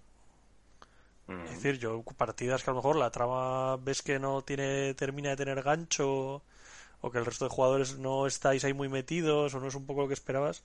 Ujú. 1.28 1.44
Es 1.46 1.52
decir, 1.52 1.80
yo 1.80 2.04
partidas 2.04 2.64
que 2.64 2.70
a 2.70 2.74
lo 2.74 2.80
mejor 2.80 2.98
la 2.98 3.10
trama 3.10 3.78
ves 3.78 4.02
que 4.02 4.20
no 4.20 4.44
tiene 4.44 4.94
termina 4.94 5.32
de 5.32 5.38
tener 5.38 5.64
gancho 5.64 6.44
o 7.02 7.12
que 7.12 7.18
el 7.18 7.26
resto 7.26 7.46
de 7.46 7.50
jugadores 7.50 7.98
no 7.98 8.28
estáis 8.28 8.64
ahí 8.64 8.74
muy 8.74 8.90
metidos 8.90 9.54
o 9.54 9.60
no 9.60 9.68
es 9.68 9.76
un 9.76 9.86
poco 9.86 10.02
lo 10.02 10.08
que 10.08 10.14
esperabas. 10.14 10.64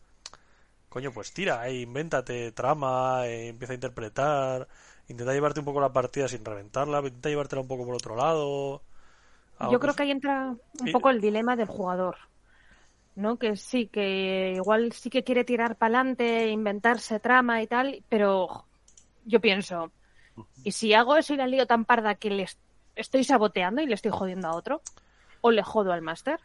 Coño, 0.92 1.10
pues 1.16 1.28
tira, 1.36 1.56
eh, 1.68 1.74
invéntate 1.88 2.36
trama, 2.60 3.26
eh, 3.26 3.48
empieza 3.52 3.72
a 3.74 3.78
interpretar, 3.80 4.68
intenta 5.08 5.32
llevarte 5.32 5.60
un 5.60 5.66
poco 5.66 5.80
la 5.80 5.92
partida 5.98 6.26
sin 6.28 6.44
reventarla, 6.44 6.98
intenta 7.00 7.28
llevártela 7.28 7.62
un 7.62 7.68
poco 7.68 7.84
por 7.86 7.94
otro 7.94 8.16
lado. 8.16 8.82
Algo 9.58 9.72
Yo 9.72 9.78
creo 9.80 9.94
que 9.94 10.02
ahí 10.04 10.10
entra 10.10 10.56
un 10.80 10.90
poco 10.90 11.10
el 11.10 11.20
dilema 11.20 11.56
del 11.56 11.66
jugador. 11.66 12.16
¿No? 13.14 13.38
Que 13.38 13.56
sí, 13.56 13.88
que 13.88 14.54
igual 14.56 14.92
sí 14.92 15.10
que 15.10 15.24
quiere 15.24 15.44
tirar 15.44 15.76
para 15.76 16.00
adelante, 16.00 16.48
inventarse 16.50 17.20
trama 17.20 17.62
y 17.62 17.66
tal, 17.66 18.04
pero 18.08 18.48
yo 19.24 19.40
pienso, 19.40 19.92
¿y 20.64 20.72
si 20.72 20.94
hago 20.94 21.16
eso 21.16 21.34
y 21.34 21.38
la 21.38 21.46
lío 21.48 21.66
tan 21.66 21.84
parda 21.86 22.16
que 22.16 22.30
le 22.30 22.44
est- 22.44 22.60
estoy 22.96 23.24
saboteando 23.24 23.82
y 23.82 23.86
le 23.86 23.94
estoy 23.94 24.12
jodiendo 24.12 24.48
a 24.48 24.54
otro? 24.56 24.84
¿O 25.40 25.50
le 25.52 25.62
jodo 25.64 25.92
al 25.92 26.02
máster? 26.02 26.40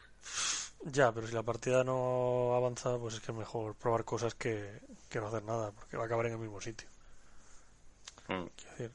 Ya, 0.88 1.12
pero 1.12 1.26
si 1.26 1.34
la 1.34 1.42
partida 1.42 1.84
no 1.84 2.54
avanza, 2.56 2.96
pues 3.00 3.16
es 3.16 3.20
que 3.20 3.32
es 3.32 3.38
mejor 3.38 3.74
probar 3.74 4.06
cosas 4.06 4.36
que, 4.36 4.82
que 5.10 5.20
no 5.20 5.28
hacer 5.28 5.44
nada, 5.44 5.72
porque 5.72 5.98
va 5.98 6.04
a 6.04 6.06
acabar 6.06 6.28
en 6.28 6.34
el 6.34 6.38
mismo 6.38 6.62
sitio. 6.62 6.88
Mm. 8.28 8.46
Quiero 8.56 8.72
decir, 8.72 8.92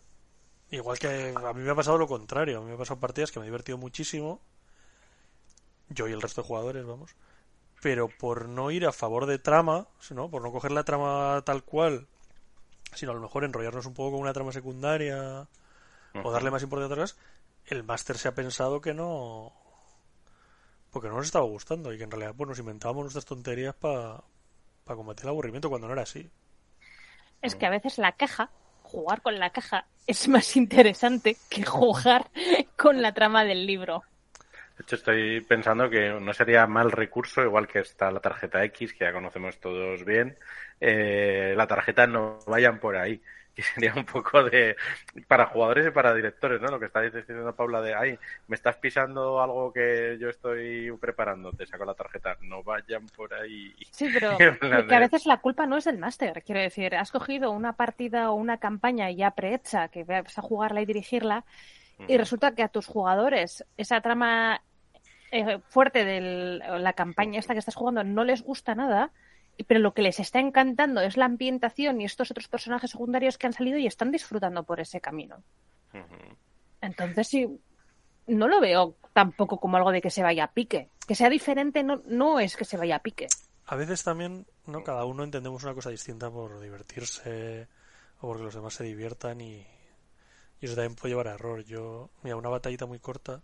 igual 0.71 0.99
que 1.01 1.35
a 1.37 1.53
mí 1.53 1.63
me 1.63 1.71
ha 1.71 1.75
pasado 1.75 1.99
lo 1.99 2.07
contrario, 2.07 2.59
a 2.59 2.61
mí 2.61 2.69
me 2.69 2.75
ha 2.75 2.79
pasado 2.79 3.01
partidas 3.01 3.33
que 3.33 3.41
me 3.41 3.47
he 3.47 3.49
divertido 3.49 3.77
muchísimo, 3.77 4.41
yo 5.89 6.07
y 6.07 6.13
el 6.13 6.23
resto 6.23 6.43
de 6.43 6.47
jugadores, 6.47 6.87
vamos, 6.87 7.17
pero 7.83 8.09
por 8.09 8.49
no 8.49 8.71
ir 8.71 8.87
a 8.87 8.93
favor 8.93 9.27
de 9.27 9.41
trama, 9.41 9.89
¿no? 10.11 10.31
por 10.31 10.43
no 10.43 10.53
coger 10.53 10.71
la 10.71 10.85
trama 10.85 11.43
tal 11.45 11.65
cual, 11.65 12.07
sino 12.95 13.11
a 13.11 13.17
lo 13.17 13.21
mejor 13.21 13.43
enrollarnos 13.43 13.87
un 13.87 13.95
poco 13.95 14.13
con 14.13 14.21
una 14.21 14.33
trama 14.33 14.53
secundaria 14.53 15.49
o 16.23 16.31
darle 16.31 16.53
más 16.53 16.63
importancia 16.63 16.93
a 16.93 16.95
otras, 16.95 17.17
el 17.67 17.83
máster 17.83 18.17
se 18.17 18.29
ha 18.29 18.35
pensado 18.35 18.81
que 18.81 18.95
no, 18.95 19.53
porque 20.91 21.09
no 21.09 21.17
nos 21.17 21.27
estaba 21.27 21.45
gustando 21.45 21.93
y 21.93 21.99
que 21.99 22.05
en 22.05 22.11
realidad 22.11 22.35
pues 22.37 22.49
nos 22.49 22.59
inventábamos 22.59 23.05
nuestras 23.05 23.25
tonterías 23.25 23.75
para 23.75 24.23
combatir 24.85 25.25
el 25.25 25.31
aburrimiento 25.31 25.69
cuando 25.69 25.87
no 25.87 25.93
era 25.93 26.03
así. 26.03 26.31
Es 27.43 27.55
que 27.55 27.67
a 27.67 27.71
veces 27.71 27.99
la 27.99 28.13
caja, 28.13 28.51
jugar 28.83 29.23
con 29.23 29.39
la 29.39 29.51
caja, 29.51 29.87
es 30.07 30.29
más 30.29 30.57
interesante 30.57 31.37
que 31.49 31.65
jugar 31.65 32.31
con 32.77 33.01
la 33.01 33.15
trama 33.15 33.45
del 33.45 33.67
libro. 33.67 34.03
De 34.77 34.85
hecho, 34.85 34.97
estoy 34.97 35.43
pensando 35.43 35.91
que 35.91 36.09
no 36.19 36.33
sería 36.33 36.67
mal 36.67 36.91
recurso, 36.91 37.43
igual 37.43 37.69
que 37.69 37.81
está 37.81 38.11
la 38.11 38.21
tarjeta 38.21 38.65
X, 38.65 38.95
que 38.95 39.05
ya 39.05 39.13
conocemos 39.13 39.61
todos 39.61 40.05
bien, 40.07 40.39
eh, 40.81 41.53
la 41.55 41.67
tarjeta 41.67 42.07
no 42.07 42.39
vayan 42.47 42.81
por 42.81 42.97
ahí. 42.97 43.21
Sería 43.63 43.95
un 43.95 44.05
poco 44.05 44.45
de. 44.45 44.77
para 45.29 45.47
jugadores 45.47 45.87
y 45.87 45.91
para 45.91 46.15
directores, 46.15 46.61
¿no? 46.61 46.69
Lo 46.69 46.79
que 46.79 46.87
está 46.87 47.01
diciendo 47.01 47.55
Paula 47.55 47.81
de, 47.81 47.95
ay, 47.95 48.19
me 48.49 48.57
estás 48.57 48.77
pisando 48.77 49.41
algo 49.41 49.73
que 49.73 50.17
yo 50.21 50.29
estoy 50.29 50.91
preparando, 51.01 51.53
te 51.53 51.67
saco 51.67 51.85
la 51.85 51.95
tarjeta, 51.95 52.37
no 52.43 52.63
vayan 52.63 53.07
por 53.09 53.35
ahí. 53.35 53.75
Sí, 53.91 54.09
pero 54.13 54.37
que 54.89 54.95
a 54.95 55.01
veces 55.01 55.27
la 55.27 55.39
culpa 55.39 55.67
no 55.67 55.77
es 55.77 55.85
del 55.85 55.99
máster. 55.99 56.43
Quiero 56.45 56.61
decir, 56.61 56.95
has 56.95 57.11
cogido 57.11 57.51
una 57.51 57.75
partida 57.75 58.31
o 58.31 58.35
una 58.35 58.59
campaña 58.59 59.11
ya 59.11 59.33
prehecha 59.33 59.89
que 59.89 60.05
vas 60.05 60.39
a 60.39 60.43
jugarla 60.43 60.81
y 60.81 60.87
dirigirla 60.87 61.45
y 62.09 62.17
resulta 62.17 62.55
que 62.55 62.63
a 62.63 62.69
tus 62.69 62.87
jugadores 62.87 63.65
esa 63.77 64.01
trama 64.01 64.63
eh, 65.31 65.59
fuerte 65.69 66.05
de 66.05 66.21
la 66.61 66.93
campaña 66.95 67.39
esta 67.39 67.53
que 67.53 67.59
estás 67.59 67.75
jugando 67.75 68.05
no 68.05 68.25
les 68.25 68.43
gusta 68.43 68.75
nada, 68.75 69.11
pero 69.65 69.81
lo 69.81 69.95
que 69.95 70.03
les 70.03 70.21
está 70.21 70.39
encantando 70.41 71.01
es 71.01 71.17
la 71.17 71.27
ambientación 71.27 72.01
y 72.01 72.05
estos 72.05 72.31
otros 72.31 72.49
personajes 72.49 72.91
secundarios 72.93 73.39
que 73.39 73.47
han 73.47 73.53
salido 73.53 73.79
y 73.79 73.87
están 73.87 74.11
disfrutando 74.11 74.63
por 74.65 74.81
ese 74.81 75.01
camino. 75.01 75.43
Entonces 76.81 77.29
sí, 77.29 77.61
no 78.27 78.49
lo 78.49 78.61
veo 78.61 78.97
tampoco 79.13 79.59
como 79.59 79.77
algo 79.77 79.93
de 79.93 80.01
que 80.01 80.11
se 80.11 80.23
vaya 80.23 80.45
a 80.45 80.53
pique. 80.53 80.89
Que 81.07 81.15
sea 81.15 81.29
diferente 81.29 81.83
no, 81.83 82.03
no 82.07 82.41
es 82.41 82.57
que 82.57 82.65
se 82.65 82.77
vaya 82.77 82.97
a 82.97 83.03
pique. 83.03 83.27
A 83.67 83.77
veces 83.77 84.03
también, 84.03 84.47
¿no? 84.67 84.83
Cada 84.83 85.05
uno 85.05 85.25
entendemos 85.25 85.63
una 85.65 85.75
cosa 85.75 85.91
distinta 85.91 86.31
por 86.31 86.59
divertirse 86.61 87.69
o 88.21 88.29
porque 88.29 88.45
los 88.45 88.55
demás 88.55 88.75
se 88.75 88.85
diviertan 88.85 89.41
y, 89.41 89.67
y 90.61 90.67
eso 90.67 90.75
también 90.75 90.95
puede 90.95 91.13
llevar 91.13 91.29
a 91.29 91.35
error. 91.35 91.65
Yo, 91.65 92.11
mira, 92.23 92.37
una 92.37 92.49
batallita 92.49 92.87
muy 92.87 92.99
corta. 92.99 93.43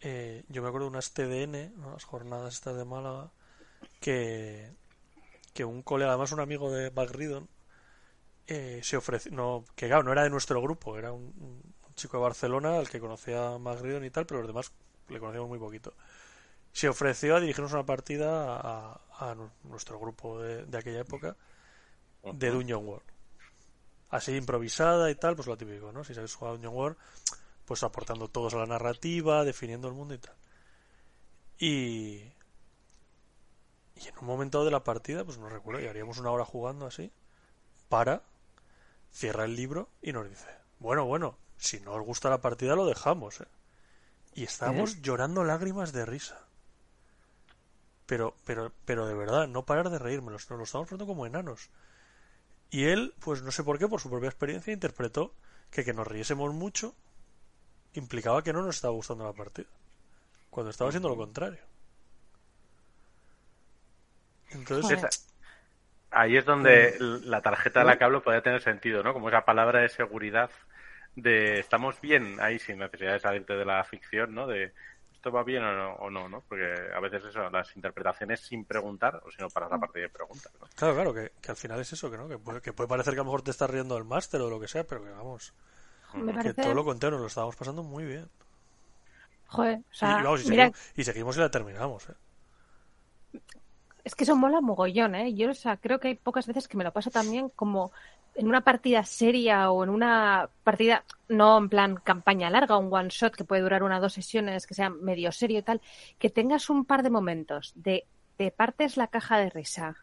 eh, 0.00 0.44
yo 0.48 0.62
me 0.62 0.68
acuerdo 0.68 0.86
de 0.86 0.90
unas 0.90 1.12
TDN, 1.12 1.78
¿no? 1.80 1.92
las 1.92 2.04
jornadas 2.04 2.54
estas 2.54 2.76
de 2.76 2.84
Málaga, 2.84 3.30
que, 4.00 4.72
que 5.54 5.64
un 5.64 5.82
colega, 5.82 6.10
además 6.12 6.32
un 6.32 6.40
amigo 6.40 6.70
de 6.72 6.90
Bagridon, 6.90 7.48
eh, 8.46 8.80
se 8.82 8.96
ofreció, 8.96 9.32
no, 9.32 9.64
que 9.76 9.86
claro, 9.88 10.02
no 10.02 10.12
era 10.12 10.24
de 10.24 10.30
nuestro 10.30 10.60
grupo, 10.60 10.98
era 10.98 11.12
un, 11.12 11.32
un 11.38 11.94
chico 11.94 12.16
de 12.18 12.22
Barcelona 12.24 12.78
al 12.78 12.88
que 12.88 13.00
conocía 13.00 13.54
a 13.54 13.58
Magridon 13.58 14.04
y 14.04 14.10
tal, 14.10 14.26
pero 14.26 14.40
los 14.40 14.48
demás 14.48 14.72
le 15.08 15.20
conocíamos 15.20 15.48
muy 15.48 15.58
poquito 15.58 15.94
se 16.72 16.88
ofreció 16.88 17.36
a 17.36 17.40
dirigirnos 17.40 17.72
una 17.72 17.86
partida 17.86 18.56
a, 18.60 19.00
a 19.18 19.34
nu- 19.34 19.50
nuestro 19.64 19.98
grupo 20.00 20.40
de, 20.40 20.66
de 20.66 20.78
aquella 20.78 21.00
época 21.00 21.36
de 22.30 22.50
Dungeon 22.50 22.86
World. 22.86 23.06
Así 24.10 24.36
improvisada 24.36 25.10
y 25.10 25.14
tal, 25.14 25.36
pues 25.36 25.48
lo 25.48 25.56
típico, 25.56 25.90
¿no? 25.92 26.04
Si 26.04 26.12
sabes 26.14 26.34
jugar 26.34 26.50
a 26.50 26.52
Dungeon 26.56 26.74
World, 26.74 26.98
pues 27.66 27.82
aportando 27.84 28.28
todos 28.28 28.54
a 28.54 28.58
la 28.58 28.66
narrativa, 28.66 29.44
definiendo 29.44 29.88
el 29.88 29.94
mundo 29.94 30.14
y 30.14 30.18
tal. 30.18 30.36
Y, 31.58 32.22
un 34.20 34.26
momento 34.26 34.64
de 34.64 34.70
la 34.70 34.84
partida, 34.84 35.24
pues 35.24 35.38
no 35.38 35.48
recuerdo, 35.48 35.80
llevaríamos 35.80 36.18
una 36.18 36.30
hora 36.30 36.44
jugando 36.44 36.86
así, 36.86 37.12
para, 37.88 38.22
cierra 39.12 39.44
el 39.44 39.56
libro 39.56 39.88
y 40.02 40.12
nos 40.12 40.28
dice, 40.28 40.48
bueno, 40.78 41.04
bueno, 41.06 41.36
si 41.58 41.80
no 41.80 41.92
os 41.94 42.04
gusta 42.04 42.30
la 42.30 42.40
partida 42.40 42.74
lo 42.74 42.86
dejamos, 42.86 43.40
¿eh? 43.40 43.48
Y 44.34 44.44
estábamos 44.44 45.02
llorando 45.02 45.42
lágrimas 45.42 45.92
de 45.92 46.06
risa. 46.06 46.38
Pero, 48.06 48.36
pero, 48.44 48.72
pero 48.84 49.06
de 49.06 49.14
verdad, 49.14 49.48
no 49.48 49.66
parar 49.66 49.90
de 49.90 49.98
reírme, 49.98 50.30
nos, 50.30 50.48
nos 50.48 50.58
lo 50.58 50.64
estamos 50.64 50.88
poniendo 50.88 51.06
como 51.06 51.26
enanos. 51.26 51.68
Y 52.70 52.84
él, 52.84 53.12
pues 53.18 53.42
no 53.42 53.50
sé 53.50 53.64
por 53.64 53.78
qué, 53.78 53.88
por 53.88 54.00
su 54.00 54.08
propia 54.08 54.28
experiencia, 54.28 54.72
interpretó 54.72 55.34
que 55.70 55.84
que 55.84 55.92
nos 55.92 56.06
riésemos 56.06 56.54
mucho 56.54 56.94
implicaba 57.94 58.42
que 58.42 58.52
no 58.52 58.62
nos 58.62 58.76
estaba 58.76 58.94
gustando 58.94 59.24
la 59.24 59.32
partida. 59.32 59.68
Cuando 60.50 60.70
estaba 60.70 60.90
siendo 60.90 61.08
lo 61.08 61.16
contrario. 61.16 61.60
Entonces. 64.52 64.98
Esa- 64.98 65.10
Ahí 66.10 66.36
es 66.36 66.44
donde 66.44 66.96
la 67.00 67.40
tarjeta 67.42 67.80
de 67.80 67.86
la 67.86 67.96
que 67.98 68.04
hablo 68.04 68.22
podría 68.22 68.42
tener 68.42 68.60
sentido, 68.62 69.02
¿no? 69.02 69.12
Como 69.12 69.28
esa 69.28 69.44
palabra 69.44 69.80
de 69.80 69.88
seguridad 69.88 70.50
de 71.14 71.60
estamos 71.60 72.00
bien 72.00 72.38
ahí 72.40 72.58
sin 72.58 72.78
necesidad 72.78 73.12
de 73.14 73.20
salirte 73.20 73.54
de 73.54 73.64
la 73.64 73.84
ficción, 73.84 74.34
¿no? 74.34 74.46
De 74.46 74.72
esto 75.12 75.30
va 75.32 75.44
bien 75.44 75.62
o 75.64 75.72
no, 75.74 75.94
o 75.96 76.10
no, 76.10 76.28
¿no? 76.28 76.42
Porque 76.48 76.74
a 76.94 77.00
veces 77.00 77.24
eso, 77.26 77.48
las 77.50 77.74
interpretaciones 77.76 78.40
sin 78.40 78.64
preguntar 78.64 79.22
o 79.24 79.30
si 79.30 79.40
no 79.40 79.50
paras 79.50 79.70
la 79.70 79.78
partida 79.78 80.06
y 80.06 80.08
preguntas, 80.08 80.52
¿no? 80.60 80.68
claro, 80.74 80.94
claro, 80.94 81.14
que, 81.14 81.32
que 81.40 81.50
al 81.50 81.56
final 81.56 81.80
es 81.80 81.92
eso, 81.92 82.10
que 82.10 82.16
no, 82.18 82.28
que 82.28 82.38
puede, 82.38 82.60
que 82.60 82.72
puede 82.72 82.88
parecer 82.88 83.14
que 83.14 83.20
a 83.20 83.22
lo 83.22 83.26
mejor 83.26 83.42
te 83.42 83.50
estás 83.52 83.70
riendo 83.70 83.94
del 83.94 84.04
máster 84.04 84.40
o 84.40 84.44
de 84.46 84.50
lo 84.50 84.60
que 84.60 84.68
sea, 84.68 84.84
pero 84.84 85.02
que 85.04 85.10
vamos, 85.10 85.54
Me 86.14 86.32
que 86.40 86.54
parece... 86.54 86.62
todo 86.62 86.74
lo 86.74 86.84
contrario, 86.84 87.16
nos 87.18 87.22
lo 87.22 87.28
estábamos 87.28 87.56
pasando 87.56 87.82
muy 87.82 88.04
bien. 88.06 88.30
Joder, 89.48 89.78
o 89.80 89.94
Y, 90.02 90.14
sea, 90.14 90.22
vamos, 90.22 90.40
y, 90.42 90.44
mira, 90.44 90.70
seguimos, 90.70 90.76
y 90.96 91.04
seguimos 91.04 91.36
y 91.36 91.40
la 91.40 91.50
terminamos, 91.50 92.08
¿eh? 92.08 92.14
Es 94.10 94.16
que 94.16 94.24
eso 94.24 94.34
mola 94.34 94.60
mogollón, 94.60 95.14
¿eh? 95.14 95.32
Yo, 95.34 95.50
o 95.50 95.54
sea, 95.54 95.76
creo 95.76 96.00
que 96.00 96.08
hay 96.08 96.14
pocas 96.16 96.44
veces 96.44 96.66
que 96.66 96.76
me 96.76 96.82
lo 96.82 96.92
paso 96.92 97.12
también 97.12 97.48
como 97.48 97.92
en 98.34 98.48
una 98.48 98.62
partida 98.62 99.04
seria 99.04 99.70
o 99.70 99.84
en 99.84 99.90
una 99.90 100.50
partida, 100.64 101.04
no 101.28 101.56
en 101.58 101.68
plan 101.68 101.94
campaña 101.94 102.50
larga, 102.50 102.76
un 102.76 102.92
one 102.92 103.08
shot 103.08 103.36
que 103.36 103.44
puede 103.44 103.62
durar 103.62 103.84
una 103.84 103.98
o 103.98 104.00
dos 104.00 104.14
sesiones, 104.14 104.66
que 104.66 104.74
sea 104.74 104.90
medio 104.90 105.30
serio 105.30 105.60
y 105.60 105.62
tal, 105.62 105.80
que 106.18 106.28
tengas 106.28 106.70
un 106.70 106.86
par 106.86 107.04
de 107.04 107.10
momentos 107.10 107.72
de 107.76 108.04
te 108.36 108.50
partes 108.50 108.96
la 108.96 109.06
caja 109.06 109.38
de 109.38 109.48
risa, 109.48 109.94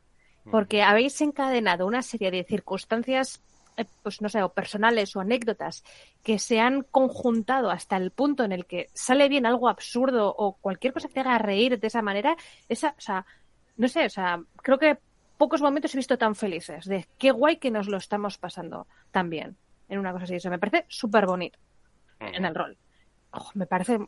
porque 0.49 0.83
habéis 0.83 1.19
encadenado 1.19 1.85
una 1.85 2.01
serie 2.01 2.31
de 2.31 2.45
circunstancias, 2.45 3.41
eh, 3.75 3.83
pues 4.03 4.21
no 4.21 4.29
sé, 4.29 4.41
o 4.41 4.53
personales 4.53 5.17
o 5.17 5.19
anécdotas 5.19 5.83
que 6.23 6.39
se 6.39 6.61
han 6.61 6.83
conjuntado 6.83 7.71
hasta 7.71 7.97
el 7.97 8.11
punto 8.11 8.45
en 8.45 8.53
el 8.53 8.65
que 8.67 8.87
sale 8.93 9.27
bien 9.27 9.45
algo 9.45 9.67
absurdo 9.67 10.33
o 10.37 10.53
cualquier 10.53 10.93
cosa 10.93 11.09
que 11.09 11.15
te 11.15 11.19
haga 11.19 11.39
reír 11.39 11.77
de 11.77 11.87
esa 11.87 12.01
manera, 12.01 12.37
esa, 12.69 12.95
o 12.97 13.01
sea, 13.01 13.25
no 13.77 13.87
sé, 13.87 14.05
o 14.05 14.09
sea, 14.09 14.41
creo 14.61 14.77
que 14.77 14.97
pocos 15.37 15.61
momentos 15.61 15.93
he 15.93 15.97
visto 15.97 16.17
tan 16.17 16.35
felices 16.35 16.85
de 16.85 17.07
qué 17.17 17.31
guay 17.31 17.57
que 17.57 17.71
nos 17.71 17.87
lo 17.87 17.97
estamos 17.97 18.37
pasando 18.37 18.87
tan 19.11 19.29
bien 19.29 19.55
en 19.87 19.99
una 19.99 20.11
cosa 20.11 20.25
así. 20.25 20.35
Eso 20.35 20.49
me 20.49 20.59
parece 20.59 20.85
súper 20.89 21.25
bonito 21.25 21.59
en 22.19 22.45
el 22.45 22.55
rol. 22.55 22.77
Me 23.53 23.67
parece, 23.67 23.99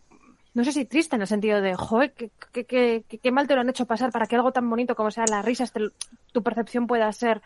no 0.53 0.63
sé 0.63 0.71
si 0.71 0.85
triste 0.85 1.15
en 1.15 1.21
el 1.21 1.27
sentido 1.27 1.61
de, 1.61 1.75
joder, 1.75 2.13
qué, 2.13 2.31
qué, 2.51 2.65
qué- 2.65 3.19
qué- 3.21 3.31
mal 3.31 3.47
te 3.47 3.53
lo 3.55 3.61
han 3.61 3.69
hecho 3.69 3.85
pasar 3.85 4.11
para 4.11 4.25
que 4.25 4.35
algo 4.35 4.51
tan 4.51 4.67
bonito 4.69 4.95
como 4.95 5.11
sea 5.11 5.25
las 5.27 5.45
risas, 5.45 5.71
te- 5.71 5.91
tu 6.31 6.41
percepción 6.41 6.87
pueda 6.87 7.11
ser 7.13 7.41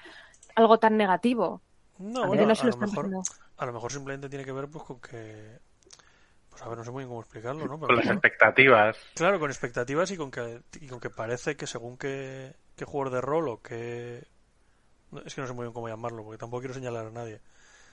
algo 0.56 0.80
tan 0.80 0.96
negativo. 0.98 1.62
No, 2.00 2.28
bueno, 2.28 2.46
no 2.46 2.52
a, 2.54 2.56
se 2.56 2.68
lo 2.68 2.78
mejor, 2.78 3.10
a 3.58 3.66
lo 3.66 3.74
mejor 3.74 3.92
simplemente 3.92 4.30
tiene 4.30 4.46
que 4.46 4.52
ver 4.52 4.68
pues 4.70 4.84
con 4.86 5.00
que 5.02 5.60
pues 6.54 6.64
a 6.64 6.70
ver, 6.70 6.78
no 6.78 6.84
sé 6.84 6.92
muy 6.92 7.02
bien 7.02 7.10
cómo 7.10 7.22
explicarlo, 7.22 7.68
¿no? 7.68 7.76
Pero 7.76 7.88
Con 7.88 7.96
las 7.98 8.06
claro, 8.06 8.20
expectativas. 8.20 8.98
claro, 9.16 9.40
con 9.40 9.50
expectativas 9.52 10.12
y 10.12 10.18
con 10.18 10.32
que 10.32 10.62
y 10.80 10.88
con 10.88 11.00
que 11.00 11.10
parece 11.10 11.56
que 11.56 11.68
según 11.68 11.98
qué, 11.98 12.54
qué 12.76 12.86
jugador 12.86 13.14
de 13.14 13.22
rol 13.22 13.50
o 13.50 13.62
qué 13.62 14.24
es 15.26 15.36
que 15.36 15.42
no 15.42 15.48
sé 15.48 15.54
muy 15.54 15.66
bien 15.66 15.74
cómo 15.74 15.90
llamarlo, 15.90 16.24
porque 16.24 16.38
tampoco 16.40 16.62
quiero 16.62 16.74
señalar 16.74 17.08
a 17.08 17.12
nadie. 17.12 17.40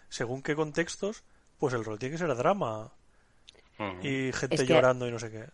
Según 0.08 0.42
qué 0.42 0.54
contextos, 0.54 1.22
pues 1.58 1.74
el 1.74 1.84
rol 1.84 1.98
tiene 1.98 2.14
que 2.14 2.18
ser 2.18 2.34
drama 2.34 2.90
y 4.02 4.32
gente 4.32 4.54
Es 4.56 4.60
que- 4.62 4.66
llorando 4.74 5.06
y 5.06 5.10
no 5.12 5.18
sé 5.18 5.30
qué. 5.30 5.44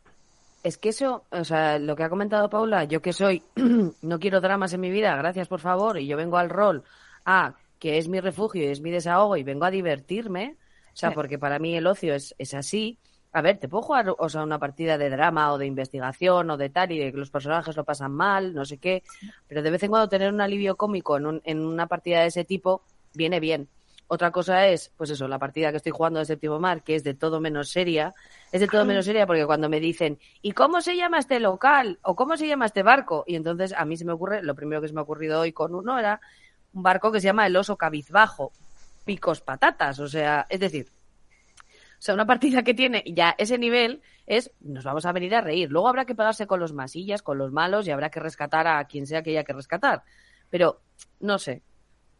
Es 0.62 0.78
que 0.78 0.88
eso, 0.88 1.24
o 1.30 1.44
sea, 1.44 1.78
lo 1.78 1.94
que 1.94 2.02
ha 2.02 2.08
comentado 2.08 2.50
Paula, 2.50 2.84
yo 2.84 3.00
que 3.00 3.12
soy, 3.12 3.42
no 4.02 4.18
quiero 4.18 4.40
dramas 4.40 4.72
en 4.72 4.80
mi 4.80 4.90
vida, 4.90 5.14
gracias 5.16 5.46
por 5.48 5.60
favor, 5.60 5.98
y 5.98 6.06
yo 6.08 6.16
vengo 6.16 6.38
al 6.38 6.50
rol 6.50 6.82
a 7.24 7.54
que 7.78 7.98
es 7.98 8.08
mi 8.08 8.20
refugio 8.20 8.62
y 8.64 8.66
es 8.66 8.80
mi 8.80 8.90
desahogo 8.90 9.36
y 9.36 9.44
vengo 9.44 9.64
a 9.64 9.70
divertirme, 9.70 10.56
o 10.96 10.98
sea, 10.98 11.10
Sí. 11.10 11.14
porque 11.14 11.38
para 11.38 11.58
mí 11.58 11.76
el 11.76 11.86
ocio 11.86 12.14
es, 12.14 12.34
es 12.38 12.54
así. 12.54 12.98
A 13.32 13.42
ver, 13.42 13.58
te 13.58 13.68
puedo 13.68 13.82
jugar, 13.82 14.14
o 14.18 14.28
sea, 14.30 14.42
una 14.42 14.58
partida 14.58 14.96
de 14.96 15.10
drama 15.10 15.52
o 15.52 15.58
de 15.58 15.66
investigación 15.66 16.48
o 16.48 16.56
de 16.56 16.70
tal 16.70 16.90
y 16.92 16.98
de 16.98 17.12
que 17.12 17.18
los 17.18 17.30
personajes 17.30 17.76
lo 17.76 17.84
pasan 17.84 18.12
mal, 18.12 18.54
no 18.54 18.64
sé 18.64 18.78
qué, 18.78 19.02
pero 19.46 19.60
de 19.62 19.70
vez 19.70 19.82
en 19.82 19.90
cuando 19.90 20.08
tener 20.08 20.32
un 20.32 20.40
alivio 20.40 20.74
cómico 20.76 21.18
en, 21.18 21.26
un- 21.26 21.42
en 21.44 21.60
una 21.66 21.86
partida 21.86 22.20
de 22.22 22.28
ese 22.28 22.44
tipo 22.46 22.80
viene 23.12 23.38
bien. 23.38 23.68
Otra 24.08 24.30
cosa 24.30 24.66
es, 24.68 24.90
pues 24.96 25.10
eso, 25.10 25.28
la 25.28 25.38
partida 25.38 25.70
que 25.70 25.76
estoy 25.76 25.92
jugando 25.92 26.18
de 26.20 26.24
Séptimo 26.24 26.58
Mar, 26.60 26.82
que 26.82 26.94
es 26.94 27.04
de 27.04 27.12
todo 27.12 27.40
menos 27.40 27.68
seria. 27.68 28.14
Es 28.52 28.60
de 28.62 28.68
todo 28.68 28.86
menos 28.86 29.04
seria 29.04 29.26
porque 29.26 29.44
cuando 29.44 29.68
me 29.68 29.80
dicen, 29.80 30.18
¿y 30.40 30.52
cómo 30.52 30.80
se 30.80 30.96
llama 30.96 31.18
este 31.18 31.38
local? 31.40 31.98
¿O 32.04 32.14
cómo 32.16 32.38
se 32.38 32.46
llama 32.48 32.64
este 32.66 32.82
barco? 32.82 33.24
Y 33.26 33.34
entonces 33.34 33.74
a 33.76 33.84
mí 33.84 33.96
se 33.98 34.06
me 34.06 34.12
ocurre, 34.12 34.42
lo 34.42 34.54
primero 34.54 34.80
que 34.80 34.88
se 34.88 34.94
me 34.94 35.00
ha 35.00 35.02
ocurrido 35.02 35.40
hoy 35.40 35.52
con 35.52 35.74
uno 35.74 35.98
era 35.98 36.20
un 36.72 36.82
barco 36.84 37.10
que 37.12 37.20
se 37.20 37.26
llama 37.26 37.46
el 37.46 37.56
oso 37.56 37.76
cabizbajo, 37.76 38.52
picos 39.06 39.40
patatas. 39.40 39.98
O 40.00 40.08
sea, 40.08 40.44
es 40.50 40.60
decir, 40.60 40.86
o 41.98 42.02
sea, 42.02 42.14
una 42.14 42.26
partida 42.26 42.62
que 42.62 42.74
tiene 42.74 43.02
ya 43.06 43.34
ese 43.38 43.56
nivel 43.56 44.02
es, 44.26 44.50
nos 44.60 44.84
vamos 44.84 45.06
a 45.06 45.12
venir 45.12 45.34
a 45.34 45.40
reír. 45.40 45.70
Luego 45.70 45.88
habrá 45.88 46.04
que 46.04 46.14
pegarse 46.14 46.46
con 46.46 46.60
los 46.60 46.74
masillas, 46.74 47.22
con 47.22 47.38
los 47.38 47.52
malos 47.52 47.86
y 47.86 47.90
habrá 47.90 48.10
que 48.10 48.20
rescatar 48.20 48.66
a 48.66 48.84
quien 48.84 49.06
sea 49.06 49.22
que 49.22 49.30
haya 49.30 49.44
que 49.44 49.54
rescatar. 49.54 50.02
Pero, 50.50 50.82
no 51.20 51.38
sé, 51.38 51.62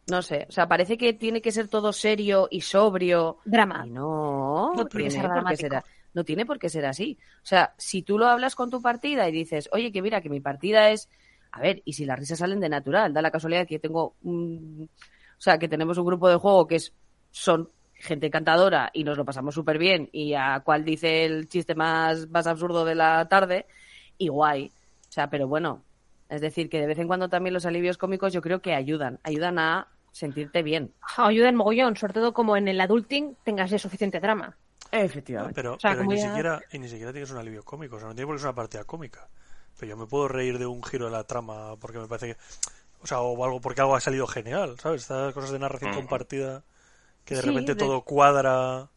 no 0.07 0.21
sé. 0.23 0.47
O 0.49 0.51
sea, 0.51 0.67
parece 0.67 0.97
que 0.97 1.13
tiene 1.13 1.41
que 1.41 1.51
ser 1.51 1.67
todo 1.67 1.93
serio 1.93 2.47
y 2.49 2.61
sobrio. 2.61 3.37
Drama. 3.45 3.83
Y 3.85 3.91
no, 3.91 4.73
No 4.73 4.85
tiene 4.87 5.11
ser 5.11 5.27
por 5.29 5.45
qué 5.45 5.55
ser- 5.57 5.83
no 6.13 6.23
tiene 6.23 6.45
por 6.47 6.57
qué 6.57 6.69
ser 6.69 6.85
así. 6.85 7.19
O 7.43 7.45
sea, 7.45 7.75
si 7.77 8.01
tú 8.01 8.17
lo 8.17 8.25
hablas 8.25 8.55
con 8.55 8.71
tu 8.71 8.81
partida 8.81 9.29
y 9.29 9.31
dices, 9.31 9.69
oye, 9.71 9.91
que 9.91 10.01
mira, 10.01 10.21
que 10.21 10.29
mi 10.29 10.39
partida 10.39 10.89
es. 10.89 11.09
A 11.51 11.61
ver, 11.61 11.81
y 11.85 11.93
si 11.93 12.05
las 12.05 12.17
risas 12.17 12.39
salen 12.39 12.59
de 12.59 12.69
natural, 12.69 13.13
da 13.13 13.21
la 13.21 13.29
casualidad 13.31 13.67
que 13.67 13.75
yo 13.75 13.81
tengo 13.81 14.15
un. 14.23 14.89
O 15.37 15.41
sea, 15.41 15.57
que 15.59 15.67
tenemos 15.67 15.97
un 15.97 16.05
grupo 16.05 16.27
de 16.29 16.35
juego 16.37 16.67
que 16.67 16.75
es, 16.77 16.93
son 17.31 17.69
gente 17.93 18.27
encantadora 18.27 18.89
y 18.93 19.03
nos 19.03 19.17
lo 19.17 19.25
pasamos 19.25 19.55
súper 19.55 19.77
bien 19.77 20.09
y 20.11 20.33
a 20.33 20.59
cual 20.63 20.83
dice 20.85 21.25
el 21.25 21.47
chiste 21.49 21.75
más, 21.75 22.27
más 22.29 22.47
absurdo 22.47 22.85
de 22.85 22.95
la 22.95 23.27
tarde 23.27 23.65
y 24.17 24.27
guay. 24.29 24.71
O 25.09 25.11
sea, 25.11 25.29
pero 25.29 25.47
bueno, 25.47 25.83
es 26.29 26.41
decir, 26.41 26.69
que 26.69 26.79
de 26.79 26.87
vez 26.87 26.99
en 26.99 27.07
cuando 27.07 27.29
también 27.29 27.53
los 27.53 27.65
alivios 27.65 27.97
cómicos 27.97 28.33
yo 28.33 28.41
creo 28.41 28.61
que 28.61 28.73
ayudan, 28.75 29.19
ayudan 29.23 29.57
a 29.59 29.87
sentirte 30.11 30.63
bien. 30.63 30.91
Ayuda 31.17 31.49
en 31.49 31.55
mogollón, 31.55 31.95
sobre 31.95 32.13
todo 32.13 32.33
como 32.33 32.57
en 32.57 32.67
el 32.67 32.81
adulting 32.81 33.35
tengas 33.43 33.69
ya 33.69 33.79
suficiente 33.79 34.19
drama. 34.19 34.55
Efectivamente. 34.91 35.53
Pero, 35.55 35.75
O 35.75 35.79
sea, 35.79 35.91
pero 35.91 36.01
como 36.03 36.13
ni, 36.13 36.17
ya- 36.19 36.27
siquiera, 36.29 36.61
y 36.71 36.79
ni 36.79 36.87
siquiera 36.87 37.11
tienes 37.11 37.29
un 37.31 37.37
alivio 37.37 37.63
cómico. 37.63 37.97
O 37.97 37.99
sea, 37.99 38.07
no 38.07 38.15
tiene 38.15 38.25
por 38.25 38.35
qué 38.35 38.39
ser 38.39 38.49
una 38.49 38.55
partida 38.55 38.83
cómica. 38.85 39.27
Pero 39.79 39.89
yo 39.91 39.97
me 39.97 40.07
puedo 40.07 40.27
reír 40.27 40.57
de 40.57 40.65
un 40.65 40.83
giro 40.83 41.05
de 41.05 41.11
la 41.11 41.23
trama 41.23 41.75
porque 41.79 41.99
me 41.99 42.07
parece 42.07 42.33
que. 42.33 42.39
O 43.07 43.09
sea, 43.09 43.21
o 43.21 43.41
algo 43.45 43.61
porque 43.61 43.79
algo 43.79 43.95
ha 43.95 44.01
salido 44.01 44.27
genial, 44.27 44.77
¿sabes? 44.81 45.03
Estas 45.03 45.33
cosas 45.33 45.51
de 45.51 45.59
narración 45.59 45.93
compartida 45.93 46.63
que 47.23 47.35
de 47.35 47.41
Sí, 47.41 47.47
repente 47.47 47.73
de- 47.73 47.79
todo 47.79 48.01
cuadra 48.01 48.89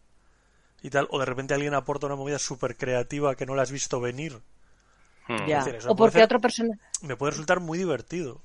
y 0.82 0.90
tal. 0.90 1.06
O 1.12 1.20
de 1.20 1.26
repente 1.26 1.54
alguien 1.54 1.74
aporta 1.74 2.06
una 2.06 2.16
movida 2.16 2.40
súper 2.40 2.76
creativa 2.76 3.36
que 3.36 3.46
no 3.46 3.54
la 3.54 3.62
has 3.62 3.70
visto 3.70 4.00
venir. 4.00 4.40
Ya. 5.46 5.62
Decir, 5.62 5.78
O 5.88 5.94
porque 5.94 6.24
otro 6.24 6.40
persona 6.40 6.76
me 7.02 7.14
puede 7.16 7.30
resultar 7.30 7.60
muy 7.60 7.78
divertido. 7.78 8.40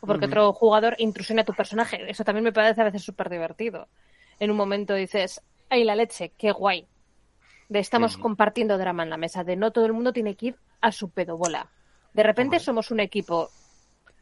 o 0.00 0.06
porque 0.08 0.26
otro 0.26 0.52
jugador 0.52 0.96
intrusiona 0.98 1.42
a 1.42 1.44
tu 1.44 1.54
personaje. 1.54 2.10
Eso 2.10 2.24
también 2.24 2.42
me 2.42 2.52
parece 2.52 2.80
a 2.80 2.84
veces 2.84 3.04
súper 3.04 3.30
divertido. 3.30 3.86
En 4.40 4.50
un 4.50 4.56
momento 4.56 4.94
dices, 4.94 5.40
¡ay, 5.70 5.84
la 5.84 5.94
leche! 5.94 6.32
¡Qué 6.36 6.50
guay! 6.50 6.88
De 7.68 7.78
estamos 7.78 8.16
compartiendo 8.16 8.76
drama 8.78 9.04
en 9.04 9.10
la 9.10 9.16
mesa, 9.16 9.44
de 9.44 9.54
no 9.54 9.70
todo 9.70 9.86
el 9.86 9.92
mundo 9.92 10.12
tiene 10.12 10.34
que 10.34 10.46
ir 10.46 10.56
a 10.80 10.90
su 10.90 11.08
pedobola. 11.10 11.68
De 12.14 12.24
repente 12.24 12.56
Hombre. 12.56 12.64
somos 12.64 12.90
un 12.90 12.98
equipo. 12.98 13.48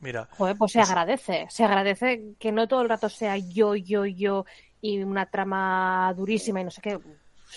Mira, 0.00 0.28
Joder, 0.36 0.56
pues 0.56 0.72
se 0.72 0.78
Pues- 0.78 0.88
agradece. 0.90 1.46
Se 1.50 1.64
agradece 1.64 2.34
que 2.38 2.52
no 2.52 2.66
todo 2.68 2.82
el 2.82 2.88
rato 2.88 3.08
sea 3.08 3.36
yo, 3.36 3.74
yo, 3.76 4.06
yo 4.06 4.44
y 4.80 5.02
una 5.02 5.26
trama 5.26 6.12
durísima 6.16 6.60
y 6.60 6.64
no 6.64 6.70
sé 6.70 6.80
qué. 6.80 6.98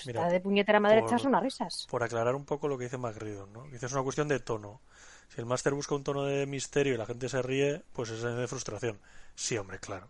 Mira, 0.05 0.21
Está 0.21 0.33
de 0.33 0.39
puñetera 0.41 0.79
madre 0.79 1.01
por- 1.01 1.09
echas 1.09 1.23
unas 1.25 1.43
risas. 1.43 1.87
por 1.89 2.03
aclarar 2.03 2.35
un 2.35 2.45
poco 2.45 2.67
lo 2.67 2.77
que 2.77 2.85
dice 2.85 2.97
Magridon, 2.97 3.53
¿no? 3.53 3.63
Dice, 3.65 3.85
es 3.85 3.93
una 3.93 4.01
cuestión 4.03 4.27
de 4.27 4.39
tono. 4.39 4.81
Si 5.29 5.39
el 5.39 5.45
máster 5.45 5.73
busca 5.73 5.95
un 5.95 6.03
tono 6.03 6.23
de 6.25 6.45
misterio 6.45 6.93
y 6.93 6.97
la 6.97 7.05
gente 7.05 7.29
se 7.29 7.41
ríe, 7.41 7.83
pues 7.93 8.09
es 8.09 8.21
de 8.21 8.47
frustración. 8.47 8.99
Sí, 9.35 9.57
hombre, 9.57 9.79
claro. 9.79 10.09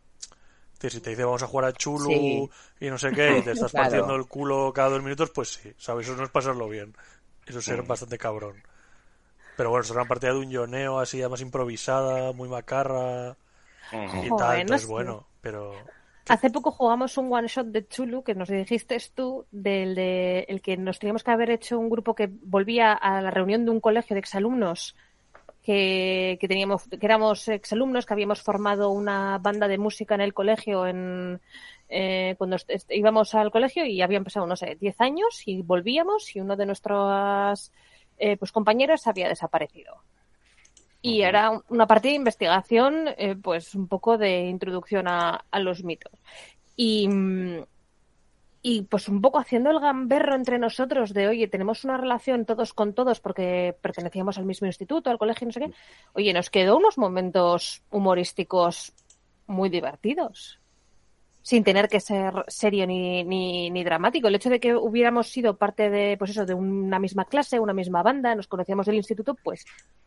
Si 0.79 0.99
te 0.99 1.11
dice 1.11 1.23
vamos 1.23 1.41
a 1.43 1.47
jugar 1.47 1.65
a 1.65 1.71
Chulu 1.73 2.09
Sí. 2.09 2.49
y 2.81 2.89
no 2.89 2.97
sé 2.97 3.11
qué, 3.11 3.37
y 3.37 3.41
te 3.41 3.51
estás 3.67 3.71
Claro. 3.71 3.83
partiendo 3.89 4.15
el 4.15 4.25
culo 4.27 4.73
cada 4.73 4.89
dos 4.89 5.01
minutos, 5.03 5.29
pues 5.33 5.49
sí, 5.53 5.73
¿sabes? 5.77 6.07
Eso 6.07 6.17
no 6.17 6.25
es 6.25 6.29
pasarlo 6.29 6.67
bien. 6.67 6.93
Eso 7.45 7.59
es 7.59 7.65
ser 7.65 7.83
bastante 7.83 8.17
cabrón. 8.17 8.61
Pero 9.55 9.69
bueno, 9.69 9.83
será 9.83 10.01
una 10.01 10.07
partida 10.07 10.33
de 10.33 10.39
un 10.39 10.49
yoneo 10.49 10.99
así, 10.99 11.21
además 11.21 11.41
improvisada, 11.41 12.33
muy 12.33 12.49
macarra 12.49 13.37
y. 13.91 14.29
Joder, 14.29 14.29
tal, 14.37 14.55
no 14.55 14.61
entonces 14.61 14.87
sé. 14.87 14.91
bueno, 14.91 15.27
pero... 15.41 15.73
Hace 16.29 16.49
poco 16.49 16.71
jugamos 16.71 17.17
un 17.17 17.31
one 17.33 17.49
shot 17.49 17.67
de 17.67 17.85
Chulu 17.85 18.23
que 18.23 18.33
nos 18.33 18.47
dijiste 18.47 18.97
tú 19.13 19.45
del 19.51 19.93
de 19.93 20.45
el 20.47 20.61
que 20.61 20.77
nos 20.77 20.97
teníamos 20.97 21.21
que 21.21 21.31
haber 21.31 21.49
hecho 21.49 21.77
un 21.77 21.89
grupo 21.89 22.15
que 22.15 22.29
volvía 22.31 22.93
a 22.93 23.21
la 23.21 23.29
reunión 23.29 23.65
de 23.65 23.71
un 23.71 23.81
colegio 23.81 24.13
de 24.13 24.21
exalumnos 24.21 24.95
que, 25.63 26.37
que 26.39 26.47
teníamos 26.47 26.83
que 26.87 27.05
éramos 27.05 27.47
exalumnos 27.49 28.05
que 28.05 28.13
habíamos 28.13 28.41
formado 28.41 28.91
una 28.91 29.37
banda 29.37 29.67
de 29.67 29.77
música 29.77 30.15
en 30.15 30.21
el 30.21 30.33
colegio 30.33 30.87
en 30.87 31.41
eh, 31.89 32.35
cuando 32.37 32.55
íbamos 32.89 33.35
al 33.35 33.51
colegio 33.51 33.85
y 33.85 34.01
habían 34.01 34.23
pasado 34.23 34.47
no 34.47 34.55
sé 34.55 34.77
10 34.79 35.01
años 35.01 35.43
y 35.45 35.61
volvíamos 35.61 36.33
y 36.35 36.39
uno 36.39 36.55
de 36.55 36.65
nuestros 36.65 37.71
eh, 38.17 38.37
pues 38.37 38.51
compañeros 38.51 39.07
había 39.07 39.27
desaparecido 39.27 40.03
y 41.01 41.21
era 41.21 41.49
un- 41.49 41.63
una 41.69 41.85
partida 41.85 42.11
de 42.11 42.17
investigación, 42.17 43.09
eh, 43.17 43.35
pues 43.35 43.75
un 43.75 43.87
poco 43.87 44.17
de 44.17 44.47
introducción 44.47 45.07
a, 45.07 45.43
a 45.51 45.59
los 45.59 45.83
mitos. 45.83 46.13
Y, 46.77 47.09
y 48.61 48.83
pues 48.83 49.09
un 49.09 49.21
poco 49.21 49.39
haciendo 49.39 49.69
el 49.71 49.79
gamberro 49.81 50.35
entre 50.35 50.57
nosotros 50.57 51.13
de, 51.13 51.27
oye, 51.27 51.47
tenemos 51.49 51.83
una 51.83 51.97
relación 51.97 52.45
todos 52.45 52.73
con 52.73 52.93
todos 52.93 53.19
porque 53.19 53.75
pertenecíamos 53.81 54.37
al 54.37 54.45
mismo 54.45 54.67
instituto, 54.67 55.09
al 55.09 55.17
colegio, 55.17 55.45
no 55.47 55.51
sé 55.51 55.59
qué. 55.59 55.71
Oye, 56.13 56.33
nos 56.33 56.49
quedó 56.49 56.77
unos 56.77 56.97
momentos 56.97 57.83
humorísticos 57.91 58.93
muy 59.47 59.69
divertidos. 59.69 60.59
Sin 61.43 61.63
tener 61.63 61.87
que 61.87 61.99
ser 61.99 62.33
serio 62.47 62.87
ni, 62.87 63.23
ni, 63.23 63.69
ni 63.69 63.83
dramático. 63.83 64.27
El 64.27 64.35
hecho 64.35 64.49
de 64.49 64.59
que 64.59 64.75
hubiéramos 64.75 65.29
sido 65.29 65.57
parte 65.57 65.91
de, 65.91 66.17
pues 66.17 66.31
eso, 66.31 66.45
de 66.45 66.55
una 66.55 66.97
misma 66.97 67.25
clase, 67.25 67.59
una 67.59 67.73
misma 67.73 68.01
banda, 68.01 68.33
nos 68.33 68.47
conocíamos 68.47 68.87
del 68.87 68.95
instituto, 68.95 69.35
pues 69.35 69.65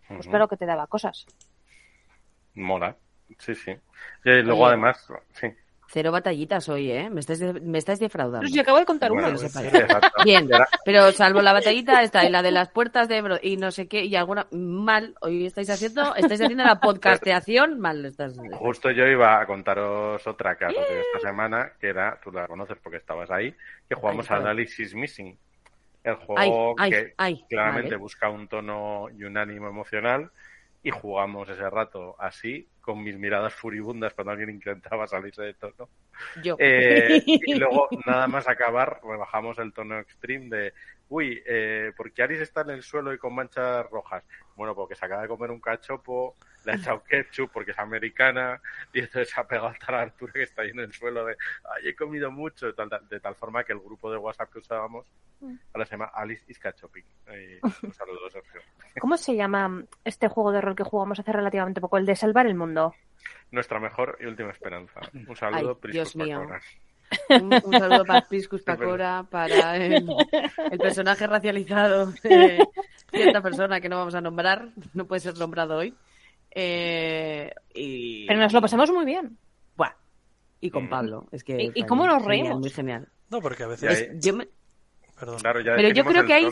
pues 0.09 0.27
claro 0.29 0.49
que 0.49 0.57
te 0.57 0.67
daba 0.67 0.87
cosas. 0.87 1.27
Mola. 2.55 2.97
Sí, 3.39 3.55
sí. 3.55 3.73
Y 4.25 4.43
luego 4.43 4.63
Oye. 4.63 4.69
además, 4.69 5.07
sí. 5.33 5.49
Cero 5.89 6.11
batallitas 6.11 6.69
hoy, 6.69 6.91
¿eh? 6.91 7.09
Me 7.11 7.21
estáis, 7.21 7.39
de- 7.39 7.53
me 7.61 7.79
estáis 7.79 8.01
defraudando. 8.01 8.41
Pero 8.41 8.53
si 8.53 8.59
acabo 8.59 8.79
de 8.79 8.85
contar 8.85 9.11
Bueno, 9.13 9.29
una. 9.29 9.39
pues, 9.39 9.53
sí. 9.53 9.61
Bien, 10.25 10.49
pero 10.85 11.13
salvo 11.13 11.41
la 11.43 11.53
batallita 11.53 12.03
esta 12.03 12.25
y 12.25 12.31
la 12.31 12.43
de 12.43 12.51
las 12.51 12.69
puertas 12.71 13.09
de 13.09 13.19
Ebro 13.19 13.37
y 13.41 13.57
no 13.57 13.71
sé 13.71 13.87
qué 13.87 14.05
y 14.05 14.17
alguna 14.17 14.47
mal, 14.51 15.15
hoy 15.21 15.47
estáis 15.47 15.71
haciendo, 15.71 16.15
estáis 16.17 16.41
haciendo 16.41 16.65
la 16.65 16.81
podcasteación 16.81 17.79
mal. 17.79 18.05
Estás... 18.05 18.35
Justo 18.53 18.91
yo 18.91 19.07
iba 19.07 19.41
a 19.41 19.47
contaros 19.47 20.27
otra 20.27 20.57
que 20.57 20.65
ha 20.65 20.71
sucedido 20.71 21.03
esta 21.15 21.29
semana, 21.29 21.73
que 21.81 21.89
era, 21.89 22.19
tú 22.23 22.33
la 22.33 22.47
conoces 22.49 22.77
porque 22.83 22.99
estabas 22.99 23.31
ahí, 23.31 23.55
que 23.89 23.95
jugamos 23.95 24.31
Ay, 24.31 24.37
a. 24.37 24.41
Analysis 24.41 24.95
Missing. 24.95 25.37
El 26.03 26.15
juego 26.17 26.75
Ay, 26.79 26.91
ay, 26.91 26.91
que 26.91 27.15
ay, 27.17 27.45
claramente 27.49 27.91
vale. 27.91 27.97
busca 27.97 28.29
un 28.29 28.47
tono 28.49 29.07
y 29.17 29.25
un 29.25 29.37
ánimo 29.37 29.69
emocional 29.69 30.31
y 30.87 30.91
jugamos 30.93 31.49
ese 31.49 31.69
rato 31.69 32.15
así, 32.17 32.69
con 32.81 33.03
mis 33.03 33.19
miradas 33.19 33.53
furibundas 33.53 34.15
cuando 34.15 34.31
alguien 34.31 34.51
intentaba 34.51 35.09
salirse 35.09 35.43
de 35.43 35.55
tono. 35.55 35.89
Yo. 36.45 36.55
Eh, 36.61 37.25
y 37.27 37.55
luego, 37.59 37.89
nada 38.07 38.29
más 38.29 38.47
acabar, 38.47 39.01
rebajamos 39.03 39.59
el 39.59 39.73
tono 39.73 39.99
extreme 39.99 40.57
de, 40.57 40.75
uy, 41.09 41.43
eh, 41.45 41.91
¿por 41.97 42.13
qué 42.13 42.23
Aris 42.23 42.41
está 42.41 42.61
en 42.61 42.71
el 42.71 42.85
suelo 42.85 43.13
y 43.13 43.19
con 43.19 43.35
manchas 43.35 43.91
rojas? 43.91 44.23
Bueno, 44.55 44.77
porque 44.77 44.95
se 44.95 45.05
acaba 45.05 45.23
de 45.23 45.29
comer 45.29 45.51
un 45.51 45.61
cachopo, 45.61 46.37
le 46.67 46.73
ha 46.73 46.77
echado 46.77 47.03
ketchup 47.05 47.51
porque 47.53 47.71
es 47.71 47.79
americana, 47.79 48.61
y 48.93 48.99
entonces 48.99 49.31
se 49.31 49.41
ha 49.41 49.45
pegado 49.45 49.69
a 49.69 49.75
tal 49.75 49.95
altura 49.95 50.33
que 50.33 50.43
está 50.43 50.63
ahí 50.63 50.71
en 50.71 50.81
el 50.81 50.93
suelo 50.93 51.25
de, 51.25 51.37
ay, 51.65 51.89
he 51.89 51.95
comido 51.95 52.31
mucho, 52.31 52.67
de 52.67 52.73
tal, 52.73 52.91
de 53.09 53.21
tal 53.21 53.35
forma 53.37 53.65
que 53.65 53.73
el 53.73 53.79
grupo 53.79 54.11
de 54.11 54.19
WhatsApp 54.19 54.53
que 54.53 54.59
usábamos 54.59 55.07
ahora 55.73 55.85
se 55.87 55.93
llama 55.93 56.11
Alice 56.13 56.45
is 56.49 56.59
Ketchuping. 56.59 57.05
Eh, 57.29 57.59
un 57.63 57.93
saludo, 57.93 58.31
Sergio. 58.31 58.61
¿Cómo 59.01 59.17
se 59.17 59.35
llama 59.35 59.85
este 60.05 60.29
juego 60.29 60.53
de 60.53 60.61
rol 60.61 60.77
que 60.77 60.85
jugamos 60.85 61.19
hace 61.19 61.33
relativamente 61.33 61.81
poco? 61.81 61.99
El 61.99 62.07
de 62.07 62.15
salvar 62.15 62.47
el 62.47 62.55
mundo. 62.55 62.95
Nuestra 63.51 63.81
mejor 63.81 64.17
y 64.21 64.27
última 64.27 64.51
esperanza. 64.51 65.01
Un 65.13 65.35
saludo, 65.35 65.71
Ay, 65.71 65.81
Priscus 65.81 66.15
Dios 66.15 66.17
mío. 66.17 66.39
Pacora. 66.39 66.61
Un, 67.31 67.53
un 67.65 67.79
saludo 67.81 68.05
para 68.05 68.29
Priscus 68.29 68.63
Pacora, 68.65 69.25
para 69.29 69.77
el, 69.77 70.09
el 70.71 70.79
personaje 70.79 71.27
racializado 71.27 72.07
de 72.23 72.65
cierta 73.11 73.41
persona 73.41 73.81
que 73.81 73.89
no 73.89 73.99
vamos 73.99 74.15
a 74.15 74.21
nombrar, 74.21 74.69
no 74.95 75.07
puede 75.07 75.21
ser 75.21 75.37
nombrado 75.37 75.79
hoy. 75.79 75.95
Eh, 76.59 77.53
y, 77.75 78.27
Pero 78.27 78.41
nos 78.41 78.53
lo 78.55 78.63
pasamos 78.63 78.91
muy 78.91 79.05
bien. 79.05 79.37
Buah, 79.77 79.93
y 80.61 80.71
con 80.71 80.87
Mm. 80.87 80.89
Pablo. 80.89 81.27
Es 81.31 81.45
que 81.45 81.71
¿Y- 81.75 81.83
cómo 81.85 82.07
nos 82.07 82.23
genial, 82.23 82.29
reímos? 82.29 82.61
Muy 82.61 82.71
genial. 82.71 83.09
No, 83.29 83.41
porque 83.43 83.65
a 83.65 83.67
Ya, 83.67 83.71
veces... 83.73 84.01
eh. 84.01 84.13
Yo 84.21 84.35
me- 84.35 84.49
Perdón. 85.19 85.39
Claro, 85.41 85.61
ya 85.61 85.75
Pero 85.77 85.91
yo 85.91 86.05
creo 86.05 86.25
que 86.25 86.33
ahí- 86.33 86.49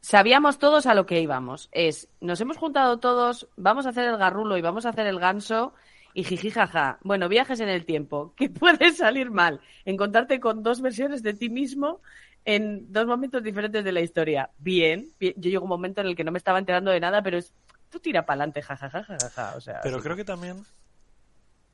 sabíamos 0.00 0.58
todos 0.58 0.84
a 0.86 0.94
lo 0.94 1.06
que 1.06 1.20
íbamos. 1.22 1.70
Es, 1.72 2.08
nos 2.20 2.40
hemos 2.42 2.58
juntado 2.58 2.98
todos, 2.98 3.48
vamos 3.56 3.86
a 3.86 3.88
hacer 3.90 4.04
el 4.04 4.18
garrulo 4.18 4.58
y 4.58 4.62
vamos 4.62 4.84
a 4.84 4.90
hacer 4.90 5.06
el 5.06 5.18
ganso 5.18 5.72
y 6.12 6.24
jiji 6.24 6.50
jaja. 6.50 6.98
Bueno, 7.02 7.28
viajes 7.30 7.60
en 7.60 7.70
el 7.70 7.86
tiempo. 7.86 8.34
¿Qué 8.36 8.50
puede 8.50 8.92
salir 8.92 9.30
mal? 9.30 9.60
Encontrarte 9.86 10.40
con 10.40 10.62
dos 10.62 10.82
versiones 10.82 11.22
de 11.22 11.32
ti 11.32 11.48
mismo 11.48 12.00
en 12.44 12.92
dos 12.92 13.06
momentos 13.06 13.42
diferentes 13.42 13.82
de 13.82 13.92
la 13.92 14.00
historia. 14.02 14.50
Bien, 14.58 15.10
bien. 15.18 15.32
Yo 15.36 15.48
llego 15.50 15.62
a 15.62 15.64
un 15.64 15.68
momento 15.70 16.02
en 16.02 16.08
el 16.08 16.16
que 16.16 16.24
no 16.24 16.32
me 16.32 16.38
estaba 16.38 16.58
enterando 16.58 16.90
de 16.90 17.00
nada, 17.00 17.22
pero 17.22 17.38
es, 17.38 17.52
tú 17.90 18.00
tira 18.00 18.24
para 18.26 18.34
adelante, 18.34 18.62
jajaja, 18.62 19.02
jajaja. 19.04 19.56
O 19.56 19.60
sea, 19.60 19.80
Pero 19.82 19.96
sí. 19.96 20.02
creo 20.02 20.16
que 20.16 20.24
también, 20.24 20.64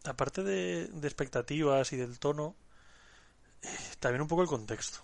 aparte 0.05 0.43
de, 0.43 0.89
de 0.89 1.09
expectativas 1.09 1.93
y 1.93 1.97
del 1.97 2.19
tono, 2.19 2.55
también 4.01 4.23
un 4.23 4.29
poco 4.29 4.43
el 4.43 4.49
contexto. 4.49 5.01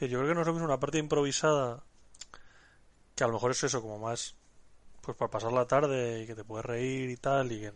Yo 0.00 0.18
creo 0.18 0.28
que 0.28 0.34
no 0.34 0.40
es 0.42 0.46
lo 0.46 0.52
mismo 0.52 0.66
una 0.66 0.80
partida 0.80 1.00
improvisada, 1.00 1.82
que 3.14 3.24
a 3.24 3.26
lo 3.26 3.32
mejor 3.34 3.50
es 3.52 3.64
eso, 3.64 3.80
como 3.82 3.98
más, 3.98 4.34
pues 5.02 5.16
para 5.16 5.30
pasar 5.30 5.52
la 5.52 5.66
tarde 5.66 6.22
y 6.22 6.26
que 6.26 6.34
te 6.34 6.44
puedes 6.44 6.64
reír 6.66 7.10
y 7.10 7.16
tal, 7.16 7.52
y 7.52 7.60
que, 7.60 7.72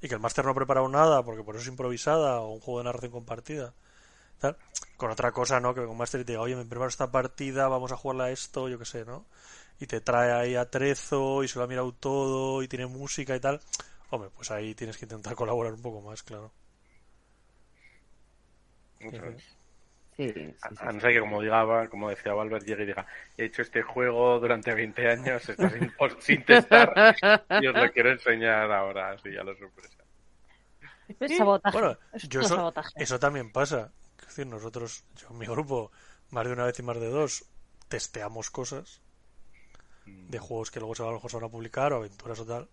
y 0.00 0.08
que 0.08 0.14
el 0.14 0.20
máster 0.20 0.44
no 0.44 0.52
ha 0.52 0.54
preparado 0.54 0.88
nada 0.88 1.22
porque 1.24 1.42
por 1.44 1.54
eso 1.56 1.62
es 1.62 1.68
improvisada 1.68 2.40
o 2.40 2.52
un 2.54 2.60
juego 2.60 2.78
de 2.80 2.84
narración 2.84 3.12
compartida. 3.12 3.74
tal. 4.40 4.56
Con 4.96 5.10
otra 5.10 5.32
cosa, 5.32 5.60
¿no? 5.60 5.74
Que 5.74 5.80
un 5.80 5.96
máster 5.98 6.20
y 6.22 6.24
te 6.24 6.32
diga, 6.32 6.42
oye, 6.42 6.56
me 6.56 6.64
preparo 6.66 6.88
esta 6.88 7.10
partida, 7.10 7.68
vamos 7.68 7.92
a 7.92 7.96
jugarla 7.96 8.24
a 8.24 8.30
esto, 8.30 8.68
yo 8.68 8.78
qué 8.78 8.84
sé, 8.84 9.04
¿no? 9.04 9.26
Y 9.80 9.86
te 9.86 10.00
trae 10.00 10.30
ahí 10.32 10.54
a 10.56 10.70
Trezo 10.70 11.42
y 11.42 11.48
se 11.48 11.58
lo 11.58 11.64
ha 11.64 11.68
mirado 11.68 11.92
todo 11.92 12.62
y 12.62 12.68
tiene 12.68 12.86
música 12.86 13.34
y 13.34 13.40
tal. 13.40 13.60
Hombre, 14.10 14.30
pues 14.34 14.50
ahí 14.50 14.74
tienes 14.74 14.98
que 14.98 15.06
intentar 15.06 15.34
colaborar 15.36 15.72
un 15.72 15.82
poco 15.82 16.00
más, 16.02 16.22
claro. 16.22 16.52
Sí, 20.16 20.30
sí, 20.34 20.54
A, 20.60 20.68
sí. 20.68 20.76
a 20.80 20.92
no 20.92 21.00
ser 21.00 21.14
que, 21.14 21.20
como, 21.20 21.40
digaba, 21.40 21.88
como 21.88 22.10
decía 22.10 22.34
Valver, 22.34 22.62
llegue 22.62 22.82
y 22.82 22.86
diga, 22.86 23.06
he 23.38 23.46
hecho 23.46 23.62
este 23.62 23.80
juego 23.82 24.38
durante 24.38 24.74
20 24.74 25.08
años, 25.08 25.48
está 25.48 25.70
sin, 25.70 25.90
sin 26.20 26.44
testar, 26.44 27.16
y 27.58 27.66
os 27.66 27.74
lo 27.74 27.90
quiero 27.90 28.10
enseñar 28.10 28.70
ahora, 28.70 29.12
así 29.12 29.34
a 29.36 29.42
lo 29.42 29.56
sorpresa. 29.56 29.96
Es 31.18 31.36
sabotaje. 31.36 31.78
Bueno, 31.78 31.98
yo 32.28 32.42
eso, 32.42 32.56
sabotaje. 32.56 32.90
eso 32.96 33.18
también 33.18 33.50
pasa. 33.50 33.92
Es 34.18 34.26
decir, 34.26 34.46
nosotros, 34.46 35.04
yo 35.16 35.28
en 35.30 35.38
mi 35.38 35.46
grupo, 35.46 35.90
más 36.30 36.46
de 36.46 36.52
una 36.52 36.66
vez 36.66 36.78
y 36.78 36.82
más 36.82 37.00
de 37.00 37.08
dos, 37.08 37.46
testeamos 37.88 38.50
cosas 38.50 39.00
de 40.06 40.38
juegos 40.38 40.70
que 40.70 40.80
luego 40.80 40.94
se 40.94 41.02
van, 41.02 41.08
a 41.10 41.12
lo 41.12 41.18
mejor 41.18 41.30
se 41.30 41.36
van 41.36 41.44
a 41.46 41.50
publicar 41.50 41.92
o 41.92 41.96
aventuras 41.96 42.40
o 42.40 42.46
tal. 42.46 42.68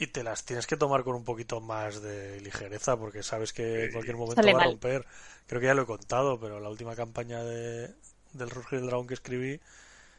Y 0.00 0.06
te 0.08 0.22
las 0.22 0.44
tienes 0.44 0.66
que 0.66 0.76
tomar 0.76 1.02
con 1.02 1.16
un 1.16 1.24
poquito 1.24 1.60
más 1.60 2.00
de 2.02 2.40
ligereza 2.40 2.96
porque 2.96 3.22
sabes 3.24 3.52
que 3.52 3.86
en 3.86 3.92
cualquier 3.92 4.16
momento 4.16 4.36
Sale 4.36 4.52
va 4.52 4.58
a 4.60 4.62
mal. 4.62 4.70
romper. 4.72 5.04
Creo 5.46 5.60
que 5.60 5.66
ya 5.66 5.74
lo 5.74 5.82
he 5.82 5.86
contado, 5.86 6.38
pero 6.38 6.60
la 6.60 6.68
última 6.68 6.94
campaña 6.94 7.42
de, 7.42 7.92
del 8.32 8.50
Rugir 8.50 8.78
del 8.78 8.86
Dragón 8.88 9.06
que 9.08 9.14
escribí, 9.14 9.60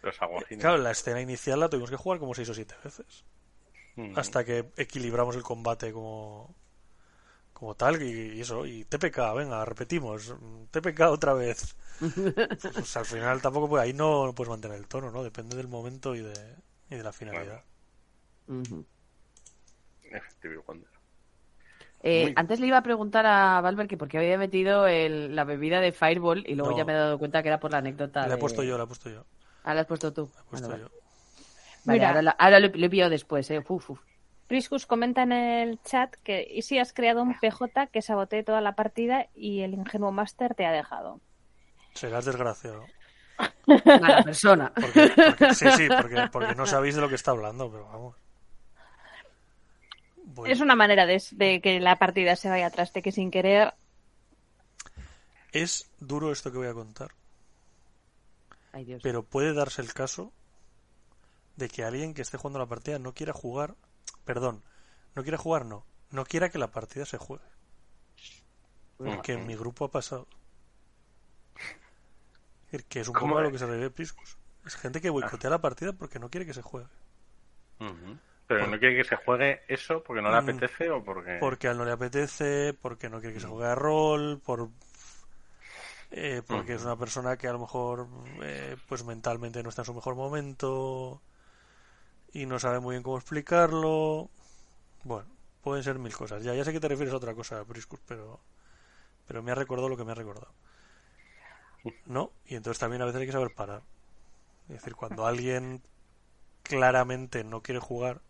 Los 0.02 0.22
aguacines. 0.22 0.62
claro, 0.62 0.78
la 0.80 0.92
escena 0.92 1.22
inicial 1.22 1.60
la 1.62 1.70
tuvimos 1.70 1.90
que 1.90 1.96
jugar 1.96 2.20
como 2.20 2.34
seis 2.36 2.50
o 2.50 2.54
siete 2.54 2.76
veces 2.84 3.24
Mm. 3.96 4.18
hasta 4.18 4.46
que 4.46 4.66
equilibramos 4.78 5.36
el 5.36 5.44
combate 5.44 5.92
como 5.92 6.56
como 7.60 7.76
tal 7.76 8.02
y, 8.02 8.38
y 8.38 8.42
eso 8.42 8.66
y 8.66 8.86
TPK 8.86 9.34
venga 9.36 9.66
repetimos 9.66 10.34
TPK 10.72 11.02
otra 11.10 11.34
vez 11.34 11.76
pues 12.74 12.96
al 12.98 13.06
final 13.06 13.42
tampoco 13.42 13.68
pues, 13.68 13.84
ahí 13.84 13.92
no, 13.94 14.34
puedes 14.34 14.50
mantener 14.50 14.78
el 14.78 14.88
tono 14.88 15.12
no 15.12 15.24
depende 15.24 15.58
del 15.58 15.68
momento 15.68 16.16
y 16.16 16.22
de, 16.22 16.56
y 16.90 16.96
de 16.96 17.04
la 17.04 17.12
finalidad. 17.12 17.62
Eh, 22.02 22.24
Muy- 22.24 22.34
antes 22.38 22.60
le 22.62 22.68
iba 22.68 22.78
a 22.78 22.84
preguntar 22.84 23.26
a 23.26 23.60
Valver 23.60 23.88
que 23.88 23.98
por 23.98 24.08
qué 24.08 24.18
había 24.20 24.38
metido 24.38 24.88
el- 24.88 25.36
la 25.36 25.44
bebida 25.44 25.82
de 25.82 25.92
Fireball 25.92 26.46
y 26.48 26.56
luego 26.56 26.72
No. 26.72 26.78
ya 26.78 26.86
me 26.86 26.94
he 26.94 26.96
dado 26.96 27.20
cuenta 27.20 27.42
que 27.42 27.50
era 27.50 27.60
por 27.60 27.72
la 27.72 27.80
anécdota. 27.80 28.22
la 28.22 28.28
he 28.28 28.30
de- 28.32 28.38
puesto 28.38 28.64
yo 28.64 28.78
la 28.78 28.86
he 28.86 28.88
puesto 28.88 29.10
yo 29.10 29.26
Ah, 29.66 29.74
la 29.74 29.82
has 29.82 29.88
puesto 29.88 30.14
tú. 30.14 30.30
la 30.34 30.40
he 30.42 30.44
puesto 30.46 30.70
Vale, 30.70 30.84
yo 30.84 30.90
vale. 31.84 32.06
Ahora, 32.06 32.22
la- 32.22 32.32
ahora 32.32 32.60
lo, 32.62 32.68
lo 32.70 32.86
he 32.86 32.90
pillado 32.90 33.10
después, 33.10 33.52
eh. 33.52 33.62
Uf, 33.68 33.90
uf. 33.90 34.00
Priscus 34.50 34.86
comenta 34.86 35.24
en 35.24 35.32
el 35.32 35.82
chat 35.84 36.14
que 36.24 36.46
y 36.52 36.64
si 36.64 36.78
has 36.80 36.92
creado 36.92 37.22
un 37.22 37.40
PJ 37.40 37.88
que 37.88 38.02
sabotee 38.02 38.44
toda 38.44 38.60
la 38.60 38.76
partida 38.76 39.28
y 39.34 39.62
el 39.62 39.74
ingenuo 39.74 40.12
máster 40.12 40.56
te 40.56 40.66
ha 40.66 40.72
dejado. 40.74 41.22
serás 41.94 42.26
desgraciado 42.26 42.86
Mala 43.86 44.24
persona. 44.24 44.74
porque, 44.82 45.14
porque- 45.16 45.54
sí 45.54 45.72
sí 45.78 45.88
porque, 45.96 46.28
porque 46.32 46.56
no 46.56 46.66
sabéis 46.66 46.96
de 46.96 47.02
lo 47.02 47.08
que 47.10 47.16
está 47.16 47.32
hablando 47.32 47.72
pero 47.72 47.86
vamos 47.86 48.16
Bueno, 50.26 50.54
Es 50.54 50.60
una 50.60 50.76
manera 50.76 51.06
de, 51.06 51.24
de 51.32 51.62
que 51.62 51.80
la 51.80 51.98
partida 51.98 52.36
se 52.36 52.50
vaya 52.50 52.66
atrás 52.68 52.92
de 52.92 53.02
que 53.02 53.12
sin 53.14 53.32
querer. 53.32 53.74
es 55.52 55.90
duro 56.00 56.32
esto 56.32 56.52
que 56.52 56.58
voy 56.58 56.68
a 56.68 56.74
contar 56.74 57.12
Ay, 58.72 58.86
Dios. 58.86 59.02
Pero 59.02 59.24
puede 59.24 59.54
darse 59.54 59.82
el 59.82 59.94
caso 59.94 60.32
de 61.56 61.70
que 61.70 61.84
alguien 61.84 62.14
que 62.14 62.22
esté 62.22 62.38
jugando 62.38 62.60
la 62.60 62.68
partida 62.68 63.00
no 63.00 63.14
quiera 63.14 63.34
jugar, 63.34 63.74
perdón, 64.34 64.62
no 65.16 65.24
quiera 65.24 65.38
jugar, 65.38 65.66
no, 65.66 65.84
no 66.12 66.24
quiera 66.24 66.50
que 66.50 66.60
la 66.60 66.68
partida 66.68 67.06
se 67.06 67.18
juegue. 67.18 67.44
Porque 68.98 69.34
en 69.34 69.48
mi 69.48 69.56
grupo 69.56 69.86
ha 69.86 69.92
pasado. 69.92 70.28
Es 72.68 72.72
decir, 72.74 72.86
Que 72.88 73.00
es 73.00 73.08
un 73.08 73.16
¿Cómo 73.16 73.30
poco 73.30 73.40
a 73.40 73.44
lo 73.44 73.52
que 73.52 73.58
se 73.58 73.66
refiere 73.66 73.90
Priscus. 73.90 74.38
Es 74.66 74.76
gente 74.76 75.02
que 75.02 75.10
boicotea 75.10 75.50
la 75.50 75.62
partida 75.62 75.94
porque 75.94 76.20
no 76.20 76.30
quiere 76.30 76.46
que 76.46 76.54
se 76.54 76.62
juegue. 76.62 76.88
Pero 78.48 78.68
no 78.68 78.78
quiere 78.80 78.98
que 78.98 79.04
se 79.04 79.16
juegue 79.16 79.62
eso 79.68 80.04
porque 80.04 80.22
no 80.22 80.30
le 80.32 80.36
Mm. 80.42 80.44
apetece 80.50 80.90
o 80.92 81.04
porque... 81.04 81.38
Porque 81.40 81.68
a 81.68 81.72
él 81.72 81.78
no 81.78 81.86
le 81.86 81.92
apetece, 81.92 82.76
porque 82.82 83.10
no 83.10 83.20
quiere 83.20 83.34
que 83.34 83.40
se 83.40 83.48
juegue 83.48 83.68
a 83.68 83.76
rol, 83.76 84.42
por 84.46 84.70
eh, 86.12 86.42
porque 86.48 86.74
es 86.74 86.84
una 86.84 86.98
persona 86.98 87.38
que 87.38 87.48
a 87.48 87.54
lo 87.54 87.60
mejor 87.60 88.08
eh, 88.42 88.76
pues 88.88 89.04
mentalmente 89.04 89.62
no 89.62 89.70
está 89.70 89.84
en 89.84 89.86
su 89.88 89.94
mejor 89.94 90.16
momento 90.16 91.22
y 92.34 92.46
no 92.46 92.60
sabe 92.60 92.80
muy 92.80 92.94
bien 92.96 93.04
cómo 93.04 93.18
explicarlo. 93.18 94.30
Bueno, 95.04 95.28
pueden 95.64 95.84
ser 95.84 96.00
mil 96.00 96.16
cosas. 96.16 96.44
Ya, 96.44 96.54
ya 96.56 96.66
sé 96.66 96.74
que 96.74 96.80
te 96.80 96.88
refieres 96.88 97.14
a 97.14 97.18
otra 97.18 97.36
cosa, 97.36 97.64
Priscus, 97.66 98.00
pero 98.08 98.40
pero 99.28 99.44
me 99.44 99.52
ha 99.52 99.56
recordado 99.56 99.90
lo 99.90 99.98
que 99.98 100.06
me 100.06 100.12
ha 100.14 100.16
recordado. 100.16 100.54
¿No? 102.06 102.32
Y 102.46 102.56
entonces 102.56 102.80
también 102.80 103.02
a 103.02 103.06
veces 103.06 103.22
hay 103.22 103.28
que 103.28 103.34
saber 103.34 103.52
parar. 103.52 103.84
Es 104.70 104.76
decir, 104.76 104.96
cuando 104.96 105.26
alguien 105.26 105.82
claramente 106.64 107.44
no 107.44 107.62
quiere 107.64 107.80
jugar, 107.80 108.22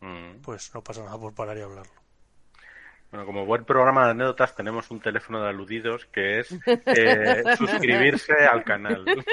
Mm. 0.00 0.40
pues 0.42 0.74
no 0.74 0.82
pasa 0.82 1.04
nada 1.04 1.18
por 1.18 1.32
parar 1.34 1.56
y 1.58 1.60
hablarlo. 1.62 1.92
Bueno, 3.10 3.24
como 3.24 3.46
buen 3.46 3.64
programa 3.64 4.04
de 4.04 4.10
anécdotas 4.10 4.54
tenemos 4.54 4.90
un 4.90 5.00
teléfono 5.00 5.42
de 5.42 5.48
aludidos 5.48 6.04
que 6.06 6.40
es 6.40 6.52
eh, 6.66 7.42
suscribirse 7.56 8.34
al 8.34 8.62
canal. 8.64 9.04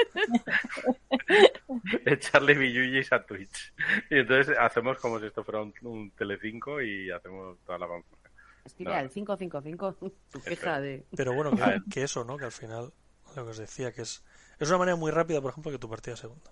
Echarle 2.06 2.54
billullis 2.54 3.12
a 3.12 3.24
Twitch. 3.24 3.74
Y 4.10 4.18
entonces 4.20 4.56
hacemos 4.58 4.98
como 4.98 5.20
si 5.20 5.26
esto 5.26 5.44
fuera 5.44 5.60
un, 5.60 5.74
un 5.82 6.10
Telecinco 6.12 6.80
y 6.80 7.10
hacemos 7.10 7.58
toda 7.66 7.78
la 7.78 7.86
fanfarria. 7.86 8.30
Escribe 8.64 8.90
No. 8.90 8.96
al 8.96 9.10
555 9.10 9.92
tu 10.32 10.40
queja 10.42 10.80
de... 10.80 11.04
Pero 11.14 11.34
bueno, 11.34 11.50
que, 11.90 12.02
eso, 12.02 12.24
¿no? 12.24 12.36
Que 12.36 12.46
al 12.46 12.52
final, 12.52 12.92
lo 13.36 13.44
que 13.44 13.50
os 13.50 13.58
decía, 13.58 13.92
que 13.92 14.02
es, 14.02 14.24
es 14.58 14.68
una 14.68 14.78
manera 14.78 14.96
muy 14.96 15.10
rápida, 15.10 15.40
por 15.40 15.50
ejemplo, 15.50 15.70
que 15.70 15.78
tu 15.78 15.88
partida 15.88 16.16
segunda. 16.16 16.50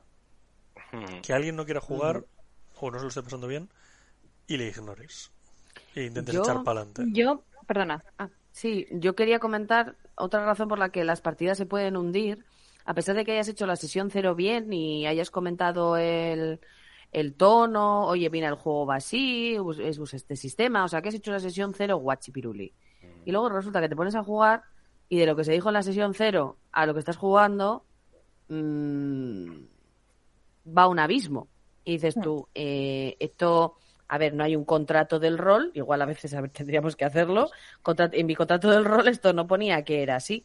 Mm. 0.92 1.20
Que 1.22 1.32
alguien 1.32 1.56
no 1.56 1.64
quiera 1.64 1.80
jugar 1.80 2.24
o 2.76 2.90
no 2.90 2.98
se 2.98 3.04
lo 3.04 3.08
esté 3.08 3.22
pasando 3.22 3.48
bien 3.48 3.70
y 4.46 4.58
le 4.58 4.68
ignores. 4.68 5.32
E 5.94 6.04
intentes 6.04 6.34
Yo- 6.34 6.42
echar 6.42 6.62
para 6.64 6.80
adelante. 6.82 7.04
Yo, 7.12 7.42
perdona, 7.66 8.02
Ah, 8.18 8.28
sí, 8.52 8.86
yo 8.90 9.14
quería 9.14 9.38
comentar 9.38 9.96
otra 10.16 10.44
razón 10.44 10.68
por 10.68 10.78
la 10.78 10.90
que 10.90 11.04
las 11.04 11.20
partidas 11.20 11.58
se 11.58 11.66
pueden 11.66 11.96
hundir, 11.96 12.44
a 12.84 12.94
pesar 12.94 13.16
de 13.16 13.24
que 13.24 13.32
hayas 13.32 13.48
hecho 13.48 13.66
la 13.66 13.76
sesión 13.76 14.10
cero 14.10 14.34
bien 14.34 14.72
y 14.72 15.06
hayas 15.06 15.30
comentado 15.30 15.96
el, 15.96 16.60
el 17.12 17.34
tono, 17.34 18.06
oye, 18.06 18.28
mira, 18.30 18.48
el 18.48 18.54
juego 18.56 18.86
va 18.86 18.96
así, 18.96 19.56
es 19.80 19.98
us- 19.98 20.14
este 20.14 20.36
sistema, 20.36 20.84
o 20.84 20.88
sea, 20.88 21.00
que 21.00 21.08
has 21.08 21.14
hecho 21.14 21.30
la 21.32 21.40
sesión 21.40 21.72
cero 21.74 21.96
guachipiruli. 21.96 22.72
Y 23.24 23.32
luego 23.32 23.48
resulta 23.48 23.80
que 23.80 23.88
te 23.88 23.96
pones 23.96 24.14
a 24.14 24.22
jugar 24.22 24.62
y 25.08 25.18
de 25.18 25.26
lo 25.26 25.34
que 25.36 25.44
se 25.44 25.52
dijo 25.52 25.68
en 25.70 25.74
la 25.74 25.82
sesión 25.82 26.12
cero 26.14 26.58
a 26.72 26.84
lo 26.86 26.92
que 26.92 27.00
estás 27.00 27.16
jugando 27.16 27.84
mm, 28.48 29.48
va 30.76 30.88
un 30.88 30.98
abismo. 30.98 31.48
Y 31.84 31.92
dices 31.92 32.14
tú, 32.22 32.48
eh, 32.54 33.16
esto, 33.20 33.76
a 34.08 34.18
ver, 34.18 34.34
no 34.34 34.44
hay 34.44 34.54
un 34.56 34.64
contrato 34.64 35.18
del 35.18 35.38
rol, 35.38 35.70
igual 35.74 36.02
a 36.02 36.06
veces 36.06 36.34
tendríamos 36.52 36.96
que 36.96 37.04
hacerlo. 37.04 37.50
En 38.12 38.26
mi 38.26 38.34
contrato 38.34 38.70
del 38.70 38.84
rol 38.84 39.08
esto 39.08 39.32
no 39.32 39.46
ponía 39.46 39.82
que 39.84 40.02
era 40.02 40.16
así. 40.16 40.44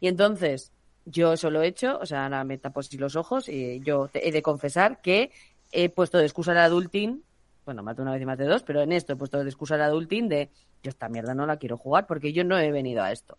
Y 0.00 0.08
entonces, 0.08 0.72
yo 1.04 1.32
eso 1.32 1.50
lo 1.50 1.62
he 1.62 1.66
hecho, 1.66 1.98
o 2.00 2.06
sea, 2.06 2.24
ahora 2.24 2.44
me 2.44 2.58
tapo 2.58 2.80
así 2.80 2.96
los 2.98 3.16
ojos 3.16 3.48
y 3.48 3.80
yo 3.80 4.08
te- 4.08 4.28
he 4.28 4.32
de 4.32 4.42
confesar 4.42 5.00
que 5.00 5.30
he 5.72 5.88
puesto 5.88 6.18
de 6.18 6.24
excusa 6.24 6.52
el 6.52 6.58
adulting, 6.58 7.22
bueno, 7.64 7.82
más 7.82 7.96
de 7.96 8.02
una 8.02 8.12
vez 8.12 8.22
y 8.22 8.26
más 8.26 8.38
de 8.38 8.44
dos, 8.46 8.62
pero 8.62 8.82
en 8.82 8.92
esto 8.92 9.12
he 9.12 9.16
puesto 9.16 9.38
de 9.42 9.48
excusa 9.48 9.76
el 9.76 9.82
adulting 9.82 10.28
de 10.28 10.50
yo 10.82 10.88
esta 10.90 11.08
mierda 11.08 11.34
no 11.34 11.46
la 11.46 11.56
quiero 11.58 11.76
jugar 11.76 12.06
porque 12.06 12.32
yo 12.32 12.44
no 12.44 12.58
he 12.58 12.70
venido 12.72 13.02
a 13.02 13.12
esto. 13.12 13.38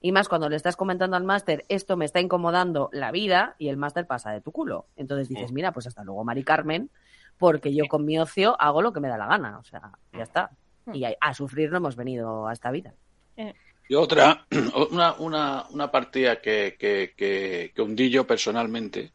Y 0.00 0.12
más 0.12 0.28
cuando 0.28 0.48
le 0.48 0.56
estás 0.56 0.76
comentando 0.76 1.16
al 1.16 1.24
máster, 1.24 1.64
esto 1.68 1.96
me 1.96 2.04
está 2.04 2.20
incomodando 2.20 2.90
la 2.92 3.10
vida 3.12 3.54
y 3.58 3.68
el 3.68 3.76
máster 3.76 4.06
pasa 4.06 4.30
de 4.32 4.40
tu 4.40 4.50
culo. 4.52 4.86
Entonces 4.96 5.28
dices, 5.28 5.50
mira, 5.52 5.72
pues 5.72 5.86
hasta 5.86 6.02
luego, 6.04 6.24
Mari 6.24 6.42
Carmen, 6.44 6.90
porque 7.38 7.74
yo 7.74 7.86
con 7.86 8.04
mi 8.04 8.18
ocio 8.18 8.60
hago 8.60 8.82
lo 8.82 8.92
que 8.92 9.00
me 9.00 9.08
da 9.08 9.18
la 9.18 9.26
gana. 9.26 9.58
O 9.58 9.64
sea, 9.64 9.92
ya 10.12 10.22
está. 10.22 10.50
Y 10.92 11.04
a, 11.04 11.14
a 11.20 11.34
sufrir 11.34 11.70
no 11.70 11.78
hemos 11.78 11.96
venido 11.96 12.46
a 12.46 12.52
esta 12.52 12.70
vida. 12.70 12.94
Y 13.88 13.94
otra, 13.94 14.46
una, 14.90 15.14
una, 15.14 15.66
una 15.70 15.90
partida 15.90 16.40
que, 16.40 16.76
que, 16.78 17.14
que, 17.16 17.72
que 17.74 17.82
hundí 17.82 18.10
yo 18.10 18.26
personalmente, 18.26 19.12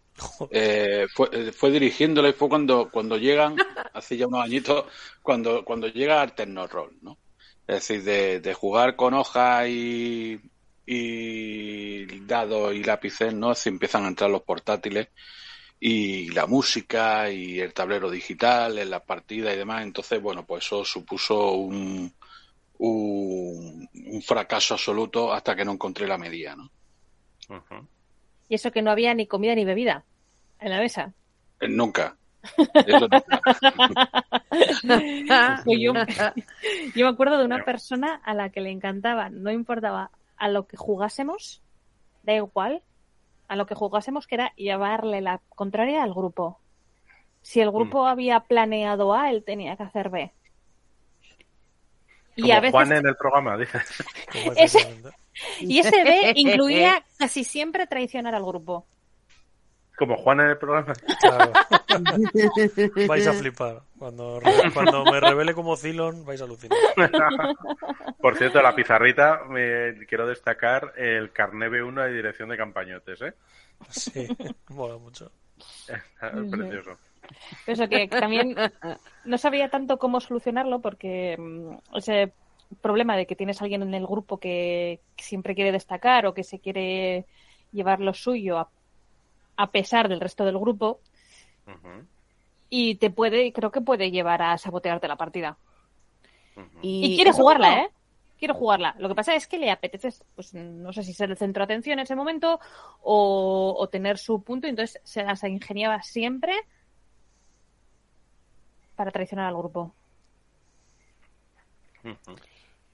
eh, 0.52 1.08
fue, 1.14 1.30
eh, 1.32 1.52
fue 1.52 1.72
dirigiéndola 1.72 2.30
y 2.30 2.34
fue 2.34 2.50
cuando, 2.50 2.90
cuando 2.92 3.18
llegan, 3.18 3.56
hace 3.94 4.18
ya 4.18 4.28
unos 4.28 4.44
añitos, 4.44 4.86
cuando, 5.22 5.64
cuando 5.64 5.88
llega 5.88 6.22
Alterno 6.22 6.68
Roll, 6.68 6.98
¿no? 7.02 7.18
Es 7.68 7.88
decir, 7.88 8.04
de, 8.04 8.40
de 8.40 8.54
jugar 8.54 8.96
con 8.96 9.14
hojas 9.14 9.68
y, 9.68 10.40
y 10.86 12.06
dados 12.22 12.74
y 12.74 12.84
lápices, 12.84 13.34
¿no? 13.34 13.54
Se 13.54 13.70
empiezan 13.70 14.06
a 14.06 14.08
entrar 14.08 14.30
los 14.30 14.44
portátiles 14.44 15.10
y 15.80 16.30
la 16.32 16.48
música 16.48 17.30
y 17.30 17.60
el 17.60 17.74
tablero 17.74 18.10
digital 18.10 18.78
en 18.80 18.90
las 18.90 19.04
partidas 19.04 19.54
y 19.54 19.58
demás. 19.58 19.84
Entonces, 19.84 20.22
bueno, 20.22 20.46
pues 20.46 20.66
eso 20.66 20.84
supuso 20.84 21.52
un, 21.54 22.12
un, 22.80 23.90
un 23.94 24.22
fracaso 24.22 24.74
absoluto 24.74 25.32
hasta 25.32 25.56
que 25.56 25.66
no 25.66 25.74
encontré 25.74 26.08
la 26.08 26.18
medida, 26.18 26.56
¿no? 26.56 26.72
Y 28.50 28.56
eso 28.56 28.72
que 28.72 28.82
no 28.82 28.92
había 28.92 29.14
ni 29.14 29.28
comida 29.28 29.56
ni 29.56 29.66
bebida 29.66 30.04
en 30.60 30.72
la 30.72 30.80
mesa. 30.80 31.14
Eh, 31.60 31.68
Nunca. 31.68 32.16
Eso 32.86 33.08
nunca. 34.84 35.62
Pues 35.66 35.80
yo, 35.82 35.94
yo 36.96 37.06
me 37.06 37.12
acuerdo 37.12 37.38
de 37.38 37.46
una 37.46 37.64
persona 37.66 38.22
a 38.24 38.34
la 38.34 38.50
que 38.50 38.62
le 38.62 38.72
encantaba, 38.72 39.30
no 39.30 39.52
importaba 39.52 40.12
a 40.38 40.48
lo 40.48 40.66
que 40.66 40.78
jugásemos, 40.78 41.62
da 42.24 42.34
igual, 42.34 42.82
a 43.48 43.56
lo 43.56 43.66
que 43.66 43.76
jugásemos 43.76 44.28
que 44.28 44.36
era 44.36 44.54
llevarle 44.56 45.22
la 45.22 45.42
contraria 45.50 46.04
al 46.04 46.14
grupo. 46.14 46.60
Si 47.42 47.62
el 47.62 47.72
grupo 47.72 48.06
había 48.08 48.42
planeado 48.42 49.14
A, 49.14 49.30
él 49.30 49.44
tenía 49.46 49.78
que 49.78 49.84
hacer 49.84 50.10
B. 50.10 50.32
Y 52.36 52.52
a 52.52 52.60
veces 52.60 52.72
Juan 52.74 52.92
en 52.92 53.08
el 53.08 53.16
programa, 53.16 53.58
Ese- 54.58 55.02
y 55.60 55.80
ese 55.80 56.04
B 56.04 56.34
incluía 56.36 57.04
casi 57.18 57.44
siempre 57.44 57.88
traicionar 57.88 58.36
al 58.36 58.46
grupo. 58.46 58.86
Como 59.98 60.16
Juan 60.18 60.42
en 60.42 60.50
el 60.50 60.58
programa. 60.58 60.94
Claro. 61.20 61.52
vais 63.08 63.28
a 63.28 63.34
flipar. 63.34 63.82
Cuando, 63.98 64.40
cuando 64.74 65.04
me 65.06 65.20
revele 65.20 65.56
como 65.56 65.76
Cylon, 65.76 66.24
vais 66.24 66.40
a 66.40 66.44
alucinar. 66.44 66.78
Por 68.22 68.38
cierto, 68.38 68.62
la 68.62 68.76
pizarrita, 68.76 69.42
me 69.50 70.06
quiero 70.06 70.28
destacar 70.28 70.94
el 70.98 71.32
carné 71.32 71.68
B1 71.68 72.06
de 72.06 72.14
dirección 72.14 72.50
de 72.50 72.58
campañotes, 72.58 73.22
¿eh? 73.24 73.34
Sí, 73.90 74.28
mola 74.70 74.98
mucho. 74.98 75.32
Es 75.88 76.52
precioso. 76.52 76.98
Eso 77.66 77.90
que 77.90 78.08
también 78.08 78.56
no 79.26 79.38
sabía 79.38 79.70
tanto 79.70 79.98
cómo 79.98 80.20
solucionarlo 80.20 80.80
porque 80.80 81.36
mm, 81.38 81.98
ese 81.98 82.34
problema 82.82 83.18
de 83.18 83.26
que 83.26 83.36
tienes 83.36 83.60
a 83.60 83.66
alguien 83.66 83.82
en 83.82 83.94
el 83.94 84.06
grupo 84.06 84.38
que 84.38 85.02
siempre 85.18 85.56
quiere 85.56 85.72
destacar 85.72 86.26
o 86.26 86.34
que 86.34 86.44
se 86.44 86.60
quiere 86.60 87.26
llevar 87.72 88.00
lo 88.00 88.14
suyo 88.14 88.60
a, 88.60 88.70
a 89.58 89.72
pesar 89.72 90.08
del 90.08 90.22
resto 90.22 90.46
del 90.46 90.58
grupo 90.58 91.02
y 92.70 92.96
te 92.96 93.10
puede, 93.10 93.52
creo 93.52 93.72
que 93.72 93.82
puede 93.82 94.12
llevar 94.12 94.42
a 94.42 94.58
sabotearte 94.58 95.08
la 95.08 95.16
partida. 95.16 95.58
Y, 96.82 97.16
quiere 97.16 97.32
jugarla, 97.32 97.84
¿eh? 97.84 97.90
Quiere 98.40 98.54
jugarla. 98.54 98.96
Lo 99.00 99.10
que 99.10 99.16
pasa 99.16 99.36
es 99.36 99.48
que 99.48 99.58
le 99.58 99.72
apetece, 99.72 100.10
pues 100.36 100.54
no 100.54 100.94
sé 100.94 101.04
si 101.04 101.14
ser 101.14 101.32
el 101.32 101.38
centro 101.38 101.62
de 101.62 101.74
atención 101.74 102.00
en 102.00 102.04
ese 102.04 102.16
momento 102.16 102.60
o, 103.02 103.76
o 103.78 103.90
tener 103.90 104.18
su 104.18 104.42
punto, 104.44 104.68
y 104.68 104.72
entonces 104.72 105.02
se 105.04 105.24
las 105.24 105.44
ingeniaba 105.44 106.02
siempre 106.02 106.54
para 108.96 109.12
traicionar 109.12 109.48
al 109.48 109.58
grupo. 109.58 109.94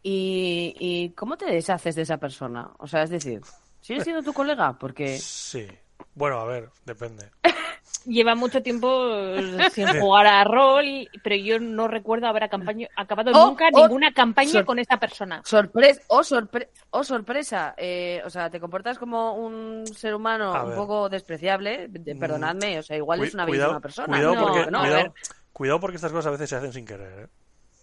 ¿Y, 0.02 0.76
¿Y 0.80 1.10
cómo 1.12 1.38
te 1.38 1.46
deshaces 1.46 1.96
de 1.96 2.02
esa 2.02 2.18
persona? 2.18 2.72
O 2.80 2.88
sea, 2.88 3.04
es 3.04 3.10
decir, 3.10 3.42
¿sigue 3.82 4.04
siendo 4.04 4.24
tu 4.24 4.34
colega? 4.34 4.78
Porque 4.78 5.18
Sí. 5.18 5.68
Bueno, 6.16 6.40
a 6.40 6.46
ver, 6.46 6.70
depende. 6.86 7.30
Lleva 8.06 8.36
mucho 8.36 8.62
tiempo 8.62 8.88
eh, 9.16 9.58
sin 9.74 9.88
jugar 10.00 10.28
a 10.28 10.44
rol, 10.44 10.86
y- 10.86 11.10
pero 11.24 11.36
yo 11.36 11.60
no 11.60 11.88
recuerdo 11.88 12.28
haber 12.28 12.44
acampaño- 12.44 12.88
acabado 12.98 13.32
Oh, 13.34 13.48
nunca 13.48 13.70
oh, 13.72 13.82
ninguna 13.82 14.14
campaña 14.14 14.66
con 14.66 14.78
esta 14.80 14.98
persona. 15.00 15.42
sorpresa, 15.46 16.02
o, 16.08 16.20
sorpre- 16.22 16.68
o 16.90 17.04
sorpresa, 17.04 17.74
eh, 17.78 18.22
o 18.26 18.30
sea, 18.30 18.50
te 18.50 18.60
comportas 18.60 18.98
como 18.98 19.36
un 19.36 19.86
ser 19.88 20.16
humano 20.16 20.54
A 20.54 20.64
un 20.64 20.70
ver. 20.70 20.78
poco 20.78 21.08
despreciable, 21.10 21.88
de- 21.88 22.14
Mm. 22.16 22.20
perdonadme, 22.20 22.80
o 22.80 22.84
sea, 22.84 22.98
igual 22.98 23.24
es 23.24 23.34
una 23.34 23.46
cuidado, 23.46 23.70
bellísima 23.70 23.82
persona. 23.82 24.08
Cuidado, 24.08 24.36
No, 24.36 24.42
porque, 24.42 24.72
no, 24.72 24.78
a 24.80 24.82
cuidado, 24.82 25.04
ver. 25.04 25.12
cuidado 25.54 25.80
porque 25.80 25.96
estas 25.96 26.12
cosas 26.12 26.28
a 26.28 26.32
veces 26.32 26.50
se 26.50 26.56
hacen 26.58 26.74
sin 26.74 26.86
querer. 26.86 27.20
¿eh? 27.24 27.28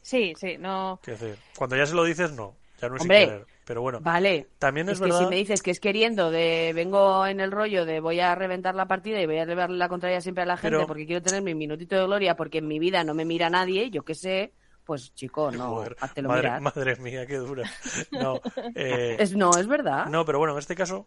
Sí, 0.02 0.34
sí, 0.38 0.56
no. 0.58 1.00
Decir, 1.04 1.36
cuando 1.56 1.76
ya 1.76 1.86
se 1.86 1.94
lo 1.94 2.04
dices, 2.04 2.32
no. 2.32 2.56
Ya 2.80 2.88
no 2.88 2.96
es 2.96 3.02
Hombre. 3.02 3.20
sin 3.20 3.28
querer. 3.28 3.46
Pero 3.70 3.82
bueno, 3.82 4.00
Vale, 4.00 4.48
también 4.58 4.88
es, 4.88 4.94
es 4.94 4.98
que 4.98 5.04
verdad. 5.04 5.20
si 5.20 5.26
me 5.26 5.36
dices 5.36 5.62
que 5.62 5.70
es 5.70 5.78
queriendo 5.78 6.32
de 6.32 6.72
vengo 6.74 7.24
en 7.24 7.38
el 7.38 7.52
rollo 7.52 7.84
de 7.86 8.00
voy 8.00 8.18
a 8.18 8.34
reventar 8.34 8.74
la 8.74 8.88
partida 8.88 9.20
y 9.22 9.26
voy 9.26 9.38
a 9.38 9.46
darle 9.46 9.76
la 9.76 9.88
contraria 9.88 10.20
siempre 10.20 10.42
a 10.42 10.46
la 10.46 10.56
gente 10.56 10.76
Pero- 10.78 10.88
porque 10.88 11.06
quiero 11.06 11.22
tener 11.22 11.40
mi 11.40 11.54
minutito 11.54 11.94
de 11.94 12.04
gloria 12.04 12.34
porque 12.34 12.58
en 12.58 12.66
mi 12.66 12.80
vida 12.80 13.04
no 13.04 13.14
me 13.14 13.24
mira 13.24 13.48
nadie, 13.48 13.88
yo 13.90 14.02
qué 14.04 14.16
sé, 14.16 14.52
pues 14.84 15.14
chico, 15.14 15.52
no, 15.52 15.68
Joder, 15.68 15.96
madre, 16.24 16.58
madre 16.58 16.96
mía, 16.96 17.24
qué 17.26 17.36
dura. 17.36 17.70
No, 18.10 18.40
eh, 18.74 19.14
Es, 19.20 19.36
no, 19.36 19.56
es 19.56 19.68
verdad. 19.68 20.06
no, 20.06 20.24
pero 20.24 20.40
bueno, 20.40 20.54
en 20.54 20.58
este 20.58 20.74
caso. 20.74 21.06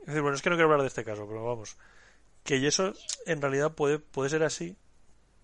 Es 0.00 0.06
decir, 0.06 0.22
bueno, 0.22 0.34
es 0.34 0.40
que 0.40 0.48
no 0.48 0.56
quiero 0.56 0.68
hablar 0.70 0.80
de 0.80 0.88
este 0.88 1.04
caso, 1.04 1.26
pero 1.28 1.44
vamos. 1.44 1.76
Que 2.42 2.66
eso 2.66 2.94
en 3.26 3.42
realidad 3.42 3.72
puede, 3.74 3.98
puede 3.98 4.30
ser 4.30 4.44
así, 4.44 4.78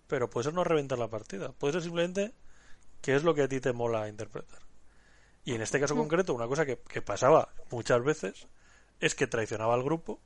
pero 0.07 0.31
puede 0.31 0.45
ser 0.45 0.55
no 0.55 0.63
reventar 0.63 0.97
la 0.97 1.09
partida. 1.09 1.51
Puede 1.51 1.73
ser 1.73 1.83
simplemente 1.83 2.33
que 3.03 3.15
es 3.15 3.23
lo 3.23 3.35
que 3.35 3.43
a 3.43 3.47
ti 3.47 3.59
te 3.59 3.71
mola 3.71 4.09
interpretar. 4.09 4.67
Y 5.49 5.55
en 5.55 5.63
este 5.63 5.79
caso 5.79 5.95
concreto, 5.95 6.35
una 6.35 6.45
cosa 6.45 6.63
que, 6.63 6.77
que 6.77 7.01
pasaba 7.01 7.49
muchas 7.71 8.03
veces 8.03 8.45
es 8.99 9.15
que 9.15 9.25
traicionaba 9.25 9.73
al 9.73 9.81
grupo. 9.81 10.19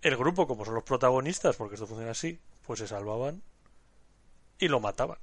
El 0.00 0.16
grupo, 0.16 0.46
como 0.46 0.64
son 0.64 0.74
los 0.76 0.84
protagonistas, 0.84 1.56
porque 1.56 1.74
esto 1.74 1.86
funciona 1.86 2.12
así, 2.12 2.40
pues 2.66 2.78
se 2.80 2.86
salvaban 2.86 3.42
y 4.58 4.68
lo 4.68 4.80
mataban. 4.80 5.18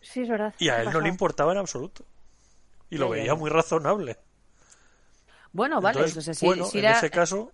Sí, 0.00 0.22
es 0.22 0.28
verdad. 0.28 0.54
Y 0.58 0.70
a 0.70 0.82
él 0.82 0.92
no 0.92 1.00
le 1.00 1.08
importaba 1.08 1.52
en 1.52 1.58
absoluto. 1.58 2.04
Y 2.90 2.98
lo 2.98 3.10
veía 3.10 3.36
muy 3.36 3.48
razonable. 3.50 4.16
Bueno, 5.52 5.80
vale, 5.80 5.98
Entonces, 6.00 6.36
si, 6.36 6.46
bueno, 6.46 6.64
si 6.64 6.78
en 6.78 6.84
era- 6.84 6.98
ese 6.98 7.10
caso, 7.10 7.52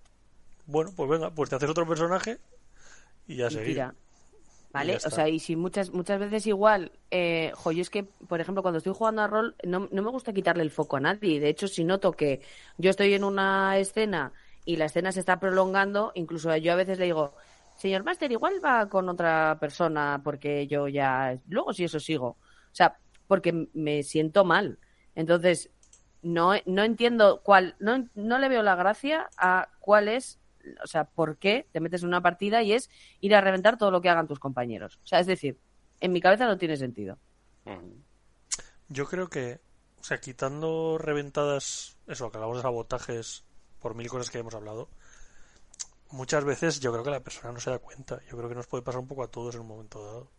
bueno, 0.66 0.92
pues 0.96 1.08
venga, 1.10 1.30
pues 1.30 1.50
te 1.50 1.56
haces 1.56 1.70
otro 1.70 1.86
personaje 1.86 2.38
y 3.26 3.36
ya 3.36 3.48
y 3.48 3.50
seguir. 3.50 3.74
tira. 3.74 3.94
Y 3.94 3.94
¿Vale? 4.72 4.96
O 4.96 5.10
sea, 5.10 5.28
y 5.28 5.38
si 5.38 5.54
muchas 5.54 5.90
muchas 5.92 6.18
veces 6.18 6.46
igual, 6.46 6.92
eh, 7.10 7.52
jo, 7.54 7.72
yo 7.72 7.82
es 7.82 7.90
que, 7.90 8.04
por 8.04 8.40
ejemplo, 8.40 8.62
cuando 8.62 8.78
estoy 8.78 8.94
jugando 8.94 9.22
a 9.22 9.26
rol, 9.26 9.54
no, 9.64 9.88
no 9.90 10.02
me 10.02 10.10
gusta 10.10 10.32
quitarle 10.32 10.62
el 10.62 10.70
foco 10.70 10.96
a 10.96 11.00
nadie. 11.00 11.40
De 11.40 11.48
hecho, 11.48 11.68
si 11.68 11.84
noto 11.84 12.12
que 12.12 12.40
yo 12.78 12.90
estoy 12.90 13.12
en 13.12 13.24
una 13.24 13.76
escena 13.78 14.32
y 14.64 14.76
la 14.76 14.86
escena 14.86 15.12
se 15.12 15.20
está 15.20 15.38
prolongando, 15.38 16.12
incluso 16.14 16.56
yo 16.56 16.72
a 16.72 16.76
veces 16.76 16.98
le 16.98 17.04
digo, 17.06 17.34
señor 17.76 18.04
Master, 18.04 18.32
igual 18.32 18.64
va 18.64 18.88
con 18.88 19.08
otra 19.08 19.58
persona 19.60 20.20
porque 20.24 20.66
yo 20.66 20.88
ya, 20.88 21.38
luego 21.48 21.72
si 21.72 21.84
eso 21.84 22.00
sigo. 22.00 22.28
O 22.28 22.74
sea, 22.74 22.98
porque 23.26 23.68
me 23.74 24.02
siento 24.02 24.44
mal. 24.44 24.78
Entonces, 25.14 25.70
no, 26.22 26.52
no 26.66 26.82
entiendo 26.82 27.42
cuál, 27.42 27.76
no, 27.78 28.08
no 28.14 28.38
le 28.38 28.48
veo 28.48 28.62
la 28.62 28.76
gracia 28.76 29.28
a 29.36 29.68
cuál 29.80 30.08
es, 30.08 30.38
o 30.82 30.86
sea, 30.86 31.04
por 31.04 31.38
qué 31.38 31.66
te 31.72 31.80
metes 31.80 32.02
en 32.02 32.08
una 32.08 32.20
partida 32.20 32.62
y 32.62 32.72
es 32.72 32.90
ir 33.20 33.34
a 33.34 33.40
reventar 33.40 33.78
todo 33.78 33.90
lo 33.90 34.00
que 34.00 34.08
hagan 34.08 34.26
tus 34.26 34.38
compañeros. 34.38 34.98
O 35.02 35.06
sea, 35.06 35.20
es 35.20 35.26
decir, 35.26 35.58
en 36.00 36.12
mi 36.12 36.20
cabeza 36.20 36.46
no 36.46 36.58
tiene 36.58 36.76
sentido. 36.76 37.18
Yo 38.88 39.06
creo 39.06 39.28
que, 39.28 39.60
o 40.00 40.04
sea, 40.04 40.20
quitando 40.20 40.98
reventadas, 40.98 41.96
eso, 42.06 42.30
que 42.30 42.36
hablamos 42.36 42.58
de 42.58 42.62
sabotajes 42.62 43.44
por 43.80 43.94
mil 43.94 44.08
cosas 44.08 44.30
que 44.30 44.38
hemos 44.38 44.54
hablado, 44.54 44.88
muchas 46.10 46.44
veces 46.44 46.80
yo 46.80 46.92
creo 46.92 47.04
que 47.04 47.10
la 47.10 47.20
persona 47.20 47.52
no 47.52 47.60
se 47.60 47.70
da 47.70 47.78
cuenta. 47.78 48.20
Yo 48.30 48.36
creo 48.36 48.48
que 48.48 48.54
nos 48.54 48.66
puede 48.66 48.82
pasar 48.82 49.00
un 49.00 49.08
poco 49.08 49.22
a 49.22 49.30
todos 49.30 49.54
en 49.54 49.62
un 49.62 49.68
momento 49.68 50.04
dado. 50.04 50.30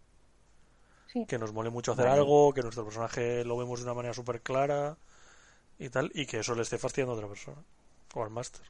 Sí. 1.08 1.26
Que 1.28 1.38
nos 1.38 1.54
mole 1.54 1.70
mucho 1.70 1.92
hacer 1.92 2.06
Vale. 2.06 2.20
algo, 2.20 2.54
que 2.54 2.62
nuestro 2.62 2.84
personaje 2.84 3.46
lo 3.46 3.58
vemos 3.58 3.80
de 3.80 3.86
una 3.86 3.94
manera 3.94 4.14
súper 4.14 4.42
clara 4.42 4.98
y 5.78 5.90
tal, 5.90 6.12
y 6.14 6.26
que 6.26 6.40
eso 6.40 6.56
le 6.56 6.64
esté 6.64 6.78
fastidiando 6.78 7.14
a 7.14 7.16
otra 7.16 7.28
persona. 7.28 7.62
O 8.16 8.24
al 8.24 8.30
máster. 8.30 8.66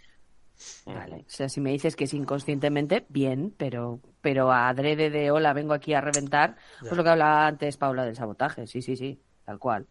Vale. 0.85 1.25
O 1.27 1.29
sea, 1.29 1.49
si 1.49 1.61
me 1.61 1.71
dices 1.71 1.95
que 1.95 2.03
es 2.05 2.13
inconscientemente, 2.13 3.05
bien, 3.09 3.53
pero, 3.57 4.01
pero 4.21 4.51
a 4.51 4.69
adrede 4.69 5.09
de 5.09 5.31
hola, 5.31 5.53
vengo 5.53 5.73
aquí 5.73 5.93
a 5.93 6.01
reventar, 6.01 6.57
Ya. 6.81 6.89
pues 6.89 6.97
lo 6.97 7.03
que 7.03 7.09
hablaba 7.09 7.47
antes 7.47 7.77
Paula 7.77 8.05
del 8.05 8.15
sabotaje. 8.15 8.67
Sí, 8.67 8.81
sí, 8.81 8.95
sí, 8.95 9.21
tal 9.45 9.59
cual. 9.59 9.87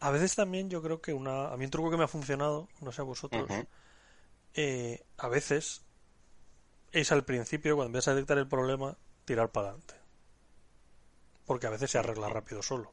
A 0.00 0.10
veces 0.10 0.34
también 0.34 0.68
yo 0.68 0.82
creo 0.82 1.00
que 1.00 1.12
una, 1.14 1.48
a 1.52 1.56
mí 1.56 1.64
un 1.64 1.70
truco 1.70 1.90
que 1.90 1.96
me 1.96 2.04
ha 2.04 2.08
funcionado, 2.08 2.68
no 2.80 2.90
sé 2.92 3.02
a 3.02 3.04
vosotros, 3.04 3.48
eh, 4.54 5.04
a 5.18 5.28
veces 5.28 5.82
es 6.92 7.10
al 7.10 7.24
principio, 7.24 7.74
cuando 7.74 7.88
empiezas 7.88 8.12
a 8.12 8.14
detectar 8.14 8.38
el 8.38 8.46
problema, 8.48 8.96
tirar 9.24 9.50
para 9.50 9.68
adelante. 9.70 9.94
Porque 11.46 11.68
a 11.68 11.70
veces 11.70 11.90
se 11.92 11.98
arregla 11.98 12.28
rápido 12.28 12.62
solo. 12.62 12.92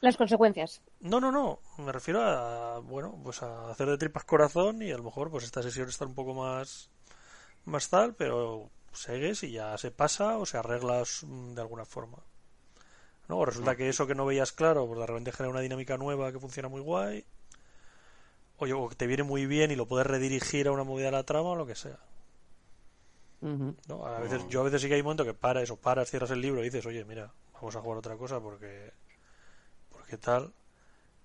Las 0.00 0.16
consecuencias. 0.16 0.82
No, 1.00 1.20
no, 1.20 1.30
no. 1.30 1.60
Me 1.78 1.92
refiero 1.92 2.22
a, 2.22 2.78
bueno, 2.80 3.18
pues 3.22 3.42
a 3.42 3.70
hacer 3.70 3.88
de 3.88 3.98
tripas 3.98 4.24
corazón 4.24 4.82
y 4.82 4.90
a 4.90 4.96
lo 4.96 5.04
mejor 5.04 5.30
pues 5.30 5.44
esta 5.44 5.62
sesión 5.62 5.88
está 5.88 6.06
un 6.06 6.14
poco 6.14 6.34
más, 6.34 6.90
más 7.64 7.88
tal, 7.88 8.14
pero 8.14 8.70
segues 8.92 9.42
y 9.42 9.52
ya 9.52 9.76
se 9.78 9.90
pasa 9.90 10.38
o 10.38 10.46
se 10.46 10.58
arregla 10.58 11.02
mm, 11.22 11.54
de 11.54 11.60
alguna 11.60 11.84
forma. 11.84 12.18
¿No? 13.28 13.38
O 13.38 13.44
resulta 13.44 13.76
que 13.76 13.88
eso 13.88 14.06
que 14.06 14.14
no 14.14 14.24
veías 14.24 14.52
claro, 14.52 14.86
pues 14.86 15.00
de 15.00 15.06
repente 15.06 15.32
genera 15.32 15.50
una 15.50 15.60
dinámica 15.60 15.96
nueva 15.96 16.30
que 16.32 16.38
funciona 16.38 16.68
muy 16.68 16.80
guay. 16.80 17.24
O, 18.58 18.88
que 18.88 18.94
te 18.94 19.06
viene 19.06 19.22
muy 19.22 19.46
bien 19.46 19.70
y 19.70 19.76
lo 19.76 19.86
puedes 19.86 20.06
redirigir 20.06 20.68
a 20.68 20.72
una 20.72 20.84
movida 20.84 21.06
de 21.06 21.12
la 21.12 21.24
trama 21.24 21.50
o 21.50 21.56
lo 21.56 21.66
que 21.66 21.74
sea. 21.74 21.98
¿no? 23.40 24.06
A 24.06 24.20
veces, 24.20 24.46
yo 24.48 24.60
a 24.60 24.64
veces 24.64 24.80
sí 24.80 24.88
que 24.88 24.94
hay 24.94 25.00
un 25.00 25.06
momento 25.06 25.24
que 25.24 25.34
paras 25.34 25.70
o 25.70 25.76
paras, 25.76 26.10
cierras 26.10 26.30
el 26.30 26.40
libro 26.40 26.62
y 26.62 26.64
dices, 26.64 26.86
oye, 26.86 27.04
mira, 27.04 27.32
vamos 27.54 27.76
a 27.76 27.80
jugar 27.80 27.98
otra 27.98 28.16
cosa 28.16 28.40
porque, 28.40 28.92
porque 30.06 30.18
tal. 30.18 30.54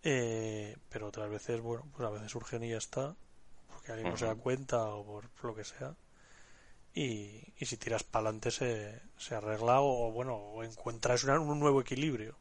Eh, 0.04 0.78
pero 0.90 1.08
otras 1.08 1.30
veces, 1.30 1.62
bueno, 1.62 1.86
pues 1.96 2.08
a 2.08 2.12
veces 2.12 2.32
surgen 2.32 2.64
y 2.64 2.72
ya 2.72 2.78
está, 2.80 3.16
porque 3.72 3.92
alguien 3.94 4.10
no 4.10 4.18
se 4.18 4.26
da 4.26 4.36
cuenta 4.36 4.86
o 4.96 5.06
por 5.06 5.46
lo 5.46 5.56
que 5.56 5.66
sea. 5.66 5.96
y, 6.94 7.54
y 7.60 7.66
si 7.66 7.78
tiras 7.78 8.04
para 8.04 8.26
adelante 8.28 8.52
se, 8.52 9.02
se 9.18 9.36
arregla 9.36 9.82
o, 9.82 10.12
bueno, 10.12 10.36
o 10.36 10.64
encuentras 10.64 11.24
una- 11.24 11.40
un 11.40 11.60
nuevo 11.60 11.82
equilibrio 11.82 12.36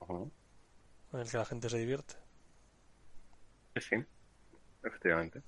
Ujú. 0.00 0.32
en 1.12 1.20
el 1.20 1.30
que 1.30 1.36
la 1.36 1.44
gente 1.44 1.68
se 1.68 1.78
divierte. 1.78 2.14
Sí, 3.76 3.96
efectivamente. 4.84 5.44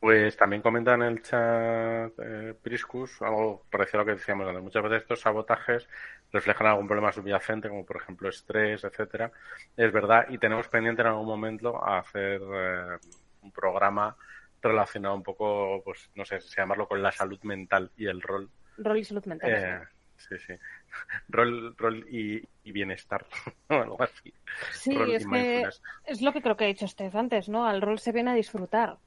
Pues 0.00 0.36
también 0.36 0.62
comenta 0.62 0.94
en 0.94 1.02
el 1.02 1.22
chat 1.22 2.12
eh, 2.18 2.54
Priscus 2.62 3.20
algo 3.20 3.64
parecido 3.68 4.00
a 4.00 4.04
lo 4.04 4.06
que 4.06 4.18
decíamos 4.18 4.46
antes. 4.46 4.62
Muchas 4.62 4.82
veces 4.84 5.02
estos 5.02 5.20
sabotajes 5.20 5.88
reflejan 6.32 6.68
algún 6.68 6.86
problema 6.86 7.10
subyacente, 7.10 7.68
como 7.68 7.84
por 7.84 7.96
ejemplo 7.96 8.28
estrés, 8.28 8.84
etcétera. 8.84 9.32
Es 9.76 9.92
verdad, 9.92 10.26
y 10.28 10.38
tenemos 10.38 10.68
pendiente 10.68 11.02
en 11.02 11.08
algún 11.08 11.26
momento 11.26 11.84
a 11.84 11.98
hacer 11.98 12.40
eh, 12.40 12.98
un 13.42 13.50
programa 13.50 14.16
relacionado 14.62 15.16
un 15.16 15.22
poco, 15.22 15.82
pues 15.84 16.10
no 16.14 16.24
sé 16.24 16.40
si 16.40 16.54
llamarlo 16.56 16.86
con 16.86 17.02
la 17.02 17.10
salud 17.10 17.40
mental 17.42 17.90
y 17.96 18.06
el 18.06 18.22
rol. 18.22 18.48
Rol 18.76 18.98
y 18.98 19.04
salud 19.04 19.24
mental. 19.24 19.50
Eh, 19.52 19.80
sí, 20.16 20.38
sí. 20.38 20.52
Rol, 21.28 21.76
rol 21.76 22.06
y, 22.08 22.40
y 22.62 22.72
bienestar, 22.72 23.26
o 23.68 23.74
algo 23.74 24.02
así. 24.02 24.32
sí, 24.72 24.96
rol 24.96 25.14
es 25.14 25.26
que 25.26 25.68
es 26.04 26.22
lo 26.22 26.32
que 26.32 26.42
creo 26.42 26.56
que 26.56 26.64
ha 26.64 26.68
dicho 26.68 26.86
Steph 26.86 27.16
antes, 27.16 27.48
¿no? 27.48 27.66
Al 27.66 27.82
rol 27.82 27.98
se 27.98 28.12
viene 28.12 28.30
a 28.30 28.34
disfrutar. 28.34 28.98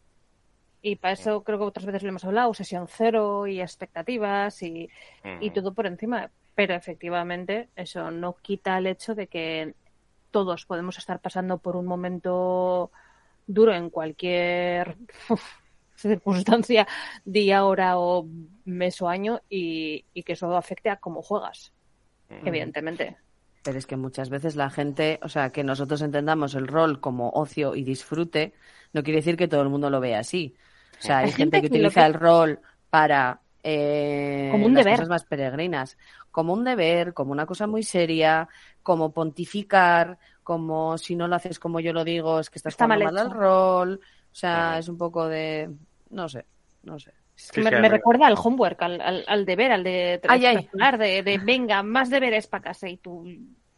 Y 0.82 0.95
para 0.95 1.13
eso 1.13 1.43
creo 1.43 1.59
que 1.59 1.65
otras 1.65 1.86
veces 1.86 2.03
lo 2.03 2.09
hemos 2.09 2.25
hablado, 2.25 2.53
sesión 2.53 2.88
cero 2.88 3.45
y 3.45 3.61
expectativas 3.61 4.63
y, 4.63 4.89
y 5.39 5.51
todo 5.51 5.73
por 5.73 5.86
encima. 5.86 6.32
Pero 6.55 6.73
efectivamente 6.73 7.69
eso 7.75 8.09
no 8.11 8.36
quita 8.41 8.77
el 8.77 8.88
hecho 8.88 9.13
de 9.15 9.27
que 9.27 9.75
todos 10.32 10.65
podemos 10.65 10.97
estar 10.97 11.19
pasando 11.19 11.59
por 11.59 11.75
un 11.75 11.86
momento 11.86 12.91
duro 13.45 13.73
en 13.73 13.89
cualquier 13.89 14.97
circunstancia, 15.95 16.88
día, 17.25 17.65
hora 17.65 17.99
o 17.99 18.27
mes 18.65 19.01
o 19.01 19.07
año 19.07 19.41
y, 19.49 20.05
y 20.13 20.23
que 20.23 20.34
eso 20.34 20.55
afecte 20.55 20.89
a 20.89 20.97
cómo 20.97 21.21
juegas, 21.21 21.71
evidentemente. 22.29 23.17
Pero 23.63 23.77
es 23.77 23.86
que 23.86 23.97
muchas 23.97 24.29
veces 24.29 24.55
la 24.55 24.71
gente, 24.71 25.19
o 25.21 25.29
sea, 25.29 25.51
que 25.51 25.63
nosotros 25.63 26.01
entendamos 26.01 26.55
el 26.55 26.67
rol 26.67 26.99
como 26.99 27.29
ocio 27.29 27.75
y 27.75 27.84
disfrute, 27.84 28.53
no 28.93 29.03
quiere 29.03 29.17
decir 29.17 29.38
que 29.38 29.47
todo 29.47 29.61
el 29.61 29.69
mundo 29.69 29.89
lo 29.91 29.99
vea 29.99 30.19
así. 30.19 30.55
O 31.02 31.04
sea, 31.04 31.18
hay, 31.20 31.26
Hay 31.26 31.32
gente 31.32 31.58
gente 31.58 31.62
que 31.62 31.68
utiliza 31.68 32.02
que- 32.02 32.08
el 32.08 32.14
rol 32.14 32.60
para 32.89 33.41
eh, 33.64 34.49
Como 34.52 34.66
un 34.66 34.74
las 34.74 34.84
deber. 34.86 34.95
cosas 34.95 35.10
más 35.10 35.24
peregrinas, 35.26 35.97
como 36.32 36.54
un 36.54 36.64
deber, 36.64 37.14
como 37.14 37.32
una 37.32 37.45
cosa 37.45 37.68
muy 37.68 37.84
seria, 37.84 38.47
como 38.84 39.12
pontificar, 39.14 40.18
como 40.43 40.97
si 40.97 41.16
no 41.16 41.28
lo 41.28 41.36
haces 41.36 41.60
como 41.60 41.80
yo 41.80 41.93
lo 41.93 42.04
digo, 42.04 42.39
es 42.39 42.49
que 42.49 42.58
estás 42.60 42.74
Está 42.74 42.88
mal 42.88 43.04
mal 43.04 43.18
al 43.18 43.32
rol. 43.32 43.99
O 44.04 44.36
sea, 44.36 44.78
es 44.80 44.88
un 44.88 44.97
poco 44.97 45.28
de, 45.28 45.70
no 46.10 46.28
sé, 46.30 46.45
no 46.84 46.97
sé. 46.99 47.14
Sí, 47.36 47.62
me, 47.62 47.70
sí, 47.70 47.76
recuerda 47.89 48.28
al 48.28 48.36
homework, 48.41 48.82
al, 48.82 49.02
al, 49.02 49.26
al 49.28 49.45
deber, 49.45 49.72
al 49.72 49.84
de 49.84 50.20
Ay, 50.28 50.41
de, 50.97 51.24
de 51.24 51.38
venga, 51.39 51.84
más 51.84 52.10
deberes 52.10 52.47
para 52.47 52.64
casa 52.64 52.88
y 52.89 52.97
tú 52.97 53.26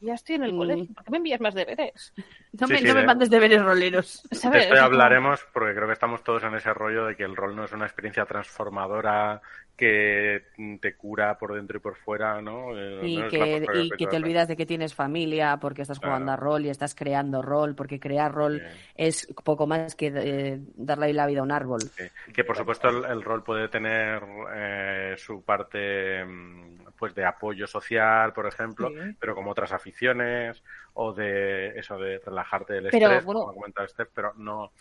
ya 0.04 0.14
estoy 0.14 0.36
en 0.36 0.43
el 0.43 0.54
Mm. 0.54 0.58
colegio, 0.58 0.93
¿por 0.93 1.04
qué 1.04 1.12
me 1.12 1.18
envías 1.18 1.41
más 1.41 1.54
deberes? 1.56 2.14
No 2.60 2.68
Sí, 2.68 2.74
me, 2.74 2.80
sí, 2.80 2.86
no 2.86 2.93
me 2.93 3.01
de- 3.01 3.08
mandes 3.08 3.30
deberes 3.30 3.62
roleros. 3.64 4.24
De 4.32 4.36
¿Sabes? 4.38 4.64
esto 4.64 4.76
ya 4.76 4.84
hablaremos 4.86 5.45
porque 5.54 5.74
creo 5.74 5.88
que 5.88 5.93
estamos 5.93 6.24
todos 6.24 6.43
en 6.43 6.54
ese 6.56 6.74
rollo 6.74 7.06
de 7.06 7.16
que 7.16 7.24
el 7.24 7.36
rol 7.36 7.56
no 7.56 7.64
es 7.66 7.72
una 7.72 7.86
experiencia 7.86 8.26
transformadora 8.26 9.41
que 9.76 10.44
te 10.80 10.96
cura 10.96 11.38
por 11.38 11.54
dentro 11.56 11.78
y 11.78 11.82
por 11.82 11.96
fuera, 11.96 12.42
¿no? 12.42 12.78
Eh, 12.78 13.00
Y 13.04 13.28
que, 13.28 13.66
y 13.98 14.06
te 14.08 14.16
olvidas 14.18 14.48
de 14.48 14.56
que 14.56 14.66
tienes 14.68 14.94
familia 14.94 15.58
porque 15.60 15.82
estás 15.82 15.98
jugando 15.98 16.32
a 16.32 16.36
rol 16.36 16.66
y 16.66 16.70
estás 16.70 16.94
creando 16.94 17.42
rol, 17.42 17.74
porque 17.76 18.00
crear 18.00 18.32
rol 18.32 18.60
Bien. 18.60 18.72
es 18.96 19.28
poco 19.44 19.66
más 19.66 19.96
que 19.96 20.12
eh, 20.16 20.60
darle 20.76 21.12
la 21.14 21.26
vida 21.26 21.40
a 21.40 21.44
un 21.44 21.52
árbol. 21.52 21.82
Sí. 21.82 22.04
Que 22.34 22.44
por 22.44 22.56
supuesto 22.56 22.88
el, 22.90 23.04
el 23.06 23.24
rol 23.24 23.44
puede 23.44 23.68
tener 23.68 24.22
eh, 24.54 25.16
su 25.18 25.44
parte 25.44 26.24
mm, 26.24 26.78
pues 26.98 27.16
de 27.16 27.26
apoyo 27.26 27.66
social, 27.66 28.32
por 28.32 28.46
ejemplo, 28.46 28.90
Sí. 28.90 29.16
pero 29.20 29.34
como 29.34 29.52
otras 29.52 29.72
aficiones 29.74 30.64
o 30.94 31.14
de 31.14 31.70
eso 31.80 31.98
de 31.98 32.20
relajarte 32.20 32.74
del 32.74 32.90
Pero, 32.92 33.08
estrés, 33.08 33.26
bueno, 33.26 33.40
como 33.42 33.52
ha 33.52 33.56
comentado 33.56 33.88
Steph, 33.88 34.10
pero 34.14 34.34
no 34.36 34.72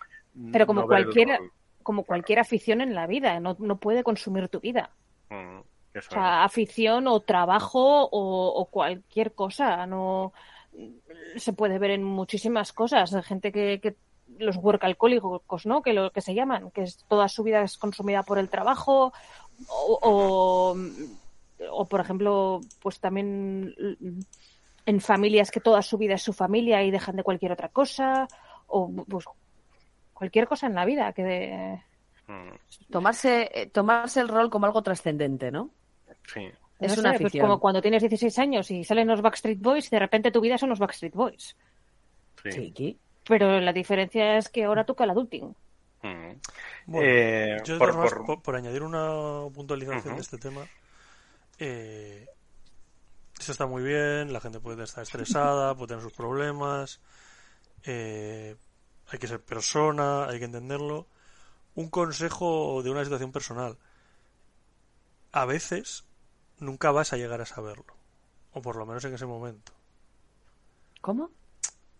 Pero 0.53 0.67
como 0.67 0.83
no. 0.83 0.89
Como 1.83 2.05
cualquier 2.05 2.39
afición 2.39 2.81
en 2.81 2.95
la 2.95 3.07
vida, 3.07 3.39
no, 3.41 3.57
no 3.59 3.77
puede 3.77 4.03
consumir 4.03 4.49
tu 4.49 4.61
vida. 4.61 4.91
Mm, 5.31 5.61
eso 5.95 6.09
O 6.11 6.13
sea, 6.13 6.45
afición 6.45 7.07
o 7.07 7.21
trabajo 7.21 8.05
o, 8.05 8.47
o 8.49 8.65
cualquier 8.67 9.33
cosa, 9.33 9.87
no 9.87 10.33
se 11.37 11.53
puede 11.53 11.79
ver 11.79 11.91
en 11.93 12.05
muchísimas 12.05 12.73
cosas. 12.73 13.15
Gente 13.27 13.53
que, 13.53 13.81
que 13.81 13.97
los 14.39 14.57
workalcohólicos, 14.57 15.67
¿no? 15.67 15.83
Que 15.83 15.93
lo 15.93 16.11
que 16.11 16.21
se 16.21 16.35
llaman, 16.35 16.71
que 16.71 16.83
es, 16.83 17.05
toda 17.09 17.29
su 17.29 17.43
vida 17.43 17.63
es 17.63 17.77
consumida 17.77 18.23
por 18.23 18.39
el 18.39 18.49
trabajo 18.49 19.13
o, 19.69 19.99
o, 20.03 20.77
o, 21.71 21.85
por 21.87 22.01
ejemplo, 22.01 22.61
pues 22.81 23.01
también 23.01 23.75
en 24.87 25.01
familias 25.01 25.51
que 25.51 25.61
toda 25.61 25.83
su 25.83 25.99
vida 25.99 26.15
es 26.15 26.23
su 26.23 26.33
familia 26.33 26.83
y 26.83 26.91
dejan 26.91 27.17
de 27.17 27.23
cualquier 27.23 27.53
otra 27.53 27.69
cosa 27.69 28.27
o 28.67 28.91
pues 29.09 29.27
cualquier 30.23 30.47
cosa 30.47 30.69
en 30.69 30.75
la 30.77 30.85
vida 30.85 31.13
que 31.13 31.23
de-. 31.25 31.83
Mm, 32.29 32.91
Tomarse, 32.93 33.51
eh, 33.53 33.67
tomarse 33.67 34.21
el 34.21 34.29
rol 34.29 34.51
como 34.51 34.67
algo 34.67 34.81
trascendente, 34.83 35.51
¿no? 35.51 35.71
sí. 36.33 36.49
Es 36.79 36.97
no 36.97 37.01
una 37.03 37.13
sé, 37.13 37.19
pues 37.19 37.27
afición. 37.27 37.47
como 37.47 37.61
cuando 37.61 37.81
tienes 37.83 38.03
16 38.03 38.39
años 38.41 38.71
y 38.71 38.83
salen 38.85 39.07
los 39.09 39.21
Backstreet 39.23 39.61
Boys 39.61 39.87
y 39.87 39.91
de 39.91 39.99
repente 40.01 40.31
tu 40.33 40.41
vida 40.41 40.59
son 40.59 40.69
los 40.69 40.79
Backstreet 40.81 41.15
Boys. 41.15 41.57
Sí. 42.43 42.51
Chiqui. 42.51 42.99
Pero 43.25 43.61
la 43.61 43.73
diferencia 43.73 44.37
es 44.37 44.49
que 44.49 44.65
ahora 44.65 44.85
toca 44.85 45.05
el 45.05 45.11
adulting. 45.11 45.55
Mm. 46.03 46.33
Bueno, 46.87 47.09
Eh, 47.09 47.57
yo 47.65 47.79
por- 47.79 47.91
todas 47.91 47.95
formas, 47.95 48.13
por- 48.15 48.27
por, 48.27 48.43
por 48.43 48.57
añadir 48.57 48.83
una 48.83 49.49
puntualización 49.55 50.15
de 50.17 50.21
este 50.23 50.39
tema, 50.39 50.67
eh, 51.59 52.27
eso 53.39 53.53
está 53.53 53.67
muy 53.67 53.83
bien, 53.85 54.33
la 54.33 54.41
gente 54.41 54.59
puede 54.61 54.83
estar 54.85 55.03
estresada, 55.03 55.75
puede 55.77 55.89
tener 55.89 56.03
sus 56.03 56.13
problemas, 56.15 57.01
eh, 57.85 58.57
hay 59.13 59.19
que 59.19 59.29
ser 59.29 59.41
persona, 59.41 60.27
hay 60.27 60.39
que 60.39 60.47
entenderlo. 60.47 61.07
Un 61.75 61.91
consejo 61.91 62.83
de 62.83 62.91
una 62.91 63.05
situación 63.05 63.31
personal. 63.31 63.77
A 65.33 65.45
veces 65.45 66.05
nunca 66.59 66.91
vas 66.91 67.13
a 67.13 67.17
llegar 67.17 67.41
a 67.41 67.47
saberlo, 67.47 67.95
o 68.53 68.63
por 68.63 68.77
lo 68.77 68.87
menos 68.87 69.05
en 69.05 69.15
ese 69.15 69.27
momento. 69.27 69.73
¿Cómo? 71.01 71.31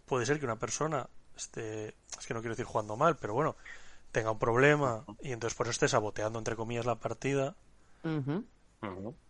Puede 0.07 0.27
ser 0.27 0.39
que 0.39 0.47
una 0.47 0.59
persona 0.59 1.09
esté, 1.37 1.89
es 2.19 2.27
que 2.27 2.35
no 2.35 2.41
quiero 2.41 2.55
decir 2.55 2.67
jugando 2.67 2.97
mal, 2.97 3.17
pero 3.17 3.35
bueno, 3.35 3.57
tenga 4.11 4.31
un 4.31 4.39
problema 4.39 5.05
y 5.21 5.33
entonces 5.33 5.57
por 5.57 5.67
eso 5.67 5.73
esté 5.73 5.89
saboteando 5.89 6.39
entre 6.39 6.57
comillas 6.57 6.87
la 6.87 6.97
partida, 6.97 7.55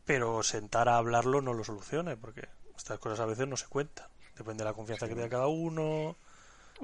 pero 0.05 0.43
sentar 0.43 0.89
a 0.89 0.97
hablarlo 0.97 1.41
no 1.41 1.53
lo 1.53 1.64
solucione, 1.64 2.16
porque 2.16 2.49
estas 2.76 2.99
cosas 2.99 3.20
a 3.20 3.26
veces 3.26 3.49
no 3.49 3.57
se 3.57 3.66
cuentan. 3.66 4.09
Depende 4.37 4.64
de 4.64 4.70
la 4.70 4.74
confianza 4.74 5.09
que 5.09 5.14
tenga 5.14 5.28
cada 5.28 5.47
uno. 5.47 6.16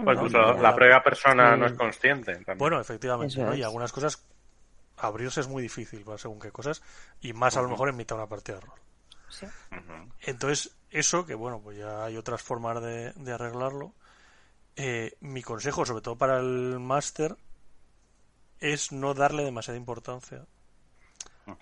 No, 0.04 0.14
no, 0.14 0.52
la 0.54 0.62
la- 0.62 0.74
propia 0.76 1.02
persona 1.02 1.54
Sí. 1.54 1.60
no 1.60 1.66
es 1.66 1.72
consciente. 1.74 2.32
también. 2.36 2.58
Bueno, 2.58 2.80
efectivamente. 2.80 3.40
Y 3.56 3.62
algunas 3.62 3.92
cosas 3.92 4.24
abrirse 4.96 5.40
es 5.40 5.48
muy 5.48 5.62
difícil, 5.62 6.04
según 6.16 6.40
qué 6.40 6.50
cosas, 6.50 6.82
y 7.20 7.32
más 7.32 7.56
a 7.56 7.62
lo 7.62 7.68
mejor 7.68 7.88
en 7.88 7.96
mitad 7.96 8.16
de 8.16 8.22
una 8.22 8.28
partida 8.28 8.56
de 8.56 8.62
rol. 8.62 8.78
Entonces, 10.20 10.76
eso, 10.90 11.26
que 11.26 11.34
bueno, 11.34 11.60
pues 11.60 11.78
ya 11.78 12.04
hay 12.04 12.16
otras 12.16 12.42
formas 12.42 12.80
de, 12.82 13.12
de 13.12 13.32
arreglarlo. 13.32 13.92
Eh, 14.76 15.16
mi 15.20 15.42
consejo, 15.42 15.84
sobre 15.84 16.02
todo 16.02 16.16
para 16.16 16.38
el 16.38 16.78
máster, 16.80 17.36
es 18.60 18.92
no 18.92 19.14
darle 19.14 19.44
demasiada 19.44 19.76
importancia 19.78 20.46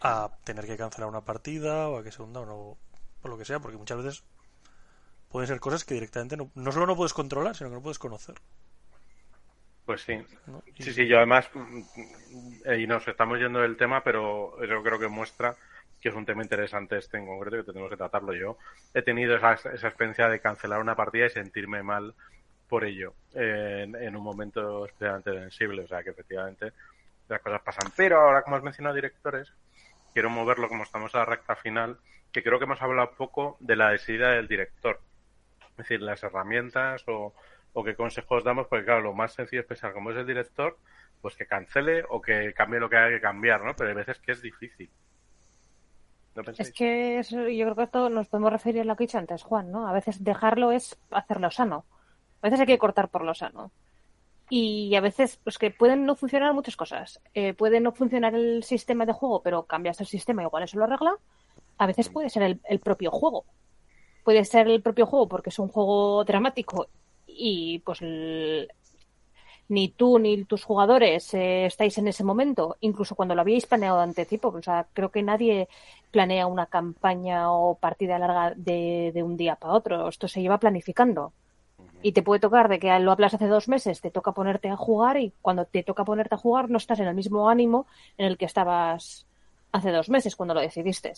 a 0.01 0.31
tener 0.45 0.67
que 0.67 0.77
cancelar 0.77 1.09
una 1.09 1.21
partida 1.23 1.89
o 1.89 1.99
a 1.99 2.03
que 2.03 2.11
se 2.13 2.23
hunda 2.23 2.41
o 2.41 2.47
no, 2.47 2.57
o 3.23 3.29
lo 3.29 3.39
que 3.39 3.45
sea, 3.45 3.61
porque 3.61 3.77
muchas 3.79 3.99
veces 4.03 4.25
pueden 5.31 5.49
ser 5.49 5.61
cosas 5.61 5.85
que 5.85 5.95
directamente 5.95 6.37
no, 6.37 6.51
no 6.55 6.73
solo 6.73 6.87
no 6.87 6.97
puedes 6.97 7.15
controlar, 7.15 7.55
sino 7.57 7.71
que 7.71 7.77
no 7.77 7.83
puedes 7.83 7.99
conocer. 7.99 8.37
Pues 9.85 10.03
sí. 10.03 10.19
¿no? 10.47 10.63
Y- 10.77 10.83
Sí, 10.83 10.93
sí, 10.93 11.07
yo 11.07 11.19
además, 11.19 11.49
mm, 11.55 11.81
eh, 12.65 12.79
y 12.81 12.87
nos 12.87 13.07
estamos 13.07 13.39
yendo 13.39 13.61
del 13.61 13.77
tema, 13.77 14.03
pero 14.03 14.61
eso 14.63 14.83
creo 14.83 14.99
que 14.99 15.09
muestra 15.09 15.57
que 16.01 16.09
es 16.11 16.15
un 16.15 16.27
tema 16.27 16.43
interesante 16.43 16.99
este 16.99 17.17
en 17.17 17.27
concreto, 17.27 17.57
que 17.65 17.73
tenemos 17.73 17.91
que 17.91 17.97
tratarlo 17.97 18.33
yo. 18.35 18.59
He 18.93 19.03
tenido 19.03 19.37
esa, 19.37 19.55
esa 19.55 19.89
experiencia 19.89 20.29
de 20.29 20.41
cancelar 20.41 20.81
una 20.81 20.95
partida 20.95 21.27
y 21.27 21.31
sentirme 21.31 21.83
mal 21.83 22.15
por 22.69 22.85
ello, 22.85 23.15
eh, 23.35 23.83
en, 23.85 23.95
en 23.97 24.17
un 24.17 24.23
momento 24.23 24.85
especialmente 24.87 25.33
sensible, 25.33 25.83
o 25.85 25.89
sea 25.89 26.03
que 26.03 26.11
efectivamente 26.11 26.73
las 27.29 27.41
cosas 27.41 27.63
pasan. 27.63 27.93
Pero 27.97 28.21
ahora, 28.21 28.43
como 28.43 28.57
has 28.57 28.63
mencionado 28.63 28.95
directores, 28.95 29.53
quiero 30.13 30.31
moverlo 30.31 30.69
como 30.69 30.83
estamos 30.83 31.15
a 31.15 31.19
la 31.19 31.25
recta 31.27 31.57
final, 31.57 31.99
que 32.33 32.43
creo 32.43 32.59
que 32.59 32.65
hemos 32.65 32.83
hablado 32.83 33.13
poco 33.17 33.57
de 33.61 33.77
la 33.77 33.91
decidida 33.91 34.33
del 34.33 34.49
director. 34.49 35.01
Es 35.77 35.89
decir, 35.89 36.01
las 36.03 36.23
herramientas 36.23 37.05
o, 37.09 37.35
o 37.73 37.85
qué 37.85 37.95
consejos 37.95 38.45
damos, 38.45 38.67
porque 38.69 38.85
claro, 38.87 39.03
lo 39.03 39.15
más 39.15 39.35
sencillo 39.35 39.61
es 39.63 39.67
pensar, 39.69 39.93
como 39.93 40.11
es 40.11 40.17
el 40.17 40.27
director, 40.27 40.79
pues 41.21 41.37
que 41.37 41.47
cancele 41.47 42.05
o 42.09 42.21
que 42.21 42.53
cambie 42.55 42.81
lo 42.81 42.89
que 42.91 42.97
haya 42.97 43.17
que 43.17 43.21
cambiar, 43.21 43.63
¿no? 43.65 43.75
Pero 43.77 43.91
hay 43.91 43.97
veces 43.97 44.19
que 44.21 44.33
es 44.33 44.43
difícil. 44.43 44.91
Es 46.59 46.71
que 46.73 47.19
es- 47.19 47.31
yo 47.31 47.39
creo 47.65 47.75
que 47.77 47.83
esto 47.85 48.11
nos 48.11 48.29
podemos 48.29 48.53
referir 48.53 48.83
a 48.83 48.85
lo 48.85 48.97
que 48.97 49.05
he 49.05 49.07
dicho 49.07 49.19
antes, 49.19 49.43
Juan, 49.43 49.71
¿no? 49.73 49.89
A 49.89 49.93
veces 49.93 50.23
dejarlo 50.23 50.71
es 50.73 50.99
hacerlo 51.11 51.51
sano. 51.51 51.85
A 52.43 52.47
veces 52.49 52.61
hay 52.61 52.67
que 52.67 52.79
cortar 52.79 53.09
por 53.09 53.23
lo 53.25 53.35
sano. 53.35 53.73
y 54.51 54.95
a 54.97 55.01
veces 55.01 55.39
pues 55.45 55.59
que 55.59 55.71
pueden 55.73 56.07
no 56.07 56.17
funcionar 56.17 56.53
muchas 56.55 56.77
cosas. 56.77 57.21
Eh, 57.35 57.55
puede 57.55 57.81
no 57.81 57.93
funcionar 57.93 58.35
el 58.35 58.63
sistema 58.65 59.07
de 59.07 59.13
juego, 59.13 59.43
pero 59.43 59.65
cambias 59.67 60.01
el 60.01 60.07
sistema, 60.07 60.43
igual 60.43 60.63
eso 60.65 60.79
lo 60.79 60.85
arregla. 60.85 61.17
A 61.79 61.87
veces 61.87 62.09
puede 62.11 62.31
ser 62.31 62.43
el, 62.45 62.61
el 62.69 62.81
propio 62.81 63.11
juego. 63.11 63.45
Puede 64.27 64.45
ser 64.45 64.67
el 64.67 64.83
propio 64.83 65.07
juego 65.07 65.29
porque 65.29 65.51
es 65.51 65.59
un 65.61 65.69
juego 65.69 66.25
dramático 66.25 66.89
y 67.29 67.79
pues 67.85 68.01
ni 69.69 69.89
tú 69.91 70.19
ni 70.19 70.43
tus 70.43 70.65
jugadores 70.65 71.33
eh, 71.33 71.67
estáis 71.67 71.97
en 71.99 72.09
ese 72.09 72.25
momento, 72.25 72.77
incluso 72.81 73.15
cuando 73.15 73.37
lo 73.37 73.43
habíais 73.43 73.67
planeado 73.67 73.99
de 73.99 74.03
anticipo. 74.03 74.49
O 74.49 74.61
sea, 74.61 74.85
creo 74.93 75.11
que 75.13 75.23
nadie 75.23 75.69
planea 76.11 76.49
una 76.49 76.67
campaña 76.67 77.53
o 77.53 77.77
partida 77.77 78.19
larga 78.19 78.53
de, 78.57 79.13
de 79.15 79.23
un 79.23 79.37
día 79.37 79.55
para 79.55 79.75
otro. 79.75 80.09
Esto 80.09 80.27
se 80.27 80.43
lleva 80.43 80.59
planificando. 80.59 81.33
Y 82.03 82.11
te 82.11 82.25
puede 82.25 82.41
tocar 82.41 82.69
de 82.69 82.81
que 82.81 82.99
lo 82.99 83.13
hablas 83.13 83.35
hace 83.35 83.47
dos 83.47 83.69
meses, 83.69 84.01
te 84.01 84.11
toca 84.11 84.33
ponerte 84.33 84.69
a 84.69 84.77
jugar 84.77 85.19
y 85.19 85.33
cuando 85.41 85.67
te 85.67 85.85
toca 85.85 86.05
ponerte 86.05 86.35
a 86.35 86.39
jugar 86.39 86.69
no 86.69 86.79
estás 86.79 86.99
en 86.99 87.07
el 87.07 87.15
mismo 87.15 87.49
ánimo 87.49 87.87
en 88.19 88.27
el 88.27 88.37
que 88.37 88.47
estabas 88.47 89.25
hace 89.71 89.93
dos 89.93 90.09
meses 90.09 90.35
cuando 90.35 90.55
lo 90.55 90.63
decidiste. 90.63 91.13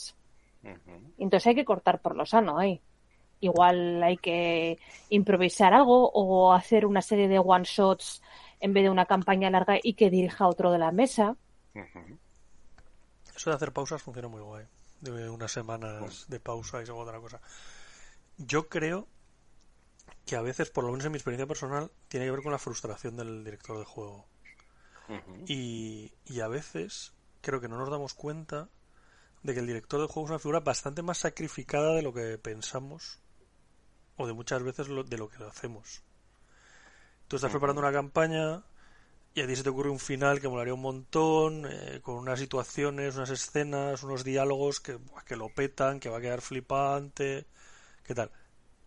Entonces 1.17 1.47
hay 1.47 1.55
que 1.55 1.65
cortar 1.65 2.01
por 2.01 2.15
lo 2.15 2.27
sano 2.27 2.59
ahí. 2.59 2.83
Igual 3.41 4.03
hay 4.03 4.16
que 4.16 4.78
improvisar 5.11 5.72
algo 5.74 6.11
o 6.12 6.53
hacer 6.53 6.86
una 6.86 7.03
serie 7.03 7.28
de 7.28 7.39
one 7.39 7.64
shots 7.64 8.22
en 8.61 8.72
vez 8.72 8.84
de 8.84 8.91
una 8.91 9.07
campaña 9.07 9.51
larga 9.51 9.78
y 9.82 9.95
que 9.95 10.11
dirija 10.11 10.49
otro 10.49 10.72
de 10.72 10.78
la 10.78 10.91
mesa. 10.91 11.36
Eso 13.34 13.51
de 13.51 13.57
hacer 13.57 13.72
pausas 13.72 14.03
funciona 14.03 14.28
muy 14.28 14.41
guay. 14.41 14.66
De 15.01 15.30
unas 15.30 15.53
semanas 15.53 16.26
de 16.28 16.41
pausa 16.41 16.82
y 16.82 16.86
luego 16.86 17.03
otra 17.03 17.20
cosa. 17.20 17.41
Yo 18.36 18.68
creo 18.68 19.07
que 20.26 20.34
a 20.34 20.43
veces, 20.43 20.70
por 20.70 20.84
lo 20.84 20.91
menos 20.91 21.07
en 21.07 21.12
mi 21.12 21.18
experiencia 21.18 21.47
personal, 21.47 21.91
tiene 22.09 22.26
que 22.26 22.32
ver 22.32 22.43
con 22.43 22.53
la 22.53 22.59
frustración 22.59 23.16
del 23.16 23.45
director 23.45 23.78
de 23.78 23.84
juego. 23.84 24.26
Y, 25.47 26.12
y 26.26 26.41
a 26.41 26.49
veces 26.49 27.14
creo 27.41 27.61
que 27.61 27.68
no 27.68 27.78
nos 27.78 27.91
damos 27.91 28.12
cuenta 28.12 28.68
de 29.43 29.55
que 29.55 29.61
el 29.61 29.66
director 29.66 30.01
de 30.01 30.07
juego 30.07 30.26
es 30.26 30.30
una 30.30 30.39
figura 30.39 30.61
bastante 30.61 31.03
más 31.03 31.18
sacrificada 31.18 31.95
de 31.95 32.03
lo 32.03 32.12
que 32.12 32.36
pensamos 32.39 33.20
o 34.19 34.27
de 34.27 34.35
muchas 34.35 34.62
veces 34.62 34.89
lo- 34.89 35.05
de 35.05 35.19
lo 35.19 35.29
que 35.31 35.43
hacemos. 35.45 36.03
Tú 37.29 37.37
estás 37.37 37.51
preparando 37.51 37.81
una 37.81 37.93
campaña 37.93 38.62
y 39.35 39.43
a 39.43 39.47
ti 39.49 39.57
se 39.57 39.64
te 39.64 39.71
ocurre 39.71 39.91
un 39.91 40.01
final 40.01 40.41
que 40.41 40.49
molaría 40.49 40.75
un 40.75 40.83
montón, 40.83 41.66
eh, 41.71 42.01
con 42.03 42.16
unas 42.16 42.39
situaciones, 42.41 43.16
unas 43.16 43.31
escenas, 43.31 44.03
unos 44.05 44.25
diálogos 44.25 44.81
que, 44.81 44.99
que 45.27 45.37
lo 45.37 45.51
petan, 45.51 46.01
que 46.01 46.11
va 46.11 46.19
a 46.19 46.23
quedar 46.23 46.43
flipante, 46.43 47.47
¿qué 48.05 48.14
tal? 48.14 48.31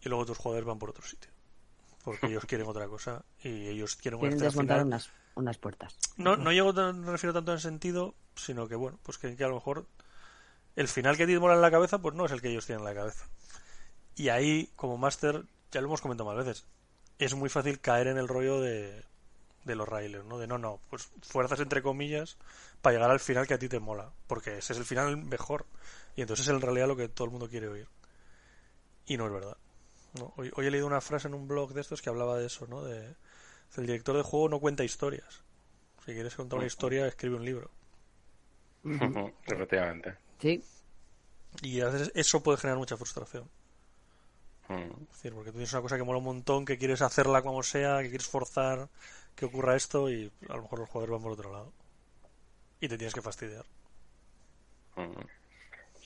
Y 0.01 0.09
luego 0.09 0.25
tus 0.25 0.37
jugadores 0.39 0.67
van 0.67 0.79
por 0.79 0.91
otro 0.91 1.05
sitio. 1.05 1.31
Porque 2.03 2.27
ellos 2.27 2.45
quieren 2.47 2.67
otra 2.67 2.87
cosa 2.87 3.23
y 3.43 3.67
ellos 3.69 3.95
quieren 3.97 4.21
al 4.23 4.37
desmontar 4.39 4.79
final 4.79 4.87
unas, 4.87 5.09
unas 5.35 5.57
puertas. 5.57 5.95
no, 6.17 6.37
no 6.37 6.51
llego 6.51 6.73
tan, 6.73 6.99
no 7.01 7.07
me 7.07 7.11
refiero 7.13 7.33
tanto 7.33 7.51
en 7.53 7.59
sentido, 7.59 8.15
sino 8.35 8.67
que 8.67 8.75
bueno, 8.75 8.99
pues 9.03 9.17
que, 9.17 9.35
que 9.35 9.43
a 9.43 9.47
lo 9.47 9.55
mejor 9.55 9.87
el 10.75 10.87
final 10.89 11.17
que 11.17 11.23
a 11.23 11.27
ti 11.27 11.33
te 11.33 11.39
mola 11.39 11.55
en 11.55 11.61
la 11.61 11.71
cabeza, 11.71 11.99
pues 12.01 12.15
no 12.15 12.25
es 12.25 12.31
el 12.33 12.41
que 12.41 12.49
ellos 12.49 12.65
tienen 12.65 12.81
en 12.81 12.93
la 12.93 12.99
cabeza. 13.01 13.27
Y 14.15 14.29
ahí, 14.29 14.69
como 14.75 14.97
máster, 14.97 15.43
ya 15.71 15.81
lo 15.81 15.87
hemos 15.87 16.01
comentado 16.01 16.29
más 16.29 16.45
veces, 16.45 16.65
es 17.17 17.33
muy 17.35 17.49
fácil 17.49 17.79
caer 17.79 18.07
en 18.07 18.17
el 18.17 18.27
rollo 18.27 18.59
de, 18.59 19.03
de 19.65 19.75
los 19.75 19.87
railers, 19.87 20.25
¿no? 20.25 20.37
De 20.37 20.47
no, 20.47 20.57
no, 20.57 20.79
pues 20.89 21.09
fuerzas 21.21 21.59
entre 21.59 21.81
comillas 21.81 22.37
para 22.81 22.95
llegar 22.95 23.11
al 23.11 23.19
final 23.19 23.47
que 23.47 23.53
a 23.53 23.59
ti 23.59 23.69
te 23.69 23.79
mola, 23.79 24.11
porque 24.27 24.57
ese 24.57 24.73
es 24.73 24.79
el 24.79 24.85
final 24.85 25.17
mejor. 25.17 25.65
Y 26.15 26.21
entonces 26.21 26.47
es 26.47 26.53
en 26.53 26.61
realidad 26.61 26.87
lo 26.87 26.97
que 26.97 27.07
todo 27.07 27.25
el 27.25 27.31
mundo 27.31 27.49
quiere 27.49 27.67
oír. 27.67 27.87
Y 29.05 29.17
no 29.17 29.27
es 29.27 29.31
verdad. 29.31 29.57
No, 30.19 30.33
hoy, 30.35 30.51
hoy 30.55 30.65
he 30.65 30.71
leído 30.71 30.87
una 30.87 30.99
frase 30.99 31.27
en 31.27 31.33
un 31.33 31.47
blog 31.47 31.73
de 31.73 31.81
estos 31.81 32.01
que 32.01 32.09
hablaba 32.09 32.37
de 32.37 32.47
eso, 32.47 32.67
¿no? 32.67 32.83
De, 32.83 33.15
el 33.77 33.85
director 33.85 34.17
de 34.17 34.23
juego 34.23 34.49
no 34.49 34.59
cuenta 34.59 34.83
historias. 34.83 35.43
Si 36.05 36.13
quieres 36.13 36.35
contar 36.35 36.57
una 36.57 36.67
historia, 36.67 37.07
escribe 37.07 37.35
un 37.35 37.45
libro. 37.45 37.69
Efectivamente. 39.45 40.17
Sí, 40.39 40.63
Y 41.61 41.79
a 41.81 41.89
veces 41.89 42.11
eso 42.15 42.41
puede 42.41 42.57
generar 42.57 42.79
mucha 42.79 42.97
frustración. 42.97 43.47
Es 45.03 45.09
decir, 45.17 45.33
porque 45.33 45.51
tú 45.51 45.57
tienes 45.57 45.73
una 45.73 45.81
cosa 45.81 45.97
que 45.97 46.03
mola 46.03 46.19
un 46.19 46.25
montón, 46.25 46.65
que 46.65 46.77
quieres 46.77 47.01
hacerla 47.01 47.41
como 47.41 47.63
sea, 47.63 48.01
que 48.01 48.09
quieres 48.09 48.27
forzar 48.27 48.89
que 49.35 49.45
ocurra 49.45 49.75
esto 49.75 50.09
y 50.09 50.31
a 50.49 50.55
lo 50.55 50.63
mejor 50.63 50.79
los 50.79 50.89
jugadores 50.89 51.13
van 51.13 51.23
por 51.23 51.31
otro 51.33 51.51
lado. 51.51 51.71
Y 52.81 52.89
te 52.89 52.97
tienes 52.97 53.13
que 53.13 53.21
fastidiar. 53.21 53.65
Ujú. 54.95 55.21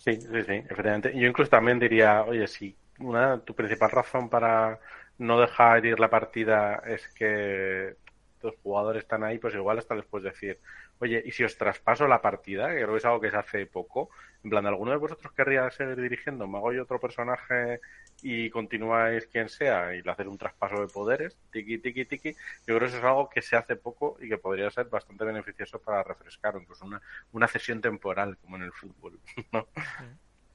Sí, 0.03 0.21
sí, 0.21 0.43
sí, 0.43 0.53
efectivamente. 0.69 1.11
Yo 1.17 1.27
incluso 1.27 1.49
también 1.51 1.79
diría, 1.79 2.23
oye, 2.23 2.47
si 2.47 2.77
una, 2.99 3.39
tu 3.43 3.55
principal 3.55 3.91
razón 3.91 4.29
para 4.29 4.79
no 5.17 5.39
dejar 5.39 5.85
ir 5.85 5.99
la 5.99 6.09
partida 6.09 6.81
es 6.85 7.07
que 7.15 7.95
tus 8.39 8.53
jugadores 8.63 9.03
están 9.03 9.23
ahí, 9.23 9.39
pues 9.39 9.55
igual 9.55 9.79
hasta 9.79 9.95
les 9.95 10.05
puedes 10.05 10.25
decir, 10.33 10.59
oye, 10.99 11.21
¿y 11.25 11.31
si 11.31 11.43
os 11.43 11.57
traspaso 11.57 12.07
la 12.07 12.21
partida? 12.21 12.69
Que 12.69 12.75
creo 12.77 12.91
que 12.91 12.97
es 12.97 13.05
algo 13.05 13.21
que 13.21 13.31
se 13.31 13.37
hace 13.37 13.65
poco. 13.65 14.09
En 14.43 14.49
plan, 14.49 14.65
¿alguno 14.65 14.91
de 14.91 14.97
vosotros 14.97 15.33
querría 15.33 15.69
seguir 15.71 15.99
dirigiendo? 15.99 16.47
¿Me 16.47 16.57
hago 16.57 16.71
yo 16.71 16.83
otro 16.83 16.99
personaje 16.99 17.81
y 18.21 18.49
continuáis 18.49 19.27
quien 19.27 19.49
sea? 19.49 19.95
Y 19.95 20.01
le 20.01 20.11
hacer 20.11 20.27
un 20.27 20.37
traspaso 20.37 20.79
de 20.79 20.87
poderes, 20.87 21.37
tiki, 21.51 21.79
tiki, 21.79 22.05
tiki. 22.05 22.33
Yo 22.33 22.75
creo 22.75 22.79
que 22.79 22.85
eso 22.85 22.97
es 22.97 23.03
algo 23.03 23.29
que 23.29 23.41
se 23.41 23.55
hace 23.55 23.75
poco 23.75 24.17
y 24.21 24.29
que 24.29 24.37
podría 24.37 24.69
ser 24.69 24.85
bastante 24.85 25.25
beneficioso 25.25 25.79
para 25.79 26.03
refrescar, 26.03 26.55
incluso 26.59 26.85
una, 26.85 27.01
una 27.31 27.47
cesión 27.47 27.81
temporal, 27.81 28.37
como 28.37 28.55
en 28.57 28.63
el 28.63 28.71
fútbol, 28.71 29.19
¿no? 29.51 29.67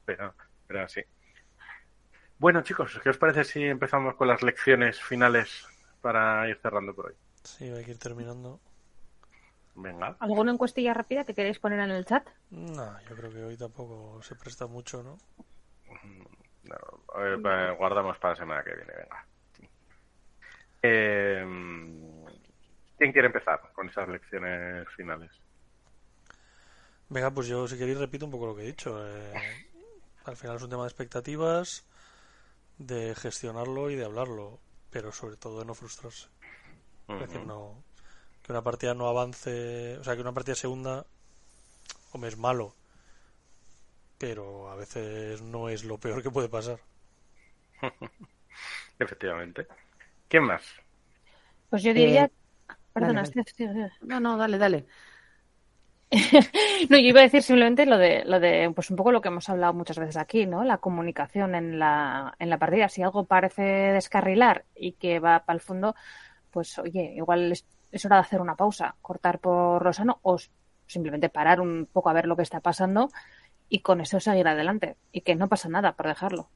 Pero, 0.05 0.34
pero 0.66 0.82
así. 0.82 1.03
Bueno, 2.38 2.62
chicos, 2.62 2.99
¿qué 3.03 3.11
os 3.11 3.18
parece 3.18 3.45
si 3.45 3.62
empezamos 3.64 4.14
con 4.14 4.26
las 4.26 4.43
lecciones 4.43 4.99
finales 4.99 5.66
para 6.01 6.49
ir 6.49 6.57
cerrando 6.57 6.95
por 6.95 7.09
hoy? 7.09 7.14
Sí, 7.45 7.64
hay 7.64 7.84
que 7.84 7.91
ir 7.91 7.99
terminando. 7.99 8.61
Venga. 9.75 10.16
¿Alguna 10.21 10.53
encuestilla 10.53 10.95
rápida 10.95 11.25
que 11.25 11.35
queréis 11.35 11.59
poner 11.59 11.81
en 11.81 11.91
el 11.91 12.05
chat? 12.05 12.29
No, 12.51 13.01
yo 13.09 13.16
creo 13.16 13.31
que 13.31 13.43
hoy 13.43 13.57
tampoco 13.57 14.23
se 14.23 14.35
presta 14.35 14.66
mucho, 14.66 15.03
¿no? 15.03 15.16
No, 16.64 17.23
eh, 17.23 17.75
guardamos 17.77 18.18
para 18.18 18.35
la 18.35 18.41
semana 18.41 18.64
que 18.64 18.75
viene, 18.75 18.93
venga. 18.97 19.27
Eh, 20.83 21.45
¿Quién 22.99 23.12
quiere 23.12 23.27
empezar 23.27 23.61
con 23.73 23.89
esas 23.89 24.09
lecciones 24.09 24.87
finales? 24.97 25.31
Venga, 27.09 27.31
pues 27.31 27.49
yo 27.49 27.66
si 27.66 27.77
queréis 27.77 27.99
repito 27.99 28.25
un 28.25 28.31
poco 28.31 28.47
lo 28.47 28.55
que 28.55 28.62
he 28.62 28.66
dicho. 28.66 29.05
Eh, 29.05 29.33
al 30.25 30.37
final 30.37 30.57
es 30.57 30.62
un 30.62 30.71
tema 30.71 30.83
de 30.83 30.89
expectativas, 30.89 31.87
de 32.79 33.14
gestionarlo 33.14 33.91
y 33.91 33.97
de 33.97 34.05
hablarlo, 34.05 34.61
pero 34.91 35.12
sobre 35.12 35.37
todo 35.37 35.61
de 35.61 35.64
no 35.64 35.75
frustrarse. 35.75 36.29
Es 37.09 37.21
decir, 37.21 37.41
no, 37.45 37.83
que 38.43 38.53
una 38.53 38.62
partida 38.62 38.95
no 38.95 39.09
avance, 39.09 39.99
o 39.99 40.05
sea, 40.05 40.14
que 40.14 40.22
una 40.22 40.32
partida 40.34 40.55
se 40.55 40.68
hunda, 40.68 41.07
hombre, 42.12 42.30
es 42.30 42.36
malo, 42.36 42.74
pero 44.18 44.70
a 44.70 44.76
veces 44.76 45.41
no 45.43 45.68
es 45.68 45.84
lo 45.84 45.99
peor 45.99 46.22
que 46.22 46.30
puede 46.30 46.49
pasar. 46.49 46.78
Efectivamente. 48.99 49.66
¿Quién 50.28 50.45
más? 50.45 50.62
Pues 51.70 51.82
yo 51.82 51.95
diría... 51.95 52.24
Eh, 52.24 52.30
Perdona, 52.93 53.22
dale. 53.22 53.93
No, 54.03 54.20
no, 54.20 54.36
dale, 54.36 54.59
dale. 54.59 54.86
No, 56.91 56.97
yo 56.99 57.09
iba 57.09 57.20
a 57.20 57.22
decir 57.22 57.43
simplemente 57.43 57.86
lo 57.86 57.97
de, 57.99 58.24
lo 58.24 58.41
de, 58.41 58.70
pues 58.74 58.91
un 58.91 58.97
poco 58.97 59.12
lo 59.12 59.20
que 59.20 59.28
hemos 59.28 59.49
hablado 59.49 59.74
muchas 59.74 59.99
veces 59.99 60.16
aquí, 60.16 60.47
¿no? 60.47 60.64
La 60.64 60.78
comunicación 60.78 61.55
en 61.55 61.78
la, 61.78 62.34
en 62.38 62.51
la 62.51 62.59
partida. 62.59 62.88
Si 62.88 63.03
algo 63.03 63.24
parece 63.26 63.62
descarrilar 63.62 64.64
y 64.74 64.93
que 64.93 65.20
va 65.20 65.45
para 65.45 65.55
el 65.57 65.61
fondo, 65.61 65.95
pues 66.51 66.78
oye, 66.78 67.14
igual 67.16 67.53
es, 67.91 68.05
hora 68.05 68.16
de 68.16 68.22
hacer 68.22 68.41
una 68.41 68.57
pausa, 68.57 68.95
cortar 69.03 69.38
por 69.38 69.84
lo 69.84 69.93
sano 69.93 70.18
o 70.22 70.36
simplemente 70.86 71.28
parar 71.28 71.61
un 71.61 71.88
poco 71.93 72.11
a 72.11 72.12
ver 72.12 72.26
lo 72.26 72.36
que 72.36 72.43
está 72.43 72.61
pasando 72.61 73.11
y 73.68 73.80
con 73.80 74.01
eso 74.01 74.18
seguir 74.20 74.49
adelante. 74.49 74.97
Y 75.12 75.20
que 75.20 75.36
no 75.36 75.49
pasa 75.49 75.68
nada 75.68 75.93
por 75.93 76.07
dejarlo. 76.07 76.49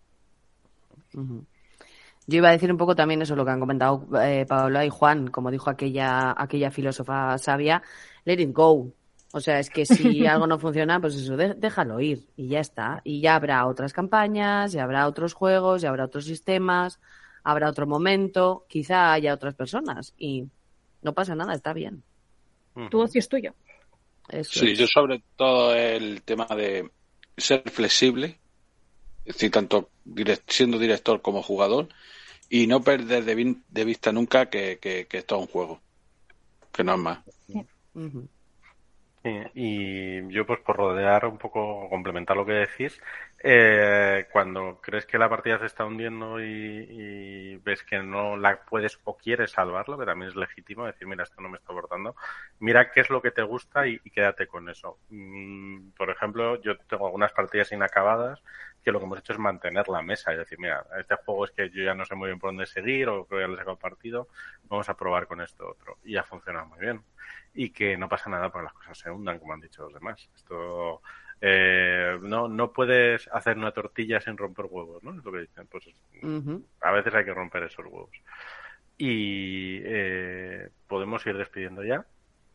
Yo 2.26 2.38
iba 2.38 2.48
a 2.48 2.52
decir 2.52 2.72
un 2.72 2.78
poco 2.78 2.96
también 2.96 3.22
eso, 3.22 3.36
lo 3.36 3.44
que 3.44 3.50
han 3.50 3.60
comentado 3.60 4.06
eh, 4.20 4.46
Paola 4.48 4.84
y 4.84 4.90
Juan, 4.90 5.28
como 5.28 5.50
dijo 5.50 5.70
aquella, 5.70 6.34
aquella 6.36 6.70
filósofa 6.70 7.36
sabia, 7.38 7.82
let 8.24 8.40
it 8.40 8.52
go. 8.52 8.90
O 9.32 9.40
sea, 9.40 9.58
es 9.58 9.68
que 9.68 9.84
si 9.84 10.26
algo 10.26 10.46
no 10.46 10.58
funciona, 10.58 11.00
pues 11.00 11.16
eso, 11.16 11.36
de- 11.36 11.54
déjalo 11.54 12.00
ir 12.00 12.26
y 12.36 12.48
ya 12.48 12.60
está. 12.60 13.00
Y 13.04 13.20
ya 13.20 13.36
habrá 13.36 13.66
otras 13.66 13.92
campañas, 13.92 14.72
ya 14.72 14.84
habrá 14.84 15.06
otros 15.06 15.34
juegos, 15.34 15.82
ya 15.82 15.90
habrá 15.90 16.04
otros 16.06 16.24
sistemas, 16.24 16.98
habrá 17.42 17.68
otro 17.68 17.86
momento, 17.86 18.64
quizá 18.68 19.12
haya 19.12 19.34
otras 19.34 19.54
personas 19.54 20.14
y 20.16 20.48
no 21.04 21.12
pasa 21.14 21.34
nada, 21.34 21.54
está 21.54 21.72
bien. 21.72 22.02
Tu 22.90 22.98
ocio 23.00 23.20
es 23.20 23.28
tuyo. 23.28 23.54
Eso 24.28 24.60
Sí, 24.60 24.72
es. 24.72 24.78
yo 24.78 24.86
sobre 24.88 25.22
todo 25.36 25.74
el 25.74 26.22
tema 26.22 26.46
de 26.46 26.90
ser 27.36 27.62
flexible, 27.70 28.40
es 29.24 29.34
decir, 29.34 29.50
tanto 29.50 29.90
direct- 30.04 30.42
siendo 30.48 30.78
director 30.78 31.22
como 31.22 31.42
jugador, 31.42 31.88
y 32.48 32.66
no 32.66 32.82
perder 32.82 33.24
de, 33.24 33.36
vin- 33.36 33.62
de 33.68 33.84
vista 33.84 34.12
nunca 34.12 34.50
que, 34.50 34.78
que, 34.78 35.06
que 35.06 35.18
esto 35.18 35.36
es 35.36 35.40
un 35.42 35.46
juego, 35.48 35.80
que 36.72 36.84
no 36.84 36.94
es 36.94 37.00
más. 37.00 37.18
Ujú. 37.94 38.28
Y, 39.24 39.40
y 39.54 40.32
yo, 40.32 40.44
pues 40.46 40.60
por 40.60 40.76
rodear 40.76 41.24
un 41.24 41.38
poco, 41.38 41.88
complementar 41.88 42.36
lo 42.36 42.44
que 42.44 42.52
decís, 42.52 43.00
eh, 43.42 44.26
cuando 44.30 44.80
crees 44.82 45.06
que 45.06 45.16
la 45.16 45.30
partida 45.30 45.58
se 45.58 45.66
está 45.66 45.86
hundiendo 45.86 46.42
y, 46.42 47.56
ves 47.64 47.82
que 47.84 47.98
no 48.02 48.36
la 48.36 48.60
puedes 48.64 49.00
o 49.04 49.16
quieres 49.16 49.52
salvarlo, 49.52 49.98
que 49.98 50.04
también 50.04 50.30
es 50.30 50.36
legítimo 50.36 50.84
decir, 50.84 51.06
mira, 51.06 51.24
esto 51.24 51.40
no 51.40 51.48
me 51.48 51.56
está 51.56 51.72
aportando, 51.72 52.14
mira 52.60 52.90
qué 52.92 53.00
es 53.00 53.08
lo 53.08 53.22
que 53.22 53.30
te 53.30 53.42
gusta 53.42 53.86
y, 53.86 53.98
y 54.04 54.10
quédate 54.10 54.46
con 54.46 54.68
eso. 54.68 54.98
Mm, 55.08 55.92
por 55.96 56.10
ejemplo, 56.10 56.60
yo 56.60 56.76
tengo 56.78 57.06
algunas 57.06 57.32
partidas 57.32 57.72
inacabadas 57.72 58.42
que 58.84 58.92
lo 58.92 58.98
que 58.98 59.06
hemos 59.06 59.18
hecho 59.18 59.32
es 59.32 59.38
mantener 59.38 59.88
la 59.88 60.02
mesa 60.02 60.32
y 60.32 60.36
decir, 60.36 60.58
mira, 60.58 60.84
este 60.98 61.16
juego 61.16 61.46
es 61.46 61.52
que 61.52 61.70
yo 61.70 61.82
ya 61.82 61.94
no 61.94 62.04
sé 62.04 62.14
muy 62.14 62.28
bien 62.28 62.38
por 62.38 62.50
dónde 62.50 62.66
seguir 62.66 63.08
o 63.08 63.24
creo 63.24 63.38
que 63.38 63.44
ya 63.44 63.48
le 63.48 63.54
he 63.54 63.58
sacado 63.58 63.78
partido, 63.78 64.28
vamos 64.64 64.88
a 64.88 64.96
probar 64.96 65.26
con 65.26 65.40
esto 65.40 65.68
otro. 65.68 65.98
Y 66.04 66.16
ha 66.16 66.22
funcionado 66.22 66.66
muy 66.66 66.78
bien. 66.78 67.02
Y 67.54 67.70
que 67.70 67.96
no 67.96 68.08
pasa 68.08 68.28
nada 68.28 68.50
porque 68.50 68.64
las 68.64 68.74
cosas 68.74 68.98
se 68.98 69.10
hundan, 69.10 69.38
como 69.38 69.54
han 69.54 69.60
dicho 69.60 69.84
los 69.84 69.94
demás. 69.94 70.28
Esto 70.34 71.00
eh, 71.40 72.18
no, 72.20 72.48
no 72.48 72.72
puedes 72.72 73.28
hacer 73.28 73.56
una 73.56 73.72
tortilla 73.72 74.20
sin 74.20 74.36
romper 74.36 74.66
huevos, 74.68 75.02
¿no? 75.02 75.16
Es 75.16 75.24
lo 75.24 75.32
que 75.32 75.40
dicen. 75.40 75.66
Pues 75.66 75.88
a 76.80 76.90
veces 76.92 77.14
hay 77.14 77.24
que 77.24 77.34
romper 77.34 77.62
esos 77.64 77.86
huevos. 77.86 78.10
Y 78.98 79.80
eh, 79.84 80.68
podemos 80.86 81.24
ir 81.26 81.36
despidiendo 81.36 81.82
ya. 81.82 82.04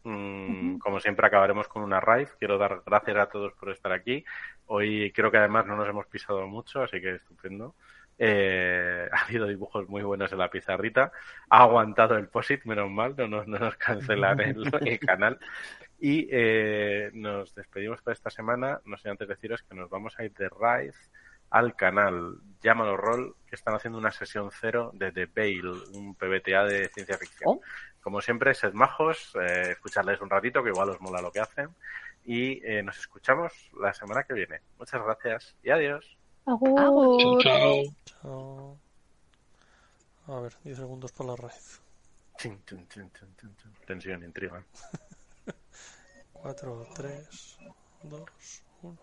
Mm, 0.04 0.78
Como 0.78 1.00
siempre 1.00 1.28
acabaremos 1.28 1.68
con 1.68 1.84
una 1.84 2.00
raid. 2.00 2.28
Quiero 2.40 2.58
dar 2.58 2.82
gracias 2.86 3.18
a 3.18 3.28
todos 3.28 3.54
por 3.54 3.70
estar 3.72 3.92
aquí. 3.92 4.24
Hoy 4.72 5.12
creo 5.12 5.32
que 5.32 5.38
además 5.38 5.66
no 5.66 5.76
nos 5.76 5.90
hemos 5.90 6.06
pisado 6.06 6.46
mucho, 6.48 6.84
así 6.84 7.02
que 7.02 7.16
estupendo. 7.16 7.76
Eh, 8.20 9.08
ha 9.12 9.26
habido 9.26 9.48
dibujos 9.48 9.90
muy 9.90 10.04
buenos 10.04 10.32
en 10.32 10.38
la 10.38 10.50
pizarrita. 10.50 11.12
Ha 11.50 11.64
aguantado 11.64 12.16
el 12.16 12.28
POSIT, 12.28 12.66
menos 12.66 12.90
mal, 12.90 13.16
no 13.18 13.28
nos, 13.28 13.48
no 13.48 13.58
nos 13.58 13.76
cancelan 13.78 14.40
el, 14.42 14.72
el 14.86 15.00
canal. 15.00 15.40
Y 16.00 16.28
eh, 16.32 17.10
nos 17.14 17.56
despedimos 17.56 18.02
por 18.02 18.14
esta 18.14 18.30
semana. 18.30 18.80
No 18.86 18.98
sé 18.98 19.10
antes 19.10 19.28
deciros 19.28 19.64
que 19.64 19.76
nos 19.76 19.90
vamos 19.90 20.18
a 20.20 20.24
ir 20.24 20.34
de 20.34 20.50
raid 20.50 20.94
al 21.50 21.76
canal 21.76 22.38
Llámalo 22.62 22.98
Roll, 22.98 23.36
que 23.48 23.56
están 23.56 23.74
haciendo 23.74 23.98
una 23.98 24.12
sesión 24.12 24.52
cero 24.52 24.92
de 24.94 25.12
The 25.12 25.26
Veil, 25.26 25.66
un 25.68 26.14
PBTA 26.14 26.66
de 26.66 26.90
ciencia 26.90 27.18
ficción. 27.18 27.58
Oh. 27.58 27.62
Como 28.02 28.22
siempre, 28.22 28.54
sed 28.54 28.74
majos, 28.74 29.34
eh, 29.42 29.72
escucharles 29.72 30.22
un 30.22 30.30
ratito, 30.30 30.64
que 30.64 30.70
igual 30.70 30.90
os 30.90 31.02
mola 31.02 31.22
lo 31.22 31.32
que 31.32 31.40
hacen. 31.40 31.70
Y 32.26 32.64
eh, 32.66 32.84
nos 32.84 32.98
escuchamos 33.00 33.52
la 33.80 33.94
semana 33.94 34.24
que 34.24 34.34
viene. 34.34 34.62
Muchas 34.78 35.02
gracias 35.04 35.56
y 35.64 35.70
adiós. 35.72 36.18
Agur. 36.46 36.80
Agur. 36.80 37.42
Chao. 37.44 37.84
Chao. 38.06 38.78
A 40.28 40.40
ver, 40.42 40.54
10 40.64 40.78
segundos 40.78 41.12
para 41.12 41.32
la 41.32 41.36
raíz. 41.38 41.82
Chin, 42.38 42.62
chin, 42.66 42.88
chin, 42.88 43.12
chin, 43.18 43.36
chin, 43.40 43.56
chin. 43.58 43.72
Tensión, 43.86 44.24
intriga. 44.24 44.64
4, 46.34 46.88
3, 46.96 47.58
2, 48.04 48.24
1. 48.84 48.98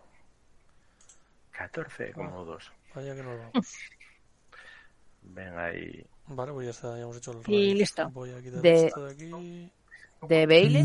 14 1.51 2.13
como 2.13 2.45
dos. 2.45 2.71
Vaya 2.95 3.15
que 3.15 3.23
nos 3.23 3.39
vamos. 3.39 3.75
Venga 5.23 5.65
ahí. 5.67 6.07
Vale, 6.29 6.53
pues 6.53 6.65
ya 6.67 6.71
está, 6.71 6.97
ya 6.97 7.03
hemos 7.03 7.17
hecho 7.17 7.33
el 7.33 7.43
Y 7.53 7.75
listo. 7.75 8.09
Voy 8.11 8.31
a 8.31 8.41
quitar 8.43 8.61
De- 8.63 8.87
esto 8.87 9.05
de 9.07 9.13
aquí. 9.13 9.73
De 10.29 10.47
Bailey. 10.47 10.85